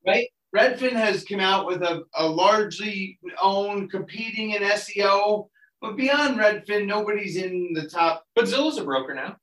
right 0.08 0.28
redfin 0.56 0.94
has 0.94 1.24
come 1.24 1.40
out 1.40 1.68
with 1.68 1.82
a, 1.82 2.04
a 2.16 2.28
largely 2.28 3.20
owned 3.42 3.92
competing 3.92 4.52
in 4.52 4.62
seo 4.64 5.48
but 5.82 5.96
beyond 5.96 6.38
redfin 6.38 6.86
nobody's 6.86 7.38
in 7.38 7.72
the 7.74 7.88
top 7.88 8.26
But 8.36 8.46
Zillow's 8.46 8.78
a 8.78 8.84
broker 8.84 9.14
now. 9.14 9.38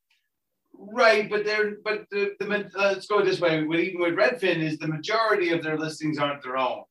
Right, 0.79 1.29
but 1.29 1.45
they're 1.45 1.77
but 1.83 2.05
the 2.11 2.35
the 2.39 2.47
uh, 2.47 2.93
let's 2.93 3.07
go 3.07 3.25
this 3.25 3.41
way. 3.41 3.65
With 3.65 3.81
even 3.81 4.01
with 4.01 4.15
Redfin, 4.15 4.63
is 4.63 4.79
the 4.79 4.89
majority 4.89 5.51
of 5.51 5.63
their 5.63 5.79
listings 5.79 6.19
aren't 6.19 6.43
their 6.43 6.59
own, 6.59 6.83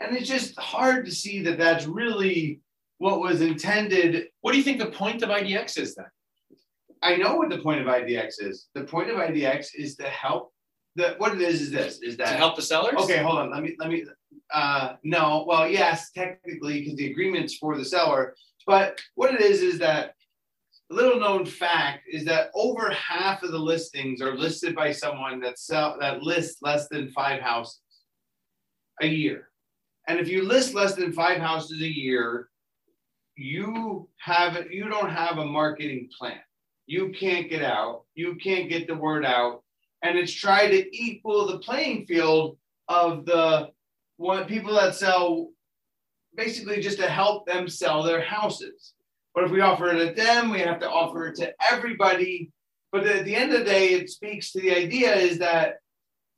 and 0.00 0.16
it's 0.16 0.28
just 0.28 0.58
hard 0.58 1.04
to 1.06 1.10
see 1.10 1.42
that 1.42 1.58
that's 1.58 1.86
really 1.86 2.60
what 2.98 3.20
was 3.20 3.40
intended. 3.40 4.28
What 4.40 4.52
do 4.52 4.58
you 4.58 4.64
think 4.64 4.78
the 4.78 4.86
point 4.86 5.22
of 5.22 5.30
IDX 5.30 5.78
is 5.78 5.94
then? 5.94 6.06
I 7.02 7.16
know 7.16 7.36
what 7.36 7.50
the 7.50 7.58
point 7.58 7.80
of 7.80 7.86
IDX 7.86 8.34
is. 8.40 8.68
The 8.74 8.84
point 8.84 9.10
of 9.10 9.16
IDX 9.16 9.68
is 9.74 9.96
to 9.96 10.04
help. 10.04 10.52
The 10.98 11.14
what 11.18 11.32
it 11.32 11.40
is 11.40 11.62
is 11.62 11.70
this 11.70 12.00
is 12.02 12.16
that 12.16 12.32
To 12.32 12.36
help 12.36 12.56
the 12.56 12.62
sellers? 12.62 12.94
okay? 13.04 13.22
Hold 13.22 13.38
on, 13.38 13.50
let 13.52 13.62
me 13.62 13.76
let 13.78 13.88
me. 13.88 14.04
Uh, 14.52 14.94
no, 15.04 15.44
well, 15.46 15.68
yes, 15.68 16.10
technically, 16.10 16.80
because 16.80 16.96
the 16.96 17.10
agreement's 17.10 17.56
for 17.56 17.76
the 17.78 17.84
seller, 17.84 18.34
but 18.66 18.98
what 19.14 19.32
it 19.32 19.40
is 19.40 19.62
is 19.62 19.78
that 19.78 20.14
a 20.90 20.94
little 20.94 21.20
known 21.20 21.44
fact 21.46 22.02
is 22.10 22.24
that 22.24 22.50
over 22.54 22.90
half 22.90 23.44
of 23.44 23.52
the 23.52 23.58
listings 23.58 24.20
are 24.20 24.36
listed 24.36 24.74
by 24.74 24.90
someone 24.90 25.38
that 25.40 25.58
sell 25.58 25.96
that 26.00 26.22
lists 26.22 26.62
less 26.62 26.88
than 26.88 27.10
five 27.10 27.40
houses 27.40 27.80
a 29.00 29.06
year. 29.06 29.50
And 30.08 30.18
if 30.18 30.26
you 30.28 30.42
list 30.42 30.74
less 30.74 30.94
than 30.94 31.12
five 31.12 31.38
houses 31.38 31.80
a 31.80 31.86
year, 31.86 32.48
you 33.36 34.08
have 34.18 34.66
you 34.68 34.88
don't 34.88 35.10
have 35.10 35.38
a 35.38 35.46
marketing 35.46 36.08
plan. 36.18 36.40
You 36.86 37.10
can't 37.10 37.48
get 37.48 37.62
out, 37.62 38.02
you 38.16 38.34
can't 38.34 38.68
get 38.68 38.88
the 38.88 38.96
word 38.96 39.24
out, 39.24 39.62
and 40.02 40.16
it's 40.18 40.32
try 40.32 40.68
to 40.68 40.96
equal 40.96 41.46
the 41.46 41.58
playing 41.58 42.06
field 42.06 42.56
of 42.88 43.26
the 43.26 43.70
what 44.16 44.48
people 44.48 44.74
that 44.74 44.94
sell 44.94 45.50
basically 46.36 46.80
just 46.80 46.98
to 46.98 47.08
help 47.08 47.46
them 47.46 47.68
sell 47.68 48.02
their 48.02 48.22
houses. 48.22 48.94
But 49.34 49.44
if 49.44 49.50
we 49.50 49.60
offer 49.60 49.90
it 49.90 49.98
to 49.98 50.14
them, 50.14 50.50
we 50.50 50.60
have 50.60 50.80
to 50.80 50.90
offer 50.90 51.28
it 51.28 51.36
to 51.36 51.52
everybody. 51.70 52.50
But 52.90 53.06
at 53.06 53.24
the 53.24 53.34
end 53.34 53.52
of 53.52 53.60
the 53.60 53.64
day, 53.64 53.88
it 53.90 54.10
speaks 54.10 54.52
to 54.52 54.60
the 54.60 54.74
idea 54.74 55.14
is 55.14 55.38
that 55.38 55.80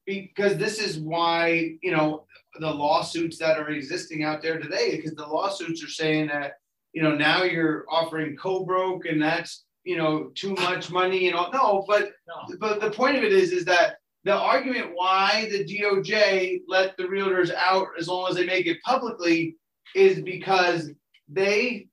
because 0.07 0.57
this 0.57 0.81
is 0.81 0.99
why, 0.99 1.77
you 1.83 1.93
know, 1.93 2.25
the 2.59 2.71
lawsuits 2.71 3.39
that 3.39 3.59
are 3.59 3.71
existing 3.71 4.25
out 4.25 4.43
there 4.43 4.59
today, 4.59 4.97
because 4.97 5.15
the 5.15 5.27
lawsuits 5.27 5.85
are 5.85 5.89
saying 5.89 6.27
that, 6.29 6.55
you 6.93 7.03
know, 7.03 7.15
now 7.15 7.45
you're 7.45 7.85
offering 7.89 8.37
co-broke 8.37 9.07
and 9.07 9.23
that's, 9.23 9.65
you 9.91 9.97
know, 9.97 10.31
too 10.37 10.55
much 10.55 10.93
money 10.93 11.27
and 11.27 11.35
all. 11.37 11.51
No, 11.53 11.85
but 11.89 12.13
No. 12.29 12.57
but 12.61 12.81
the 12.81 12.93
point 12.93 13.17
of 13.17 13.25
it 13.25 13.33
is, 13.33 13.51
is 13.51 13.65
that 13.65 13.97
the 14.23 14.33
argument 14.33 14.93
why 14.95 15.49
the 15.51 15.65
DOJ 15.65 16.61
let 16.69 16.97
the 16.97 17.03
realtors 17.03 17.53
out 17.53 17.89
as 17.99 18.07
long 18.07 18.31
as 18.31 18.37
they 18.37 18.47
make 18.47 18.67
it 18.67 18.81
publicly 18.85 19.57
is 19.97 20.23
because 20.23 20.93
they 21.29 21.89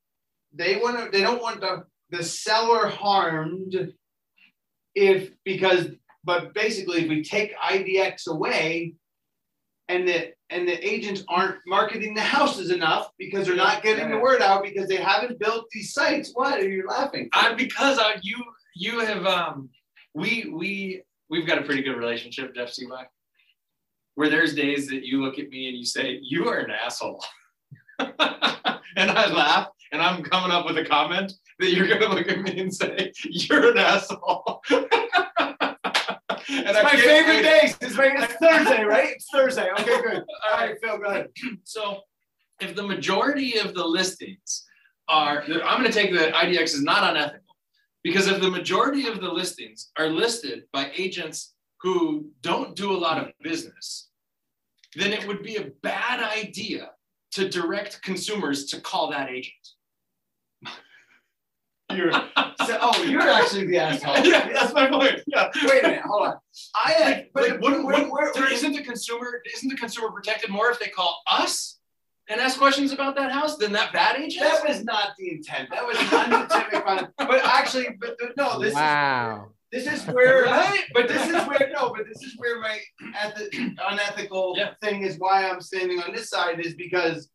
they 0.54 0.76
want 0.76 0.96
to 1.00 1.10
they 1.12 1.24
don't 1.24 1.42
want 1.42 1.60
the 1.60 1.86
the 2.12 2.24
seller 2.24 2.88
harmed 2.88 3.92
if 4.94 5.32
because 5.44 5.88
but 6.24 6.54
basically 6.54 7.02
if 7.02 7.10
we 7.10 7.24
take 7.24 7.58
IDX 7.58 8.28
away 8.28 8.94
and 9.90 10.08
the 10.08 10.34
and 10.50 10.68
the 10.68 10.88
agents 10.88 11.24
aren't 11.28 11.58
marketing 11.68 12.14
the 12.14 12.22
houses 12.22 12.72
enough 12.72 13.12
because 13.18 13.48
they're 13.48 13.56
not 13.56 13.84
getting 13.84 14.10
the 14.10 14.18
word 14.18 14.42
out 14.42 14.64
because 14.64 14.88
they 14.88 14.96
haven't 14.96 15.40
built 15.40 15.66
these 15.72 15.94
sites. 15.94 16.32
What 16.34 16.60
are 16.60 16.70
you 16.70 16.88
laughing? 16.88 17.30
I, 17.34 17.54
because 17.54 18.00
I, 18.00 18.16
you 18.22 18.38
you 18.76 19.00
have 19.00 19.26
um 19.26 19.70
we 20.14 20.50
we 20.54 21.04
we've 21.30 21.48
got 21.48 21.58
a 21.58 21.64
pretty 21.64 21.82
good 21.82 21.98
relationship, 21.98 22.56
Jeff 22.56 22.70
Sibbach. 22.70 23.08
Where 24.16 24.30
there's 24.30 24.56
days 24.56 24.88
that 24.88 25.06
you 25.06 25.22
look 25.22 25.38
at 25.38 25.50
me 25.50 25.68
and 25.68 25.78
you 25.78 25.86
say, 25.86 26.20
You 26.24 26.48
are 26.50 26.58
an 26.58 26.72
asshole. 26.72 27.24
and 28.00 28.10
I 29.12 29.32
laugh 29.32 29.68
and 29.92 30.02
I'm 30.02 30.24
coming 30.24 30.52
up 30.52 30.66
with 30.66 30.78
a 30.78 30.86
comment 30.86 31.34
that 31.60 31.72
you're 31.72 31.88
gonna 31.88 32.14
look 32.14 32.28
at 32.28 32.42
me 32.42 32.60
and 32.60 32.74
say, 32.74 33.12
You're 33.26 33.72
an 33.72 33.78
asshole. 33.78 34.64
It's 36.50 36.84
my 36.84 36.92
favorite 36.92 37.42
day. 37.42 37.74
It's, 37.82 37.96
my, 37.96 38.12
it's 38.18 38.34
Thursday, 38.34 38.84
right? 38.84 39.10
It's 39.10 39.30
Thursday. 39.30 39.70
Okay, 39.80 40.02
good. 40.02 40.24
All 40.52 40.58
right, 40.58 40.76
Phil, 40.82 40.98
go 40.98 41.06
ahead. 41.06 41.30
So 41.64 42.02
if 42.62 42.76
the 42.76 42.84
majority 42.84 43.58
of 43.58 43.74
the 43.74 43.86
listings 43.86 44.66
are, 45.08 45.44
I'm 45.44 45.82
going 45.82 45.92
to 45.92 45.92
take 45.92 46.12
the 46.12 46.32
IDX 46.32 46.64
is 46.64 46.84
not 46.84 47.10
unethical 47.10 47.56
because 48.04 48.28
if 48.28 48.42
the 48.42 48.50
majority 48.50 49.08
of 49.08 49.22
the 49.22 49.32
listings 49.32 49.92
are 49.98 50.08
listed 50.08 50.64
by 50.72 50.92
agents 50.96 51.56
who 51.82 52.30
don't 52.42 52.76
do 52.76 52.92
a 52.92 52.98
lot 52.98 53.22
of 53.22 53.32
business, 53.42 54.10
then 54.96 55.14
it 55.14 55.28
would 55.28 55.44
be 55.44 55.58
a 55.58 55.72
bad 55.84 56.24
idea 56.24 56.92
to 57.32 57.50
direct 57.50 58.02
consumers 58.02 58.66
to 58.66 58.82
call 58.82 59.12
that 59.12 59.30
agent. 59.30 59.54
You're, 61.98 62.12
so, 62.12 62.24
oh, 62.82 63.04
you're 63.04 63.22
actually 63.40 63.66
the 63.68 63.78
asshole. 63.78 64.18
yeah, 64.26 64.50
that's 64.54 64.74
my 64.74 64.88
point. 64.90 65.22
Yeah. 65.28 65.50
Wait 65.64 65.84
a 65.84 65.88
minute, 65.88 66.02
hold 66.06 66.28
on. 66.28 66.36
I 66.76 66.94
uh, 66.96 67.06
Like, 67.06 67.32
but 67.34 67.50
like, 67.50 67.62
wouldn't, 67.62 67.84
where- 67.86 67.96
wouldn't, 67.96 68.12
where- 68.12 68.32
there 68.34 68.52
isn't 68.52 68.74
the 68.74 68.84
consumer 68.84 69.42
isn't 69.54 69.70
the 69.70 69.76
consumer 69.78 70.12
protected 70.12 70.50
more 70.50 70.70
if 70.72 70.80
they 70.80 70.88
call 70.88 71.22
us 71.30 71.80
and 72.30 72.42
ask 72.42 72.58
questions 72.58 72.92
about 72.92 73.16
that 73.16 73.32
house 73.32 73.58
than 73.58 73.72
that 73.72 73.92
bad 73.94 74.18
agent? 74.18 74.44
that 74.46 74.66
was 74.68 74.84
not 74.84 75.10
the 75.18 75.32
intent. 75.32 75.70
That 75.72 75.86
was 75.86 75.98
an 76.00 76.08
unintended 76.34 76.84
fun. 76.84 77.08
But 77.18 77.42
actually, 77.46 77.88
but 78.00 78.16
but 78.20 78.32
no, 78.38 78.60
this 78.60 78.70
is 78.72 78.76
wow. 78.76 79.48
this 79.72 79.88
is 79.88 80.04
where 80.08 80.44
Right? 80.44 80.84
but 80.94 81.08
this 81.08 81.26
is 81.30 81.36
where 81.48 81.72
no, 81.74 81.90
but 81.96 82.06
this 82.08 82.22
is 82.24 82.34
where 82.38 82.60
my 82.60 82.80
eth- 83.24 83.50
unethical 83.90 84.56
Yeah. 84.58 84.72
thing 84.82 85.04
is 85.04 85.16
why 85.18 85.50
I'm 85.50 85.62
standing 85.62 86.00
on 86.02 86.14
this 86.14 86.30
side 86.30 86.60
is 86.60 86.74
because 86.76 87.30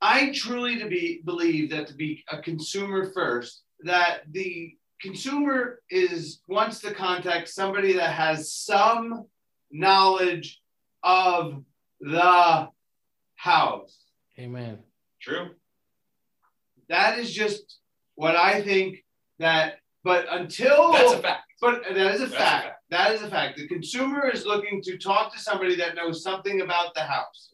I 0.00 0.32
truly 0.34 0.78
to 0.78 0.88
be 0.88 1.22
believe 1.24 1.70
that 1.70 1.86
to 1.88 1.94
be 1.94 2.24
a 2.30 2.40
consumer 2.40 3.10
first, 3.12 3.62
that 3.82 4.20
the 4.32 4.74
consumer 5.00 5.80
is 5.90 6.40
wants 6.48 6.80
to 6.80 6.94
contact 6.94 7.48
somebody 7.48 7.92
that 7.94 8.12
has 8.12 8.52
some 8.52 9.26
knowledge 9.70 10.60
of 11.02 11.62
the 12.00 12.68
house. 13.36 13.98
Amen. 14.38 14.78
True. 15.20 15.50
That 16.88 17.18
is 17.18 17.32
just 17.32 17.78
what 18.14 18.36
I 18.36 18.62
think 18.62 19.04
that 19.38 19.74
but 20.04 20.26
until 20.30 20.92
That's 20.92 21.12
a 21.14 21.18
fact. 21.18 21.42
but 21.60 21.82
that 21.82 22.14
is 22.14 22.20
a 22.22 22.26
That's 22.26 22.32
a 22.32 22.36
fact. 22.36 22.64
fact. 22.64 22.74
That 22.90 23.12
is 23.12 23.22
a 23.22 23.28
fact. 23.28 23.58
The 23.58 23.66
consumer 23.68 24.28
is 24.30 24.46
looking 24.46 24.80
to 24.82 24.96
talk 24.96 25.32
to 25.34 25.38
somebody 25.40 25.74
that 25.76 25.96
knows 25.96 26.22
something 26.22 26.60
about 26.62 26.94
the 26.94 27.02
house. 27.02 27.50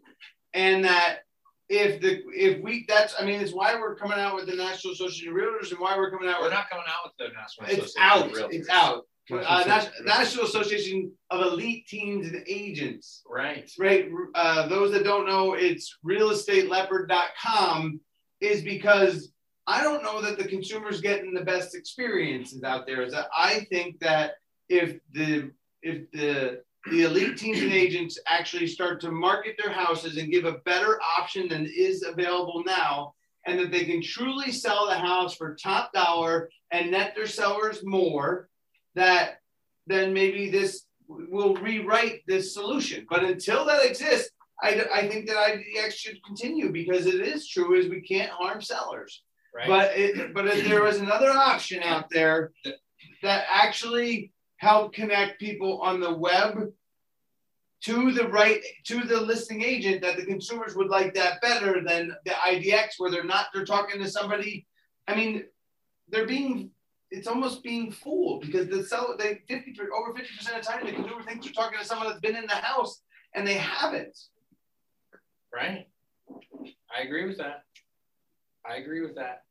And 0.53 0.85
that 0.85 1.21
if 1.69 2.01
the 2.01 2.23
if 2.35 2.63
we 2.63 2.85
that's 2.89 3.15
I 3.19 3.25
mean 3.25 3.41
it's 3.41 3.53
why 3.53 3.75
we're 3.75 3.95
coming 3.95 4.19
out 4.19 4.35
with 4.37 4.47
the 4.47 4.55
National 4.57 4.93
Association 4.93 5.31
of 5.33 5.35
Realtors 5.35 5.71
and 5.71 5.81
why 5.81 5.97
we're 5.97 6.11
coming 6.11 6.29
out 6.29 6.41
We're 6.41 6.45
with 6.49 6.53
not 6.55 6.69
coming 6.69 6.85
out 6.87 7.05
with 7.05 7.15
the 7.19 7.29
National 7.35 7.69
it's 7.69 7.97
Association 7.97 8.03
out. 8.03 8.27
of 8.27 8.33
Realtors. 8.33 8.55
It's 8.55 8.69
out. 8.69 9.07
Uh, 9.33 9.65
Association. 9.67 10.05
National 10.05 10.45
Association 10.45 11.13
of 11.31 11.41
Elite 11.41 11.87
Teams 11.87 12.27
and 12.27 12.45
Agents. 12.47 13.23
Right. 13.27 13.71
Right. 13.79 14.11
Uh, 14.35 14.69
those 14.69 14.93
that 14.93 15.05
don't 15.05 15.27
know, 15.27 15.55
it's 15.55 15.97
realestateleopard.com 16.07 18.01
is 18.41 18.63
because 18.63 19.33
I 19.67 19.83
don't 19.83 20.03
know 20.03 20.21
that 20.21 20.37
the 20.37 20.45
consumer's 20.45 21.01
getting 21.01 21.33
the 21.33 21.45
best 21.45 21.75
experiences 21.75 22.63
out 22.65 22.87
there. 22.87 23.03
Is 23.03 23.13
that 23.15 23.29
I 23.35 23.67
think 23.71 23.99
that 24.01 24.33
if 24.69 24.99
the 25.13 25.51
if 25.83 26.11
the 26.13 26.63
the 26.91 27.03
elite 27.03 27.39
teams 27.39 27.61
and 27.61 27.73
agents 27.73 28.19
actually 28.27 28.67
start 28.67 29.01
to 29.01 29.11
market 29.11 29.57
their 29.63 29.73
houses 29.73 30.17
and 30.17 30.31
give 30.31 30.45
a 30.45 30.59
better 30.65 31.01
option 31.19 31.49
than 31.49 31.67
is 31.67 32.03
available 32.03 32.63
now, 32.67 33.15
and 33.47 33.59
that 33.59 33.71
they 33.71 33.85
can 33.85 34.03
truly 34.03 34.53
sell 34.53 34.87
the 34.87 34.95
house 34.95 35.35
for 35.35 35.55
top 35.55 35.93
dollar 35.93 36.51
and 36.71 36.91
net 36.91 37.15
their 37.15 37.27
sellers 37.27 37.81
more, 37.85 38.49
that 38.95 39.39
then 39.87 40.13
maybe 40.13 40.51
this 40.51 40.87
will 41.09 41.55
rewrite 41.57 42.23
this 42.27 42.53
solution. 42.53 43.07
But 43.09 43.25
until 43.25 43.65
that 43.67 43.85
exists, 43.85 44.31
I, 44.63 44.87
I 44.95 45.09
think 45.09 45.27
that 45.27 45.37
IDX 45.37 45.93
should 45.93 46.23
continue 46.25 46.71
because 46.71 47.07
it 47.07 47.21
is 47.21 47.49
true 47.49 47.75
is 47.75 47.89
we 47.89 48.01
can't 48.01 48.31
harm 48.31 48.61
sellers. 48.61 49.23
Right. 49.55 49.69
But 49.69 49.97
it, 49.97 50.35
but 50.35 50.47
if 50.47 50.67
there 50.67 50.83
was 50.83 50.99
another 50.99 51.31
option 51.31 51.83
out 51.83 52.11
there 52.11 52.53
that 53.23 53.45
actually 53.51 54.33
helped 54.57 54.95
connect 54.95 55.41
people 55.41 55.81
on 55.81 56.01
the 56.01 56.13
web 56.13 56.73
to 57.83 58.13
the 58.13 58.29
right 58.29 58.63
to 58.85 59.01
the 59.01 59.21
listing 59.21 59.63
agent, 59.63 60.01
that 60.03 60.17
the 60.17 60.25
consumers 60.25 60.75
would 60.75 60.89
like 60.89 61.13
that 61.15 61.41
better 61.43 61.83
than 61.87 62.15
the 62.25 62.31
IDX, 62.31 62.95
where 62.99 63.11
they're 63.11 63.25
not 63.25 63.47
they're 63.53 63.65
talking 63.65 64.01
to 64.01 64.09
somebody. 64.09 64.67
I 65.07 65.15
mean, 65.15 65.45
they're 66.09 66.27
being 66.27 66.71
it's 67.11 67.29
almost 67.29 67.63
being 67.63 67.93
fooled 67.93 68.41
because 68.43 68.69
the 68.69 68.85
seller 68.85 69.17
they 69.19 69.43
50 69.49 69.77
over 69.97 70.17
50 70.17 70.37
percent 70.37 70.59
of 70.59 70.65
the 70.65 70.71
time 70.71 70.87
the 70.87 70.93
consumer 70.93 71.23
thinks 71.23 71.45
they're 71.45 71.55
talking 71.55 71.79
to 71.79 71.85
someone 71.85 72.09
that's 72.09 72.21
been 72.21 72.37
in 72.37 72.47
the 72.47 72.55
house 72.55 73.03
and 73.35 73.47
they 73.47 73.55
haven't. 73.55 74.19
Right. 75.53 75.87
I 76.95 77.03
agree 77.03 77.27
with 77.27 77.39
that. 77.39 77.65
I 78.69 78.77
agree 78.77 79.03
with 79.03 79.15
that. 79.17 79.43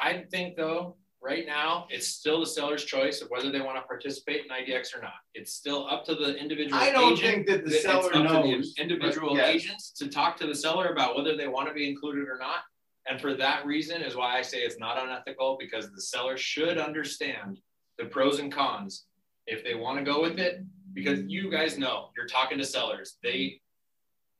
I 0.00 0.24
think 0.30 0.56
though, 0.56 0.96
right 1.20 1.46
now, 1.46 1.86
it's 1.90 2.08
still 2.08 2.40
the 2.40 2.46
seller's 2.46 2.84
choice 2.84 3.20
of 3.20 3.28
whether 3.28 3.50
they 3.50 3.60
want 3.60 3.76
to 3.76 3.82
participate 3.82 4.44
in 4.44 4.50
IDX 4.50 4.96
or 4.96 5.02
not. 5.02 5.14
It's 5.34 5.52
still 5.52 5.86
up 5.88 6.04
to 6.06 6.14
the 6.14 6.36
individual 6.36 6.80
I 6.80 6.90
don't 6.90 7.12
agent. 7.12 7.46
think 7.46 7.46
that 7.48 7.64
the 7.64 7.72
seller 7.72 8.12
knows. 8.14 8.74
the 8.74 8.82
individual 8.82 9.36
yes. 9.36 9.54
agents 9.54 9.92
to 9.92 10.08
talk 10.08 10.36
to 10.38 10.46
the 10.46 10.54
seller 10.54 10.92
about 10.92 11.16
whether 11.16 11.36
they 11.36 11.48
want 11.48 11.68
to 11.68 11.74
be 11.74 11.88
included 11.88 12.28
or 12.28 12.38
not. 12.38 12.60
And 13.08 13.20
for 13.20 13.34
that 13.34 13.64
reason 13.64 14.02
is 14.02 14.14
why 14.14 14.36
I 14.36 14.42
say 14.42 14.58
it's 14.58 14.78
not 14.78 15.02
unethical 15.02 15.56
because 15.58 15.90
the 15.90 16.00
seller 16.00 16.36
should 16.36 16.78
understand 16.78 17.58
the 17.98 18.04
pros 18.04 18.38
and 18.38 18.52
cons 18.52 19.06
if 19.46 19.64
they 19.64 19.74
want 19.74 19.98
to 19.98 20.04
go 20.04 20.20
with 20.22 20.38
it. 20.38 20.64
Because 20.92 21.20
you 21.26 21.50
guys 21.50 21.78
know 21.78 22.10
you're 22.16 22.26
talking 22.26 22.58
to 22.58 22.64
sellers. 22.64 23.18
They 23.22 23.60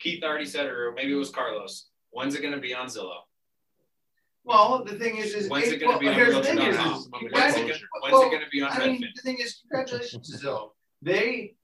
Keith 0.01 0.23
already 0.23 0.45
said 0.45 0.67
it, 0.67 0.73
or 0.73 0.93
maybe 0.95 1.13
it 1.13 1.17
was 1.17 1.31
Carlos. 1.31 1.89
When's 2.11 2.35
it 2.35 2.43
going 2.43 2.55
to 2.55 2.61
be 2.61 2.75
on 2.75 2.87
Zillow? 2.87 3.21
Well, 4.45 4.83
the 4.85 4.95
thing 4.95 5.17
is, 5.17 5.35
is 5.35 5.51
When's 5.51 5.69
it 5.69 5.75
it, 5.75 5.79
going 5.81 5.91
well, 5.91 5.99
to 5.99 6.05
be 6.05 6.09
on 6.09 6.15
here's 6.15 6.35
the 6.35 6.43
thing 6.43 6.59
is, 6.59 6.77
Realtor.com? 6.77 7.29
When's 7.33 7.57
it 7.57 7.83
well, 8.03 8.31
going 8.31 8.41
to 8.41 8.49
be 8.51 8.63
on 8.63 8.71
I 8.73 8.87
mean, 8.87 9.05
the 9.15 9.23
thing 9.23 9.39
is, 9.39 9.61
congratulations 9.61 10.31
to 10.31 10.39
Zillow. 10.47 10.71
They, 11.03 11.55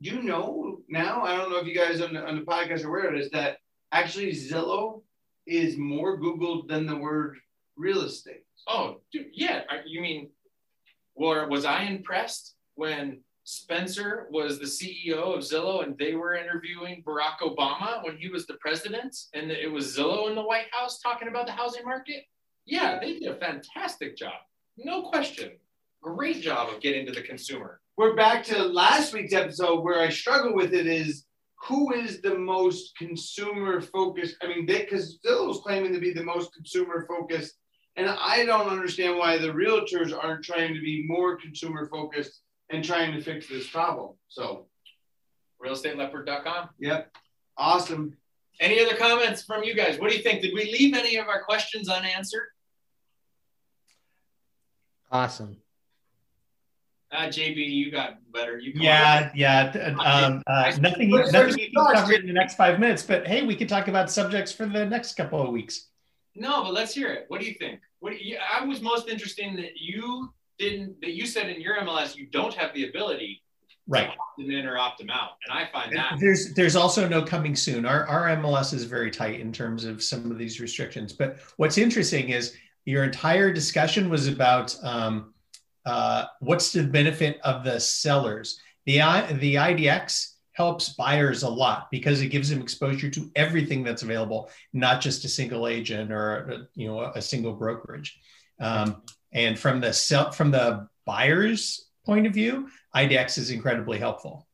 you 0.00 0.22
know, 0.22 0.78
now 0.88 1.22
I 1.22 1.36
don't 1.36 1.50
know 1.50 1.58
if 1.58 1.66
you 1.66 1.74
guys 1.74 2.00
on 2.00 2.12
the, 2.14 2.24
on 2.26 2.36
the 2.36 2.42
podcast 2.42 2.84
are 2.84 2.88
aware 2.88 3.08
of 3.08 3.18
this 3.18 3.30
that 3.32 3.58
actually 3.92 4.32
Zillow 4.32 5.02
is 5.46 5.76
more 5.76 6.18
Googled 6.20 6.68
than 6.68 6.86
the 6.86 6.96
word 6.96 7.38
real 7.76 8.02
estate. 8.02 8.44
Oh, 8.68 9.00
dude, 9.12 9.26
yeah. 9.32 9.62
I- 9.70 9.80
You 9.86 10.00
mean, 10.00 10.30
or 11.14 11.48
was 11.48 11.64
I 11.64 11.84
impressed 11.84 12.54
when 12.74 13.20
Spencer 13.44 14.26
was 14.30 14.58
the 14.58 14.64
CEO 14.64 15.36
of 15.36 15.40
Zillow 15.40 15.84
and 15.84 15.98
they 15.98 16.14
were 16.14 16.34
interviewing 16.34 17.04
Barack 17.06 17.40
Obama 17.42 18.02
when 18.02 18.16
he 18.16 18.30
was 18.30 18.46
the 18.46 18.54
president 18.54 19.14
and 19.34 19.50
it 19.50 19.70
was 19.70 19.94
Zillow 19.94 20.30
in 20.30 20.34
the 20.34 20.42
White 20.42 20.72
House 20.72 20.98
talking 20.98 21.28
about 21.28 21.44
the 21.44 21.52
housing 21.52 21.84
market? 21.84 22.24
Yeah, 22.64 22.98
they 22.98 23.18
did 23.18 23.28
a 23.28 23.34
fantastic 23.34 24.16
job. 24.16 24.32
No 24.78 25.02
question. 25.02 25.52
Great 26.02 26.40
job 26.40 26.70
of 26.72 26.80
getting 26.80 27.04
to 27.04 27.12
the 27.12 27.20
consumer. 27.20 27.80
We're 27.98 28.16
back 28.16 28.44
to 28.44 28.64
last 28.64 29.12
week's 29.12 29.34
episode 29.34 29.84
where 29.84 30.00
I 30.00 30.08
struggle 30.08 30.54
with 30.54 30.72
it 30.72 30.86
is 30.86 31.26
who 31.68 31.92
is 31.92 32.22
the 32.22 32.38
most 32.38 32.96
consumer 32.96 33.82
focused? 33.82 34.36
I 34.42 34.46
mean, 34.46 34.64
because 34.64 35.18
Zillow's 35.24 35.60
claiming 35.60 35.92
to 35.92 36.00
be 36.00 36.14
the 36.14 36.24
most 36.24 36.54
consumer 36.54 37.06
focused, 37.06 37.58
and 37.96 38.08
I 38.08 38.46
don't 38.46 38.68
understand 38.68 39.18
why 39.18 39.36
the 39.36 39.48
realtors 39.48 40.16
aren't 40.18 40.44
trying 40.44 40.72
to 40.74 40.80
be 40.80 41.04
more 41.06 41.36
consumer 41.36 41.88
focused 41.90 42.40
and 42.70 42.84
trying 42.84 43.12
to 43.12 43.20
fix 43.20 43.48
this 43.48 43.68
problem. 43.68 44.12
So, 44.28 44.66
Realestateleopard.com. 45.64 46.70
yep, 46.78 47.14
awesome. 47.56 48.16
Any 48.60 48.80
other 48.80 48.96
comments 48.96 49.42
from 49.42 49.64
you 49.64 49.74
guys? 49.74 49.98
What 49.98 50.10
do 50.10 50.16
you 50.16 50.22
think? 50.22 50.42
Did 50.42 50.54
we 50.54 50.64
leave 50.64 50.94
any 50.94 51.16
of 51.16 51.26
our 51.26 51.42
questions 51.42 51.88
unanswered? 51.88 52.48
Awesome. 55.10 55.56
Uh, 57.12 57.26
JB, 57.26 57.56
you 57.70 57.90
got 57.92 58.18
better. 58.32 58.58
You 58.58 58.72
come 58.72 58.82
Yeah, 58.82 59.30
yeah. 59.34 59.94
Um, 60.00 60.42
uh, 60.46 60.62
nothing, 60.80 60.82
nothing 60.82 61.10
where's 61.10 61.56
you 61.56 61.66
can 61.66 61.74
thoughts, 61.74 62.00
cover 62.00 62.14
in 62.14 62.26
the 62.26 62.32
next 62.32 62.56
five 62.56 62.80
minutes. 62.80 63.02
But 63.04 63.26
hey, 63.26 63.46
we 63.46 63.54
can 63.54 63.68
talk 63.68 63.86
about 63.86 64.10
subjects 64.10 64.50
for 64.50 64.66
the 64.66 64.84
next 64.84 65.14
couple 65.16 65.40
of 65.40 65.50
weeks. 65.50 65.88
No, 66.34 66.64
but 66.64 66.72
let's 66.72 66.92
hear 66.92 67.12
it. 67.12 67.26
What 67.28 67.40
do 67.40 67.46
you 67.46 67.54
think? 67.54 67.80
What 68.00 68.10
do 68.10 68.16
you, 68.16 68.38
I 68.38 68.64
was 68.64 68.80
most 68.80 69.08
interested 69.08 69.46
in 69.46 69.54
that 69.56 69.76
you 69.76 70.32
didn't 70.58 71.00
that 71.00 71.12
you 71.12 71.26
said 71.26 71.48
in 71.48 71.60
your 71.60 71.76
MLS 71.78 72.16
you 72.16 72.26
don't 72.26 72.54
have 72.54 72.72
the 72.74 72.88
ability 72.88 73.40
Right. 73.86 74.06
to 74.06 74.12
opt 74.12 74.38
them 74.38 74.50
in 74.50 74.64
or 74.64 74.78
opt 74.78 74.98
them 74.98 75.10
out, 75.10 75.32
and 75.46 75.58
I 75.58 75.70
find 75.70 75.94
that 75.94 76.16
There's 76.18 76.54
there's 76.54 76.74
also 76.74 77.06
no 77.06 77.22
coming 77.22 77.54
soon. 77.54 77.84
Our 77.84 78.06
our 78.06 78.34
MLS 78.36 78.72
is 78.72 78.84
very 78.84 79.10
tight 79.10 79.40
in 79.40 79.52
terms 79.52 79.84
of 79.84 80.02
some 80.02 80.30
of 80.30 80.38
these 80.38 80.58
restrictions. 80.58 81.12
But 81.12 81.36
what's 81.58 81.76
interesting 81.76 82.30
is 82.30 82.56
your 82.86 83.04
entire 83.04 83.52
discussion 83.52 84.08
was 84.08 84.26
about 84.26 84.74
um, 84.82 85.34
uh, 85.84 86.24
what's 86.40 86.72
the 86.72 86.84
benefit 86.84 87.38
of 87.44 87.62
the 87.62 87.78
sellers? 87.78 88.58
The 88.86 89.00
the 89.38 89.56
IDX 89.56 90.34
helps 90.52 90.90
buyers 90.90 91.42
a 91.42 91.48
lot 91.48 91.90
because 91.90 92.22
it 92.22 92.28
gives 92.28 92.48
them 92.48 92.62
exposure 92.62 93.10
to 93.10 93.30
everything 93.36 93.82
that's 93.82 94.02
available, 94.02 94.48
not 94.72 95.00
just 95.02 95.24
a 95.24 95.28
single 95.28 95.66
agent 95.66 96.10
or 96.10 96.68
you 96.74 96.86
know 96.88 97.12
a 97.14 97.20
single 97.20 97.52
brokerage. 97.52 98.18
Um, 98.60 99.02
and 99.34 99.58
from 99.58 99.80
the 99.80 99.92
sell, 99.92 100.30
from 100.30 100.50
the 100.50 100.88
buyer's 101.04 101.88
point 102.06 102.26
of 102.26 102.32
view, 102.32 102.68
IDX 102.94 103.36
is 103.38 103.50
incredibly 103.50 103.98
helpful. 103.98 104.46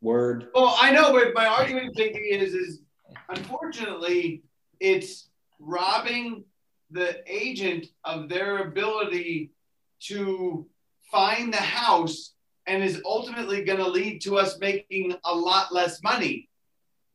Word. 0.00 0.48
Well, 0.54 0.76
I 0.80 0.92
know, 0.92 1.12
but 1.12 1.34
my 1.34 1.46
argument 1.46 1.96
thinking 1.96 2.24
is, 2.30 2.54
is 2.54 2.80
unfortunately, 3.28 4.44
it's 4.78 5.28
robbing 5.58 6.44
the 6.90 7.22
agent 7.26 7.86
of 8.04 8.28
their 8.28 8.58
ability 8.58 9.50
to 10.00 10.66
find 11.10 11.52
the 11.52 11.56
house 11.56 12.34
and 12.66 12.84
is 12.84 13.02
ultimately 13.04 13.64
going 13.64 13.78
to 13.78 13.88
lead 13.88 14.20
to 14.22 14.36
us 14.36 14.58
making 14.58 15.16
a 15.24 15.34
lot 15.34 15.74
less 15.74 16.02
money. 16.02 16.48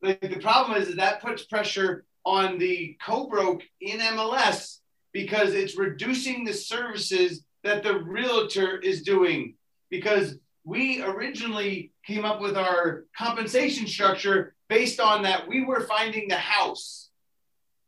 Like 0.02 0.20
the 0.20 0.40
problem 0.40 0.80
is 0.80 0.88
that, 0.88 0.96
that 0.96 1.22
puts 1.22 1.44
pressure 1.44 2.04
on 2.26 2.58
the 2.58 2.98
co-broke 3.04 3.62
in 3.80 4.00
MLS 4.00 4.80
because 5.14 5.54
it's 5.54 5.78
reducing 5.78 6.44
the 6.44 6.52
services 6.52 7.44
that 7.62 7.82
the 7.82 8.00
realtor 8.00 8.78
is 8.78 9.02
doing. 9.02 9.54
Because 9.88 10.36
we 10.64 11.02
originally 11.02 11.92
came 12.06 12.26
up 12.26 12.40
with 12.40 12.58
our 12.58 13.04
compensation 13.16 13.86
structure 13.86 14.54
based 14.68 15.00
on 15.00 15.22
that 15.22 15.48
we 15.48 15.64
were 15.64 15.80
finding 15.80 16.28
the 16.28 16.36
house. 16.36 17.08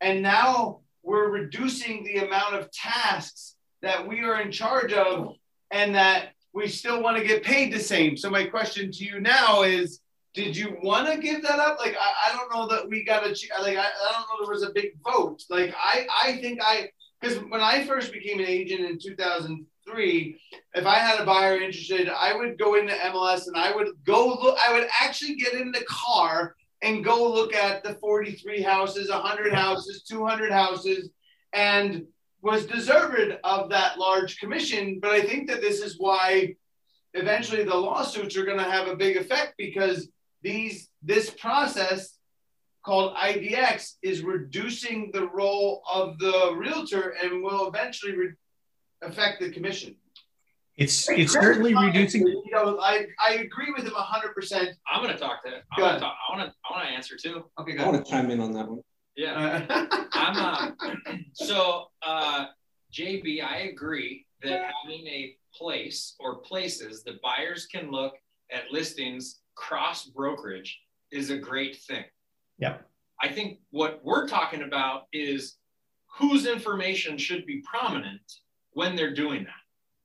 And 0.01 0.21
now 0.21 0.79
we're 1.03 1.29
reducing 1.29 2.03
the 2.03 2.25
amount 2.25 2.55
of 2.55 2.71
tasks 2.71 3.55
that 3.81 4.07
we 4.07 4.21
are 4.21 4.41
in 4.41 4.51
charge 4.51 4.93
of 4.93 5.35
and 5.69 5.93
that 5.95 6.29
we 6.53 6.67
still 6.67 7.03
want 7.03 7.17
to 7.17 7.23
get 7.23 7.43
paid 7.43 7.73
the 7.73 7.79
same. 7.79 8.15
So 8.15 8.29
my 8.29 8.45
question 8.45 8.89
to 8.91 9.03
you 9.03 9.19
now 9.19 9.63
is, 9.63 9.99
did 10.33 10.55
you 10.55 10.77
want 10.83 11.11
to 11.11 11.19
give 11.19 11.41
that 11.41 11.59
up? 11.59 11.79
Like, 11.79 11.95
I, 11.99 12.29
I 12.31 12.37
don't 12.37 12.53
know 12.53 12.67
that 12.73 12.87
we 12.87 13.03
got 13.03 13.25
a, 13.25 13.29
like, 13.29 13.77
I, 13.77 13.85
I 13.85 14.11
don't 14.11 14.21
know 14.21 14.45
there 14.45 14.53
was 14.53 14.63
a 14.63 14.71
big 14.71 14.91
vote. 15.03 15.43
Like, 15.49 15.73
I, 15.75 16.07
I 16.23 16.37
think 16.37 16.59
I, 16.61 16.89
because 17.19 17.37
when 17.39 17.61
I 17.61 17.85
first 17.85 18.11
became 18.11 18.39
an 18.39 18.45
agent 18.45 18.81
in 18.81 18.99
2003, 18.99 20.39
if 20.75 20.85
I 20.85 20.95
had 20.95 21.19
a 21.19 21.25
buyer 21.25 21.59
interested, 21.59 22.09
I 22.09 22.35
would 22.35 22.57
go 22.57 22.75
into 22.75 22.93
MLS 22.93 23.47
and 23.47 23.57
I 23.57 23.75
would 23.75 23.89
go 24.05 24.27
look, 24.27 24.57
I 24.65 24.73
would 24.73 24.87
actually 25.01 25.35
get 25.35 25.53
in 25.53 25.71
the 25.71 25.85
car 25.87 26.55
and 26.83 27.03
go 27.03 27.31
look 27.31 27.55
at 27.55 27.83
the 27.83 27.95
43 27.95 28.61
houses, 28.61 29.09
100 29.09 29.53
houses, 29.53 30.03
200 30.03 30.51
houses, 30.51 31.09
and 31.53 32.03
was 32.41 32.65
deserved 32.65 33.37
of 33.43 33.69
that 33.69 33.97
large 33.97 34.39
commission. 34.39 34.99
But 35.01 35.11
I 35.11 35.21
think 35.21 35.49
that 35.49 35.61
this 35.61 35.81
is 35.81 35.95
why 35.97 36.55
eventually 37.13 37.63
the 37.63 37.75
lawsuits 37.75 38.37
are 38.37 38.45
going 38.45 38.59
to 38.59 38.63
have 38.63 38.87
a 38.87 38.95
big 38.95 39.17
effect 39.17 39.55
because 39.57 40.07
these 40.43 40.89
this 41.01 41.31
process 41.31 42.16
called 42.87 43.13
IDX 43.15 43.95
is 44.01 44.23
reducing 44.23 45.11
the 45.13 45.27
role 45.27 45.81
of 45.93 46.17
the 46.19 46.55
realtor 46.55 47.15
and 47.21 47.43
will 47.43 47.67
eventually 47.67 48.15
re- 48.15 48.33
affect 49.01 49.41
the 49.41 49.51
commission. 49.51 49.93
It's 50.77 51.09
it's 51.09 51.33
certainly 51.33 51.75
reducing. 51.75 52.25
You 52.25 52.43
know, 52.51 52.79
I, 52.79 53.07
I 53.27 53.33
agree 53.33 53.73
with 53.75 53.83
him 53.83 53.93
hundred 53.93 54.33
percent. 54.33 54.69
I'm 54.89 55.03
going 55.03 55.13
to 55.13 55.19
talk 55.19 55.43
to. 55.43 55.49
I 55.75 55.81
want 55.81 55.99
to. 55.99 56.05
I 56.05 56.37
want 56.37 56.49
to. 56.49 56.55
I 56.65 56.77
want 56.77 56.87
to 56.87 56.93
answer 56.93 57.17
too. 57.17 57.45
Okay, 57.59 57.77
I 57.77 57.85
want 57.85 58.05
to 58.05 58.09
chime 58.09 58.31
in 58.31 58.39
on 58.39 58.53
that 58.53 58.69
one. 58.69 58.79
Yeah. 59.17 59.65
I'm. 60.13 60.37
Uh, 60.37 60.71
so, 61.33 61.87
uh, 62.05 62.45
JB, 62.93 63.43
I 63.43 63.69
agree 63.73 64.25
that 64.43 64.61
having 64.83 65.07
a 65.07 65.35
place 65.53 66.15
or 66.19 66.37
places 66.41 67.03
that 67.03 67.21
buyers 67.21 67.65
can 67.65 67.91
look 67.91 68.13
at 68.51 68.71
listings 68.71 69.41
cross 69.55 70.05
brokerage 70.05 70.79
is 71.11 71.31
a 71.31 71.37
great 71.37 71.75
thing. 71.75 72.05
Yeah. 72.57 72.77
I 73.21 73.29
think 73.29 73.59
what 73.71 74.01
we're 74.03 74.27
talking 74.27 74.63
about 74.63 75.03
is 75.11 75.57
whose 76.17 76.45
information 76.45 77.17
should 77.17 77.45
be 77.45 77.61
prominent 77.61 78.21
when 78.71 78.95
they're 78.95 79.13
doing 79.13 79.43
that. 79.43 79.53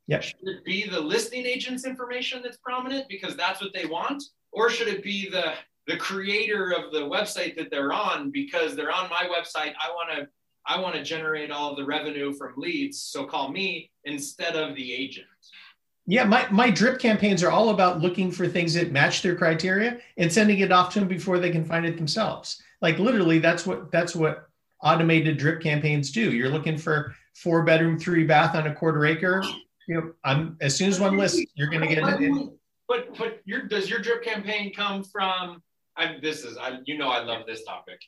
Yep. 0.09 0.23
Should 0.23 0.49
it 0.49 0.65
be 0.65 0.89
the 0.89 1.01
listing 1.01 1.47
agent's 1.47 1.85
information 1.85 2.43
that's 2.43 2.57
prominent 2.59 3.09
because 3.09 3.37
that's 3.37 3.61
what 3.61 3.73
they 3.75 3.87
want? 3.87 4.23
Or 4.51 4.69
should 4.69 4.89
it 4.89 5.03
be 5.03 5.29
the 5.29 5.55
the 5.89 5.97
creator 5.97 6.73
of 6.73 6.93
the 6.93 7.01
website 7.01 7.57
that 7.57 7.71
they're 7.71 7.93
on 7.93 8.31
because 8.31 8.77
they're 8.77 8.93
on 8.93 9.11
my 9.11 9.29
website? 9.29 9.73
I 9.81 9.91
want 9.91 10.11
to 10.17 10.29
I 10.67 10.81
want 10.81 10.95
to 10.95 11.03
generate 11.03 11.51
all 11.51 11.71
of 11.71 11.77
the 11.77 11.85
revenue 11.85 12.33
from 12.33 12.55
leads, 12.57 13.01
so 13.03 13.25
call 13.25 13.51
me 13.51 13.91
instead 14.05 14.55
of 14.55 14.77
the 14.77 14.93
agent. 14.93 15.27
Yeah, 16.07 16.25
my, 16.25 16.47
my 16.51 16.69
drip 16.69 16.99
campaigns 16.99 17.45
are 17.45 17.51
all 17.51 17.71
about 17.71 18.01
looking 18.01 18.33
for 18.33 18.49
things 18.49 18.75
that 18.75 18.91
match 18.91 19.23
their 19.23 19.37
criteria 19.37 19.99
and 20.17 20.33
sending 20.33 20.59
it 20.59 20.73
off 20.73 20.93
to 20.95 20.99
them 20.99 21.09
before 21.09 21.39
they 21.39 21.51
can 21.51 21.65
find 21.65 21.87
it 21.87 21.97
themselves. 21.97 22.61
Like 22.81 22.99
literally, 22.99 23.39
that's 23.39 23.65
what 23.65 23.93
that's 23.93 24.17
what 24.17 24.49
automated 24.83 25.39
drip 25.39 25.63
campaigns 25.63 26.11
do. 26.11 26.33
You're 26.33 26.51
looking 26.51 26.77
for 26.77 27.15
four 27.35 27.63
bedroom, 27.63 27.99
three 27.99 28.25
bath 28.25 28.57
on 28.57 28.67
a 28.67 28.75
quarter 28.75 29.07
acre 29.07 29.45
you 29.87 29.95
know, 29.95 30.13
I'm 30.25 30.57
as 30.61 30.77
soon 30.77 30.89
as 30.89 31.01
one 31.01 31.17
list, 31.17 31.43
you're 31.55 31.69
going 31.69 31.83
to 31.83 31.87
get 31.87 31.99
it. 31.99 32.21
In. 32.21 32.57
But 32.89 33.17
but 33.17 33.41
your 33.45 33.63
does 33.63 33.89
your 33.89 34.01
drip 34.01 34.23
campaign 34.23 34.73
come 34.75 35.05
from? 35.05 35.63
I, 35.97 36.17
this 36.23 36.45
is 36.45 36.57
I 36.57 36.79
you 36.85 36.99
know 36.99 37.09
I 37.09 37.23
love 37.23 37.47
this 37.47 37.65
topic. 37.65 38.01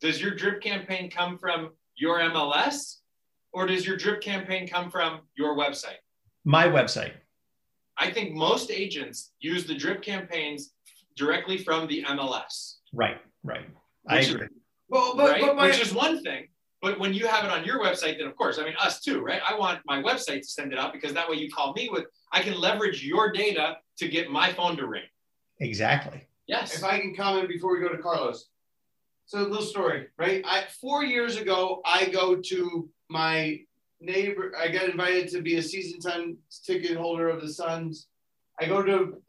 Does 0.00 0.20
your 0.20 0.34
drip 0.34 0.60
campaign 0.62 1.10
come 1.10 1.38
from 1.38 1.70
your 1.96 2.18
MLS, 2.20 2.96
or 3.52 3.66
does 3.66 3.86
your 3.86 3.96
drip 3.96 4.20
campaign 4.20 4.68
come 4.68 4.90
from 4.90 5.20
your 5.36 5.56
website? 5.56 6.00
My 6.44 6.66
website. 6.66 7.12
I 8.00 8.10
think 8.10 8.34
most 8.34 8.70
agents 8.70 9.32
use 9.40 9.66
the 9.66 9.74
drip 9.74 10.02
campaigns 10.02 10.72
directly 11.16 11.58
from 11.58 11.86
the 11.86 12.02
MLS. 12.08 12.76
Right, 12.94 13.18
right. 13.44 13.66
I 14.08 14.20
agree. 14.20 14.46
Is, 14.46 14.48
well, 14.88 15.14
but, 15.14 15.30
right? 15.30 15.40
but 15.42 15.54
my, 15.54 15.66
which 15.66 15.80
is 15.80 15.92
one 15.92 16.22
thing. 16.22 16.48
But 16.80 16.98
when 16.98 17.12
you 17.12 17.26
have 17.26 17.44
it 17.44 17.50
on 17.50 17.62
your 17.62 17.78
website, 17.78 18.16
then 18.16 18.26
of 18.26 18.34
course, 18.36 18.58
I 18.58 18.64
mean, 18.64 18.74
us 18.80 19.00
too, 19.00 19.20
right? 19.20 19.42
I 19.46 19.54
want 19.54 19.80
my 19.84 20.02
website 20.02 20.40
to 20.40 20.48
send 20.48 20.72
it 20.72 20.78
out 20.78 20.94
because 20.94 21.12
that 21.12 21.28
way 21.28 21.36
you 21.36 21.50
call 21.50 21.74
me 21.74 21.90
with, 21.92 22.06
I 22.32 22.40
can 22.40 22.58
leverage 22.58 23.04
your 23.04 23.30
data 23.30 23.76
to 23.98 24.08
get 24.08 24.30
my 24.30 24.50
phone 24.50 24.78
to 24.78 24.86
ring. 24.86 25.04
Exactly. 25.60 26.26
Yes. 26.46 26.74
If 26.74 26.84
I 26.84 26.98
can 26.98 27.14
comment 27.14 27.48
before 27.48 27.74
we 27.74 27.80
go 27.80 27.90
to 27.94 27.98
Carlos. 27.98 28.46
So 29.26 29.40
a 29.40 29.42
little 29.42 29.62
story, 29.62 30.06
right? 30.18 30.42
I 30.44 30.64
four 30.80 31.04
years 31.04 31.36
ago, 31.36 31.82
I 31.84 32.06
go 32.06 32.36
to 32.36 32.88
my 33.08 33.60
neighbor. 34.00 34.52
I 34.58 34.68
got 34.68 34.88
invited 34.88 35.28
to 35.28 35.42
be 35.42 35.56
a 35.56 35.62
season 35.62 36.00
time 36.00 36.38
ticket 36.64 36.96
holder 36.96 37.28
of 37.28 37.40
the 37.40 37.52
Suns. 37.52 38.08
I 38.60 38.66
go 38.66 38.82
to 38.82 39.22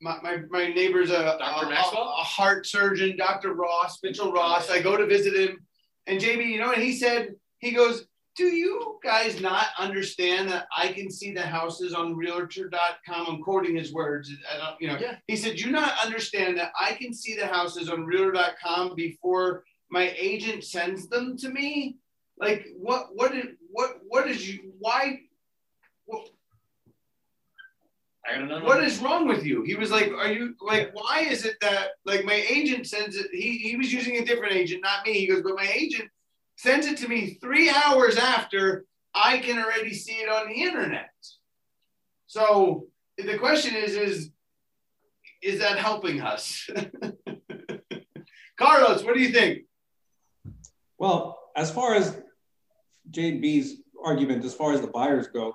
my, 0.00 0.18
my, 0.22 0.38
my 0.50 0.68
neighbor's 0.68 1.10
a, 1.10 1.14
a, 1.14 1.36
a, 1.36 1.68
a 1.70 2.24
heart 2.24 2.66
surgeon, 2.66 3.16
Dr. 3.16 3.54
Ross, 3.54 3.98
Mitchell 4.02 4.32
Ross. 4.32 4.70
I 4.70 4.80
go 4.80 4.96
to 4.96 5.06
visit 5.06 5.34
him 5.34 5.58
and 6.06 6.20
JB, 6.20 6.46
you 6.46 6.58
know, 6.58 6.72
and 6.72 6.82
he 6.82 6.94
said, 6.94 7.34
he 7.58 7.72
goes, 7.72 8.06
do 8.34 8.46
you 8.46 8.98
guys 9.02 9.40
not 9.40 9.66
understand 9.78 10.48
that 10.48 10.66
I 10.74 10.88
can 10.88 11.10
see 11.10 11.32
the 11.32 11.42
houses 11.42 11.92
on 11.92 12.16
realtor.com? 12.16 13.26
I'm 13.28 13.42
quoting 13.42 13.76
his 13.76 13.92
words. 13.92 14.32
I 14.50 14.56
don't, 14.56 14.80
you 14.80 14.88
know, 14.88 14.96
yeah. 14.98 15.16
he 15.26 15.36
said, 15.36 15.60
you 15.60 15.70
not 15.70 15.92
understand 16.02 16.56
that 16.56 16.72
I 16.80 16.92
can 16.92 17.12
see 17.12 17.34
the 17.36 17.46
houses 17.46 17.90
on 17.90 18.06
realtor.com 18.06 18.94
before 18.94 19.64
my 19.90 20.14
agent 20.18 20.64
sends 20.64 21.08
them 21.08 21.36
to 21.38 21.50
me? 21.50 21.96
Like 22.38 22.66
what, 22.78 23.08
what 23.12 23.32
did, 23.32 23.56
what, 23.78 24.00
what 24.08 24.28
is 24.28 24.48
you, 24.48 24.72
why, 24.80 25.20
what, 26.06 26.28
what 28.64 28.82
is 28.82 28.98
wrong 28.98 29.28
with 29.28 29.46
you? 29.46 29.62
He 29.62 29.76
was 29.76 29.92
like, 29.92 30.10
Are 30.10 30.32
you 30.32 30.56
like, 30.60 30.90
why 30.94 31.20
is 31.20 31.44
it 31.44 31.54
that 31.60 31.90
like 32.04 32.24
my 32.24 32.44
agent 32.50 32.88
sends 32.88 33.14
it? 33.14 33.28
He, 33.30 33.58
he 33.58 33.76
was 33.76 33.92
using 33.92 34.16
a 34.16 34.24
different 34.24 34.54
agent, 34.54 34.82
not 34.82 35.06
me. 35.06 35.12
He 35.12 35.28
goes, 35.28 35.42
But 35.42 35.54
my 35.54 35.70
agent 35.72 36.10
sends 36.56 36.88
it 36.88 36.96
to 36.98 37.08
me 37.08 37.38
three 37.40 37.70
hours 37.70 38.16
after 38.16 38.84
I 39.14 39.38
can 39.38 39.62
already 39.62 39.94
see 39.94 40.14
it 40.14 40.28
on 40.28 40.48
the 40.48 40.60
internet. 40.60 41.10
So 42.26 42.88
the 43.16 43.38
question 43.38 43.76
is, 43.76 43.94
is 43.94 44.30
is 45.40 45.60
that 45.60 45.78
helping 45.78 46.20
us? 46.20 46.68
Carlos, 48.58 49.04
what 49.04 49.14
do 49.14 49.20
you 49.20 49.30
think? 49.30 49.66
Well, 50.98 51.38
as 51.54 51.70
far 51.70 51.94
as 51.94 52.20
JB's 53.10 53.80
argument, 54.04 54.44
as 54.44 54.54
far 54.54 54.72
as 54.72 54.80
the 54.80 54.88
buyers 54.88 55.28
go, 55.28 55.54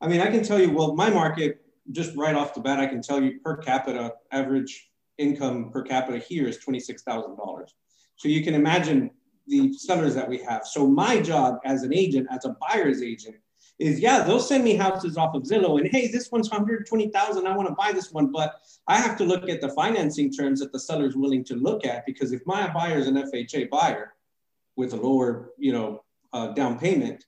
I 0.00 0.08
mean, 0.08 0.20
I 0.20 0.30
can 0.30 0.42
tell 0.42 0.60
you, 0.60 0.70
well, 0.70 0.94
my 0.94 1.10
market 1.10 1.60
just 1.90 2.16
right 2.16 2.34
off 2.34 2.54
the 2.54 2.60
bat, 2.60 2.80
I 2.80 2.86
can 2.86 3.02
tell 3.02 3.22
you 3.22 3.40
per 3.40 3.56
capita 3.56 4.14
average 4.32 4.90
income 5.18 5.70
per 5.70 5.82
capita 5.82 6.18
here 6.18 6.48
is 6.48 6.58
$26,000. 6.58 7.68
So 8.16 8.28
you 8.28 8.42
can 8.42 8.54
imagine 8.54 9.10
the 9.46 9.72
sellers 9.72 10.14
that 10.14 10.28
we 10.28 10.38
have. 10.38 10.66
So 10.66 10.86
my 10.86 11.20
job 11.20 11.58
as 11.64 11.82
an 11.82 11.92
agent, 11.92 12.26
as 12.30 12.44
a 12.44 12.56
buyer's 12.60 13.02
agent, 13.02 13.36
is 13.78 13.98
yeah, 13.98 14.22
they'll 14.22 14.40
send 14.40 14.62
me 14.62 14.76
houses 14.76 15.16
off 15.16 15.34
of 15.34 15.42
Zillow 15.42 15.80
and 15.80 15.88
hey, 15.90 16.06
this 16.06 16.30
one's 16.30 16.48
120,000. 16.48 17.46
I 17.46 17.56
want 17.56 17.68
to 17.68 17.74
buy 17.74 17.92
this 17.92 18.12
one, 18.12 18.30
but 18.30 18.60
I 18.86 18.98
have 18.98 19.16
to 19.18 19.24
look 19.24 19.48
at 19.48 19.60
the 19.60 19.70
financing 19.70 20.32
terms 20.32 20.60
that 20.60 20.72
the 20.72 20.78
seller's 20.78 21.16
willing 21.16 21.44
to 21.44 21.56
look 21.56 21.84
at 21.84 22.06
because 22.06 22.32
if 22.32 22.40
my 22.46 22.72
buyer 22.72 22.98
is 22.98 23.08
an 23.08 23.16
FHA 23.16 23.70
buyer 23.70 24.14
with 24.76 24.92
a 24.92 24.96
lower, 24.96 25.50
you 25.58 25.72
know, 25.72 26.03
uh, 26.34 26.48
down 26.48 26.78
payment, 26.78 27.24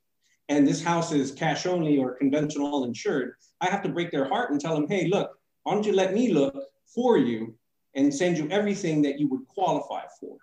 and 0.48 0.66
this 0.66 0.82
house 0.82 1.12
is 1.12 1.32
cash 1.32 1.64
only 1.64 1.96
or 1.96 2.16
conventional 2.16 2.84
insured, 2.84 3.34
I 3.60 3.70
have 3.70 3.82
to 3.84 3.88
break 3.88 4.10
their 4.10 4.28
heart 4.28 4.50
and 4.50 4.60
tell 4.60 4.74
them, 4.74 4.86
hey, 4.88 5.06
look, 5.06 5.30
why 5.62 5.72
don't 5.72 5.86
you 5.86 5.92
let 5.92 6.12
me 6.12 6.32
look 6.32 6.54
for 6.94 7.16
you 7.16 7.56
and 7.94 8.14
send 8.14 8.36
you 8.36 8.48
everything 8.50 9.02
that 9.02 9.18
you 9.18 9.28
would 9.28 9.46
qualify 9.48 10.02
for? 10.20 10.36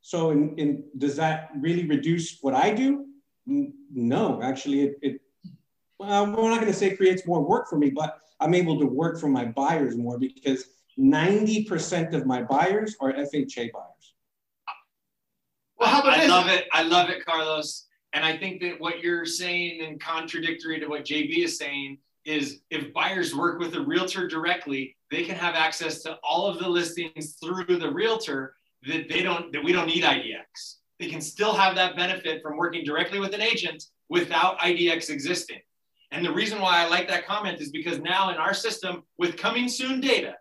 So, 0.00 0.30
in, 0.30 0.56
in, 0.58 0.84
does 0.98 1.16
that 1.16 1.50
really 1.58 1.86
reduce 1.86 2.38
what 2.40 2.54
I 2.54 2.70
do? 2.72 3.06
No, 3.46 4.40
actually, 4.42 4.82
it, 4.82 4.98
it 5.02 5.20
well, 5.98 6.24
I'm 6.24 6.32
not 6.32 6.60
going 6.60 6.66
to 6.66 6.72
say 6.72 6.94
creates 6.94 7.26
more 7.26 7.44
work 7.44 7.68
for 7.68 7.76
me, 7.76 7.90
but 7.90 8.20
I'm 8.40 8.54
able 8.54 8.78
to 8.78 8.86
work 8.86 9.18
for 9.18 9.28
my 9.28 9.44
buyers 9.44 9.96
more 9.96 10.18
because 10.18 10.66
90% 10.98 12.14
of 12.14 12.26
my 12.26 12.42
buyers 12.42 12.96
are 13.00 13.12
FHA 13.12 13.72
buyers. 13.72 13.97
Well, 15.78 15.88
how 15.88 16.00
about 16.00 16.14
I 16.14 16.20
this? 16.20 16.30
love 16.30 16.48
it. 16.48 16.66
I 16.72 16.82
love 16.82 17.08
it, 17.08 17.24
Carlos. 17.24 17.86
And 18.12 18.24
I 18.24 18.36
think 18.36 18.60
that 18.62 18.80
what 18.80 19.00
you're 19.00 19.26
saying 19.26 19.82
and 19.84 20.00
contradictory 20.00 20.80
to 20.80 20.86
what 20.86 21.04
JB 21.04 21.44
is 21.44 21.58
saying 21.58 21.98
is 22.24 22.60
if 22.70 22.92
buyers 22.92 23.34
work 23.34 23.58
with 23.58 23.74
a 23.74 23.80
realtor 23.80 24.26
directly, 24.26 24.96
they 25.10 25.24
can 25.24 25.36
have 25.36 25.54
access 25.54 26.02
to 26.02 26.18
all 26.22 26.46
of 26.46 26.58
the 26.58 26.68
listings 26.68 27.36
through 27.42 27.78
the 27.78 27.90
realtor 27.90 28.54
that 28.86 29.08
they 29.08 29.22
don't 29.22 29.52
that 29.52 29.62
we 29.62 29.72
don't 29.72 29.86
need 29.86 30.04
IDX. 30.04 30.76
They 30.98 31.08
can 31.08 31.20
still 31.20 31.54
have 31.54 31.74
that 31.76 31.96
benefit 31.96 32.42
from 32.42 32.56
working 32.56 32.84
directly 32.84 33.20
with 33.20 33.34
an 33.34 33.40
agent 33.40 33.84
without 34.08 34.58
IDX 34.58 35.10
existing. 35.10 35.60
And 36.10 36.24
the 36.24 36.32
reason 36.32 36.60
why 36.60 36.82
I 36.82 36.88
like 36.88 37.08
that 37.08 37.26
comment 37.26 37.60
is 37.60 37.70
because 37.70 37.98
now 37.98 38.30
in 38.30 38.36
our 38.36 38.54
system 38.54 39.04
with 39.18 39.36
coming 39.36 39.68
soon 39.68 40.00
data, 40.00 40.34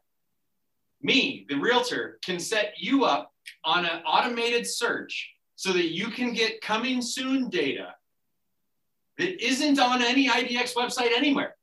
me, 1.02 1.46
the 1.50 1.56
realtor, 1.56 2.20
can 2.24 2.40
set 2.40 2.74
you 2.78 3.06
up 3.06 3.32
on 3.64 3.86
an 3.86 4.02
automated 4.06 4.66
search 4.66 5.32
so 5.56 5.74
that 5.74 5.92
you 5.92 6.08
can 6.08 6.34
get 6.34 6.62
coming 6.62 7.02
soon 7.02 7.50
data 7.50 7.94
that 9.18 9.44
isn't 9.44 9.80
on 9.80 10.02
any 10.02 10.30
IDX 10.30 10.76
website 10.76 11.12
anywhere. 11.16 11.56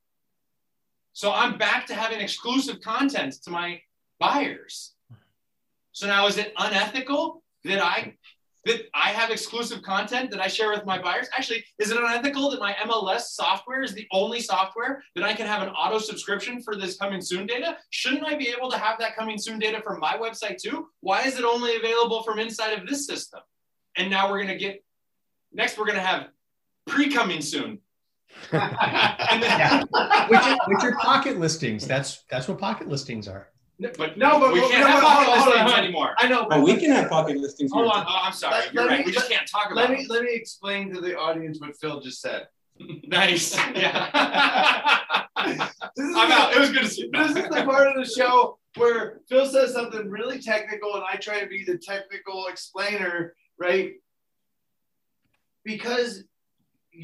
So 1.12 1.32
I'm 1.32 1.57
back 1.59 1.87
to 1.87 1.95
having 1.95 2.20
exclusive 2.20 2.80
content 2.80 3.35
to 3.45 3.51
my 3.51 3.80
buyers. 4.18 4.95
So 5.93 6.09
now 6.09 6.26
is 6.26 6.39
it 6.39 6.53
unethical 6.59 7.43
that 7.62 7.80
I 7.80 8.16
that 8.67 8.83
I 8.95 9.11
have 9.11 9.31
exclusive 9.31 9.83
content 9.83 10.31
that 10.31 10.41
I 10.41 10.49
share 10.49 10.71
with 10.71 10.85
my 10.87 11.01
buyers? 11.01 11.29
Actually, 11.37 11.65
is 11.79 11.91
it 11.91 11.99
unethical 11.99 12.51
that 12.51 12.61
my 12.61 12.75
MLS 12.85 13.21
software 13.21 13.83
is 13.83 13.95
the 13.95 14.07
only 14.12 14.41
software 14.41 15.03
that 15.15 15.25
I 15.25 15.35
can 15.35 15.47
have 15.47 15.62
an 15.62 15.69
auto 15.71 15.99
subscription 15.99 16.62
for 16.62 16.77
this 16.77 16.97
coming 16.97 17.21
soon 17.21 17.47
data? 17.47 17.77
Shouldn't 17.91 18.25
I 18.25 18.37
be 18.37 18.49
able 18.49 18.71
to 18.71 18.79
have 18.79 18.99
that 18.99 19.17
coming 19.17 19.39
soon 19.39 19.59
data 19.59 19.81
from 19.83 20.01
my 20.01 20.17
website 20.17 20.59
too? 20.59 20.89
Why 21.01 21.23
is 21.23 21.39
it 21.39 21.45
only 21.45 21.77
available 21.77 22.23
from 22.23 22.39
inside 22.39 22.79
of 22.79 22.87
this 22.87 23.07
system? 23.07 23.41
And 23.97 24.11
now 24.11 24.31
we're 24.31 24.39
going 24.39 24.49
to 24.49 24.57
get, 24.57 24.83
next, 25.53 25.79
we're 25.79 25.87
going 25.87 25.99
to 25.99 26.03
have 26.03 26.29
pre 26.87 27.11
coming 27.11 27.41
soon. 27.41 27.79
and 28.53 29.43
then, 29.43 29.59
yeah. 29.59 29.83
which, 30.29 30.41
are, 30.41 30.59
which 30.67 30.83
are 30.83 30.97
pocket 30.97 31.39
listings. 31.39 31.87
That's 31.87 32.25
that's 32.29 32.49
what 32.49 32.59
pocket 32.59 32.89
listings 32.89 33.29
are. 33.29 33.49
But 33.81 34.16
no, 34.16 34.39
but 34.39 34.53
we 34.53 34.61
can't 34.61 34.89
have 34.89 35.03
pocket 35.03 35.47
listings 35.47 35.72
anymore. 35.72 36.14
I 36.18 36.29
know, 36.29 36.47
but 36.49 36.59
oh, 36.59 36.64
we 36.64 36.77
can 36.77 36.93
have 36.93 37.11
pocket 37.11 37.37
listings. 37.39 37.72
Hold 37.72 37.91
on. 37.91 38.05
Oh, 38.09 38.20
I'm 38.22 38.33
sorry. 38.33 38.55
Let, 38.55 38.75
You're 38.75 38.83
let 38.85 38.91
right. 38.91 38.99
Me, 39.01 39.07
we 39.07 39.12
just 39.12 39.29
can't 39.29 39.49
talk 39.49 39.72
about. 39.72 39.91
Let 39.91 39.99
me 39.99 40.07
let 40.09 40.22
me 40.22 40.33
explain 40.33 40.95
to 40.95 41.01
the 41.01 41.18
audience 41.18 41.61
what 41.61 41.77
Phil 41.77 42.01
just 42.01 42.20
said. 42.20 42.47
nice. 43.05 43.57
Yeah. 43.57 44.11
I'm 45.37 46.33
out. 46.33 46.55
It 46.57 46.61
was 46.61 46.70
good 46.70 46.83
to 46.83 46.89
see. 46.89 47.03
You. 47.03 47.11
This 47.12 47.31
is 47.31 47.49
the 47.49 47.64
part 47.64 47.89
of 47.89 47.95
the 47.97 48.09
show 48.09 48.59
where 48.77 49.20
Phil 49.29 49.47
says 49.47 49.72
something 49.72 50.09
really 50.09 50.41
technical, 50.41 50.95
and 50.95 51.05
I 51.05 51.16
try 51.16 51.41
to 51.41 51.47
be 51.47 51.64
the 51.64 51.79
technical 51.79 52.47
explainer, 52.47 53.35
right? 53.59 53.95
Because 55.64 56.25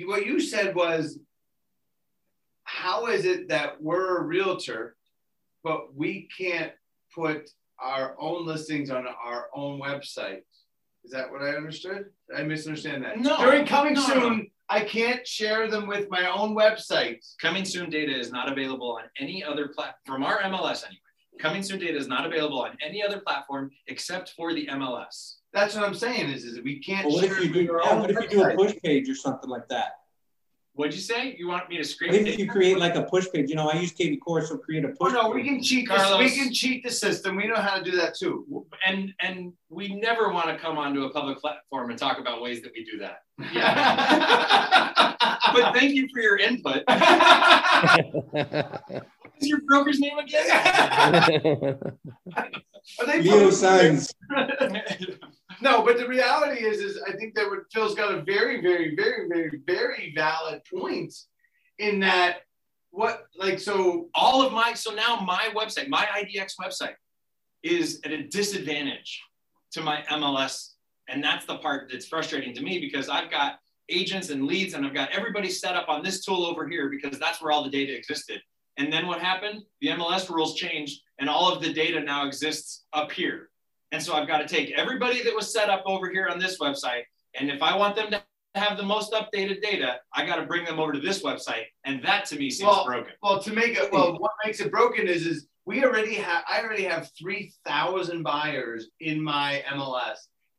what 0.04 0.24
you 0.24 0.40
said 0.40 0.74
was, 0.74 1.18
how 2.64 3.06
is 3.06 3.24
it 3.24 3.48
that 3.48 3.82
we're 3.82 4.18
a 4.18 4.22
realtor? 4.22 4.96
But 5.62 5.94
we 5.94 6.28
can't 6.36 6.72
put 7.14 7.50
our 7.80 8.14
own 8.18 8.46
listings 8.46 8.90
on 8.90 9.06
our 9.06 9.48
own 9.54 9.80
website. 9.80 10.42
Is 11.04 11.12
that 11.12 11.30
what 11.30 11.42
I 11.42 11.50
understood? 11.50 12.06
I 12.36 12.42
misunderstand 12.42 13.04
that. 13.04 13.18
No. 13.18 13.38
During 13.38 13.66
coming 13.66 13.94
no, 13.94 14.00
soon, 14.02 14.38
no. 14.38 14.44
I 14.68 14.80
can't 14.80 15.26
share 15.26 15.68
them 15.68 15.86
with 15.86 16.10
my 16.10 16.30
own 16.30 16.54
website. 16.54 17.26
Coming 17.40 17.64
soon 17.64 17.90
data 17.90 18.16
is 18.16 18.30
not 18.30 18.52
available 18.52 18.92
on 18.92 19.04
any 19.18 19.42
other 19.42 19.68
platform 19.68 19.96
from 20.04 20.22
our 20.22 20.38
MLS 20.42 20.84
anyway. 20.84 21.00
Coming 21.40 21.62
soon 21.62 21.78
data 21.78 21.96
is 21.96 22.06
not 22.06 22.26
available 22.26 22.60
on 22.60 22.76
any 22.84 23.02
other 23.02 23.20
platform 23.20 23.70
except 23.86 24.34
for 24.36 24.52
the 24.52 24.66
MLS. 24.66 25.36
That's 25.52 25.74
what 25.74 25.84
I'm 25.84 25.94
saying. 25.94 26.30
Is, 26.30 26.44
is 26.44 26.60
we 26.60 26.78
can't. 26.80 27.06
Well, 27.06 27.16
what 27.16 27.24
if 27.24 27.40
you 27.40 27.52
do? 27.52 27.80
Yeah, 27.82 27.94
what 27.94 28.10
if 28.10 28.20
you 28.20 28.28
do 28.28 28.44
a 28.44 28.54
push 28.54 28.74
page 28.84 29.08
or 29.08 29.14
something 29.14 29.48
like 29.48 29.66
that? 29.68 29.92
What'd 30.74 30.94
you 30.94 31.00
say? 31.00 31.34
You 31.36 31.48
want 31.48 31.68
me 31.68 31.76
to 31.78 31.84
scrape? 31.84 32.12
If 32.12 32.38
you 32.38 32.48
create 32.48 32.78
like 32.78 32.94
a 32.94 33.02
push 33.02 33.26
page, 33.32 33.50
you 33.50 33.56
know, 33.56 33.68
I 33.68 33.76
use 33.76 33.92
kvCORE, 33.92 34.46
so 34.46 34.56
create 34.56 34.84
a 34.84 34.88
oh, 34.88 34.94
push. 34.98 35.12
Oh 35.14 35.22
no, 35.22 35.30
we 35.30 35.42
can 35.42 35.62
cheat. 35.62 35.88
Carlos, 35.88 36.18
we 36.18 36.30
can 36.30 36.52
cheat 36.52 36.84
the 36.84 36.90
system. 36.90 37.36
We 37.36 37.46
know 37.48 37.56
how 37.56 37.76
to 37.78 37.84
do 37.84 37.96
that 37.96 38.16
too. 38.16 38.66
And 38.86 39.12
and 39.20 39.52
we 39.68 39.94
never 39.94 40.32
want 40.32 40.48
to 40.48 40.56
come 40.56 40.78
onto 40.78 41.04
a 41.04 41.10
public 41.10 41.38
platform 41.38 41.90
and 41.90 41.98
talk 41.98 42.18
about 42.18 42.40
ways 42.40 42.62
that 42.62 42.72
we 42.74 42.84
do 42.84 42.98
that. 42.98 43.22
Yeah. 43.52 45.14
but 45.52 45.74
thank 45.74 45.92
you 45.94 46.08
for 46.12 46.20
your 46.20 46.38
input. 46.38 46.84
What's 49.40 49.48
your 49.48 49.60
broker's 49.62 49.98
name 49.98 50.18
again? 50.18 50.50
Are 52.36 53.06
they 53.06 53.22
Leo 53.22 53.50
Signs. 53.50 54.14
No, 55.60 55.82
but 55.84 55.98
the 55.98 56.08
reality 56.08 56.64
is, 56.64 56.80
is 56.80 57.00
I 57.06 57.12
think 57.12 57.34
that 57.34 57.48
Phil's 57.72 57.94
got 57.94 58.14
a 58.14 58.22
very, 58.22 58.60
very, 58.60 58.94
very, 58.96 59.28
very, 59.28 59.60
very 59.66 60.12
valid 60.14 60.62
point 60.72 61.14
in 61.78 62.00
that 62.00 62.38
what 62.90 63.26
like 63.36 63.60
so 63.60 64.08
all 64.14 64.44
of 64.44 64.52
my 64.52 64.74
so 64.74 64.92
now 64.92 65.20
my 65.24 65.48
website, 65.54 65.88
my 65.88 66.06
IDX 66.06 66.54
website, 66.60 66.94
is 67.62 68.00
at 68.04 68.12
a 68.12 68.24
disadvantage 68.24 69.22
to 69.72 69.80
my 69.80 70.02
MLS, 70.10 70.72
and 71.08 71.22
that's 71.22 71.46
the 71.46 71.58
part 71.58 71.88
that's 71.90 72.06
frustrating 72.06 72.54
to 72.54 72.62
me 72.62 72.80
because 72.80 73.08
I've 73.08 73.30
got 73.30 73.58
agents 73.88 74.30
and 74.30 74.44
leads 74.44 74.74
and 74.74 74.86
I've 74.86 74.94
got 74.94 75.10
everybody 75.10 75.48
set 75.48 75.76
up 75.76 75.88
on 75.88 76.02
this 76.02 76.24
tool 76.24 76.44
over 76.44 76.68
here 76.68 76.88
because 76.88 77.18
that's 77.18 77.42
where 77.42 77.52
all 77.52 77.64
the 77.64 77.70
data 77.70 77.94
existed. 77.96 78.40
And 78.76 78.92
then 78.92 79.06
what 79.06 79.20
happened? 79.20 79.62
The 79.80 79.88
MLS 79.88 80.30
rules 80.30 80.54
changed 80.54 81.00
and 81.18 81.28
all 81.28 81.52
of 81.52 81.62
the 81.62 81.72
data 81.72 82.00
now 82.00 82.26
exists 82.26 82.84
up 82.92 83.12
here. 83.12 83.49
And 83.92 84.02
so 84.02 84.14
I've 84.14 84.28
got 84.28 84.38
to 84.38 84.48
take 84.48 84.72
everybody 84.72 85.22
that 85.22 85.34
was 85.34 85.52
set 85.52 85.68
up 85.68 85.82
over 85.86 86.10
here 86.10 86.28
on 86.28 86.38
this 86.38 86.58
website. 86.58 87.02
And 87.34 87.50
if 87.50 87.62
I 87.62 87.76
want 87.76 87.96
them 87.96 88.10
to 88.10 88.22
have 88.54 88.76
the 88.76 88.82
most 88.82 89.12
updated 89.12 89.62
data, 89.62 90.00
I 90.14 90.26
got 90.26 90.36
to 90.36 90.46
bring 90.46 90.64
them 90.64 90.78
over 90.78 90.92
to 90.92 91.00
this 91.00 91.22
website. 91.22 91.64
And 91.84 92.02
that 92.04 92.24
to 92.26 92.36
me 92.36 92.50
seems 92.50 92.68
well, 92.68 92.84
broken. 92.84 93.12
Well, 93.22 93.42
to 93.42 93.52
make 93.52 93.76
it, 93.76 93.92
well, 93.92 94.18
what 94.18 94.32
makes 94.44 94.60
it 94.60 94.70
broken 94.70 95.08
is, 95.08 95.26
is 95.26 95.46
we 95.66 95.84
already 95.84 96.14
have, 96.14 96.44
I 96.48 96.60
already 96.60 96.84
have 96.84 97.10
3,000 97.18 98.22
buyers 98.22 98.88
in 99.00 99.22
my 99.22 99.62
MLS 99.72 100.16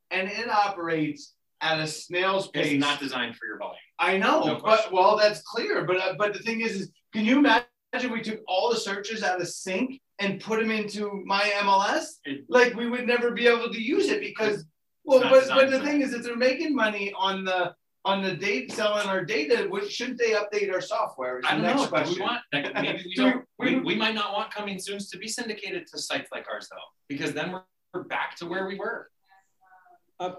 and 0.09 0.29
it 0.29 0.49
operates 0.49 1.33
at 1.61 1.79
a 1.79 1.87
snail's 1.87 2.47
pace. 2.49 2.73
It's 2.73 2.79
not 2.79 2.99
designed 2.99 3.35
for 3.35 3.45
your 3.45 3.57
volume. 3.57 3.77
I 3.99 4.17
know, 4.17 4.43
no 4.45 4.59
but 4.63 4.91
well, 4.91 5.15
that's 5.15 5.41
clear. 5.41 5.85
But, 5.85 5.97
uh, 5.97 6.13
but 6.17 6.33
the 6.33 6.39
thing 6.39 6.61
is, 6.61 6.75
is 6.75 6.91
can 7.13 7.23
you 7.23 7.37
imagine 7.39 8.11
we 8.11 8.21
took 8.21 8.39
all 8.47 8.71
the 8.71 8.79
searches 8.79 9.23
out 9.23 9.39
of 9.39 9.47
sync 9.47 10.01
and 10.21 10.39
put 10.39 10.59
them 10.59 10.71
into 10.71 11.23
my 11.25 11.41
MLS, 11.63 12.05
like 12.47 12.75
we 12.75 12.89
would 12.89 13.07
never 13.07 13.31
be 13.31 13.47
able 13.47 13.69
to 13.69 13.81
use 13.81 14.07
it 14.07 14.21
because 14.21 14.65
well, 15.03 15.21
but, 15.21 15.47
but 15.49 15.71
the 15.71 15.79
thing 15.79 16.01
is, 16.01 16.13
if 16.13 16.23
they're 16.23 16.35
making 16.35 16.75
money 16.75 17.11
on 17.17 17.43
the 17.43 17.73
on 18.05 18.23
the 18.23 18.33
date 18.33 18.71
selling 18.71 19.07
our 19.07 19.23
data, 19.23 19.69
shouldn't 19.89 20.17
they 20.17 20.31
update 20.31 20.71
our 20.71 20.81
software? 20.81 21.39
I 21.45 21.57
don't 21.57 21.63
know. 21.63 22.03
We 22.09 22.19
want 22.19 22.41
like, 22.53 22.73
maybe 22.81 23.03
we 23.05 23.15
don't. 23.15 23.45
we, 23.59 23.79
we 23.79 23.95
might 23.95 24.15
not 24.15 24.33
want 24.33 24.53
coming 24.53 24.79
soons 24.79 25.09
to 25.09 25.17
be 25.17 25.27
syndicated 25.27 25.87
to 25.87 25.99
sites 25.99 26.29
like 26.31 26.45
ours 26.51 26.67
though, 26.71 26.77
because 27.09 27.33
then 27.33 27.51
we're, 27.51 27.63
we're 27.93 28.03
back 28.03 28.35
to 28.37 28.45
where 28.45 28.67
we 28.67 28.77
were. 28.77 29.09
Uh, 30.19 30.33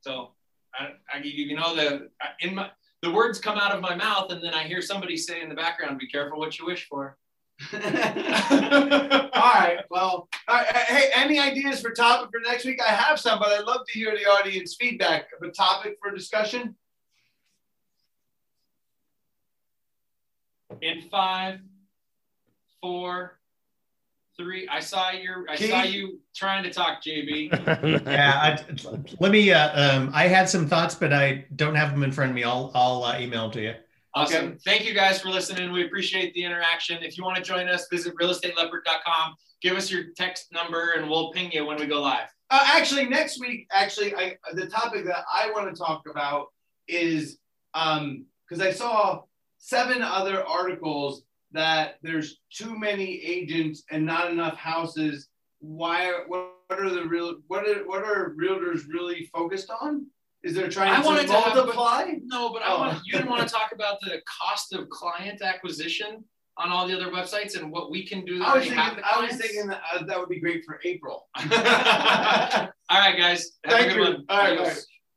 so 0.00 0.30
I, 0.74 0.90
I, 1.12 1.22
you 1.22 1.56
know 1.56 1.74
the 1.74 2.10
in 2.40 2.54
my 2.54 2.70
the 3.02 3.10
words 3.10 3.38
come 3.38 3.58
out 3.58 3.72
of 3.72 3.82
my 3.82 3.94
mouth, 3.94 4.32
and 4.32 4.42
then 4.42 4.54
I 4.54 4.64
hear 4.64 4.80
somebody 4.80 5.16
say 5.16 5.42
in 5.42 5.48
the 5.48 5.54
background, 5.54 5.98
"Be 5.98 6.08
careful 6.08 6.38
what 6.38 6.58
you 6.58 6.66
wish 6.66 6.86
for." 6.88 7.18
all 7.72 7.80
right. 7.80 9.78
Well, 9.90 10.28
hey, 10.48 11.10
any 11.14 11.38
ideas 11.38 11.80
for 11.80 11.90
topic 11.90 12.30
for 12.30 12.40
next 12.40 12.64
week? 12.64 12.80
I 12.82 12.90
have 12.90 13.18
some, 13.18 13.38
but 13.38 13.48
I'd 13.48 13.64
love 13.64 13.86
to 13.86 13.92
hear 13.92 14.16
the 14.16 14.24
audience 14.24 14.76
feedback 14.78 15.26
of 15.36 15.46
a 15.46 15.52
topic 15.52 15.96
for 16.02 16.10
discussion. 16.10 16.74
In 20.82 21.02
five, 21.10 21.60
four, 22.82 23.38
three. 24.36 24.68
I 24.68 24.80
saw 24.80 25.10
your. 25.12 25.46
I 25.48 25.56
Keith? 25.56 25.70
saw 25.70 25.82
you 25.84 26.20
trying 26.34 26.64
to 26.64 26.70
talk, 26.70 27.02
JB. 27.02 28.04
yeah. 28.06 28.32
I, 28.34 28.64
let 29.20 29.30
me. 29.30 29.52
Uh, 29.52 29.96
um, 29.96 30.10
I 30.12 30.26
had 30.26 30.48
some 30.48 30.66
thoughts, 30.66 30.94
but 30.94 31.12
I 31.12 31.44
don't 31.54 31.76
have 31.76 31.92
them 31.92 32.02
in 32.02 32.10
front 32.10 32.30
of 32.30 32.34
me. 32.34 32.42
I'll. 32.42 32.72
I'll 32.74 33.04
uh, 33.04 33.18
email 33.18 33.42
them 33.42 33.52
to 33.52 33.62
you. 33.62 33.74
Awesome. 34.14 34.46
Okay. 34.46 34.56
Thank 34.64 34.84
you 34.86 34.94
guys 34.94 35.20
for 35.20 35.28
listening. 35.28 35.72
We 35.72 35.84
appreciate 35.84 36.34
the 36.34 36.44
interaction. 36.44 37.02
If 37.02 37.18
you 37.18 37.24
want 37.24 37.36
to 37.36 37.42
join 37.42 37.68
us, 37.68 37.88
visit 37.90 38.14
realestateleopard.com. 38.20 39.34
Give 39.60 39.76
us 39.76 39.90
your 39.90 40.04
text 40.16 40.52
number 40.52 40.92
and 40.92 41.10
we'll 41.10 41.32
ping 41.32 41.50
you 41.50 41.66
when 41.66 41.78
we 41.78 41.86
go 41.86 42.00
live. 42.00 42.28
Uh, 42.50 42.64
actually, 42.64 43.06
next 43.06 43.40
week, 43.40 43.66
actually, 43.72 44.14
I, 44.14 44.36
the 44.52 44.66
topic 44.66 45.04
that 45.06 45.24
I 45.32 45.50
want 45.50 45.74
to 45.74 45.76
talk 45.76 46.02
about 46.08 46.48
is 46.86 47.38
um, 47.72 48.26
because 48.48 48.64
I 48.64 48.70
saw 48.70 49.22
seven 49.58 50.02
other 50.02 50.46
articles 50.46 51.22
that 51.52 51.96
there's 52.02 52.40
too 52.52 52.78
many 52.78 53.20
agents 53.22 53.82
and 53.90 54.04
not 54.04 54.30
enough 54.30 54.56
houses. 54.56 55.28
Why? 55.58 56.12
What, 56.26 56.52
what 56.68 56.78
are 56.78 56.90
the 56.90 57.04
real? 57.06 57.36
What 57.48 57.66
are 57.66 57.86
what 57.86 58.04
are 58.04 58.34
realtors 58.40 58.82
really 58.88 59.28
focused 59.32 59.70
on? 59.80 60.06
Is 60.44 60.54
they're 60.54 60.68
trying 60.68 60.92
I 60.92 61.00
to 61.00 61.06
wanted 61.06 61.26
to 61.26 61.32
have 61.32 61.54
multiply? 61.56 62.12
No, 62.24 62.52
but 62.52 62.62
I 62.62 62.66
Oh. 62.72 62.78
want 62.80 63.00
you 63.06 63.12
didn't 63.12 63.30
want 63.30 63.42
to 63.48 63.52
talk 63.52 63.72
about 63.72 63.98
the 64.02 64.20
cost 64.26 64.72
of 64.74 64.88
client 64.90 65.40
acquisition 65.42 66.22
on 66.58 66.70
all 66.70 66.86
the 66.86 66.94
other 66.94 67.10
websites 67.10 67.58
and 67.58 67.72
what 67.72 67.90
we 67.90 68.06
can 68.06 68.24
do. 68.24 68.38
that 68.38 68.48
I 68.48 68.54
was 68.54 68.64
thinking. 68.64 68.78
have 68.78 68.96
the 68.96 69.02
I 69.06 69.20
was 69.26 69.36
thinking 69.36 69.66
that 69.68 69.80
uh, 69.92 70.04
that 70.04 70.18
would 70.20 70.28
be 70.28 70.38
great 70.40 70.62
for 70.64 70.78
April. 70.84 71.28
all 71.36 71.48
right, 71.50 73.16
guys. 73.16 73.52
Have 73.64 73.72
Thank 73.72 73.92
a 73.92 73.94
good 73.94 73.96
you. 73.96 74.02
one. 74.02 74.24
All 74.28 74.38
right, 74.38 74.58
Adios. 74.58 74.74
bye. 74.74 74.80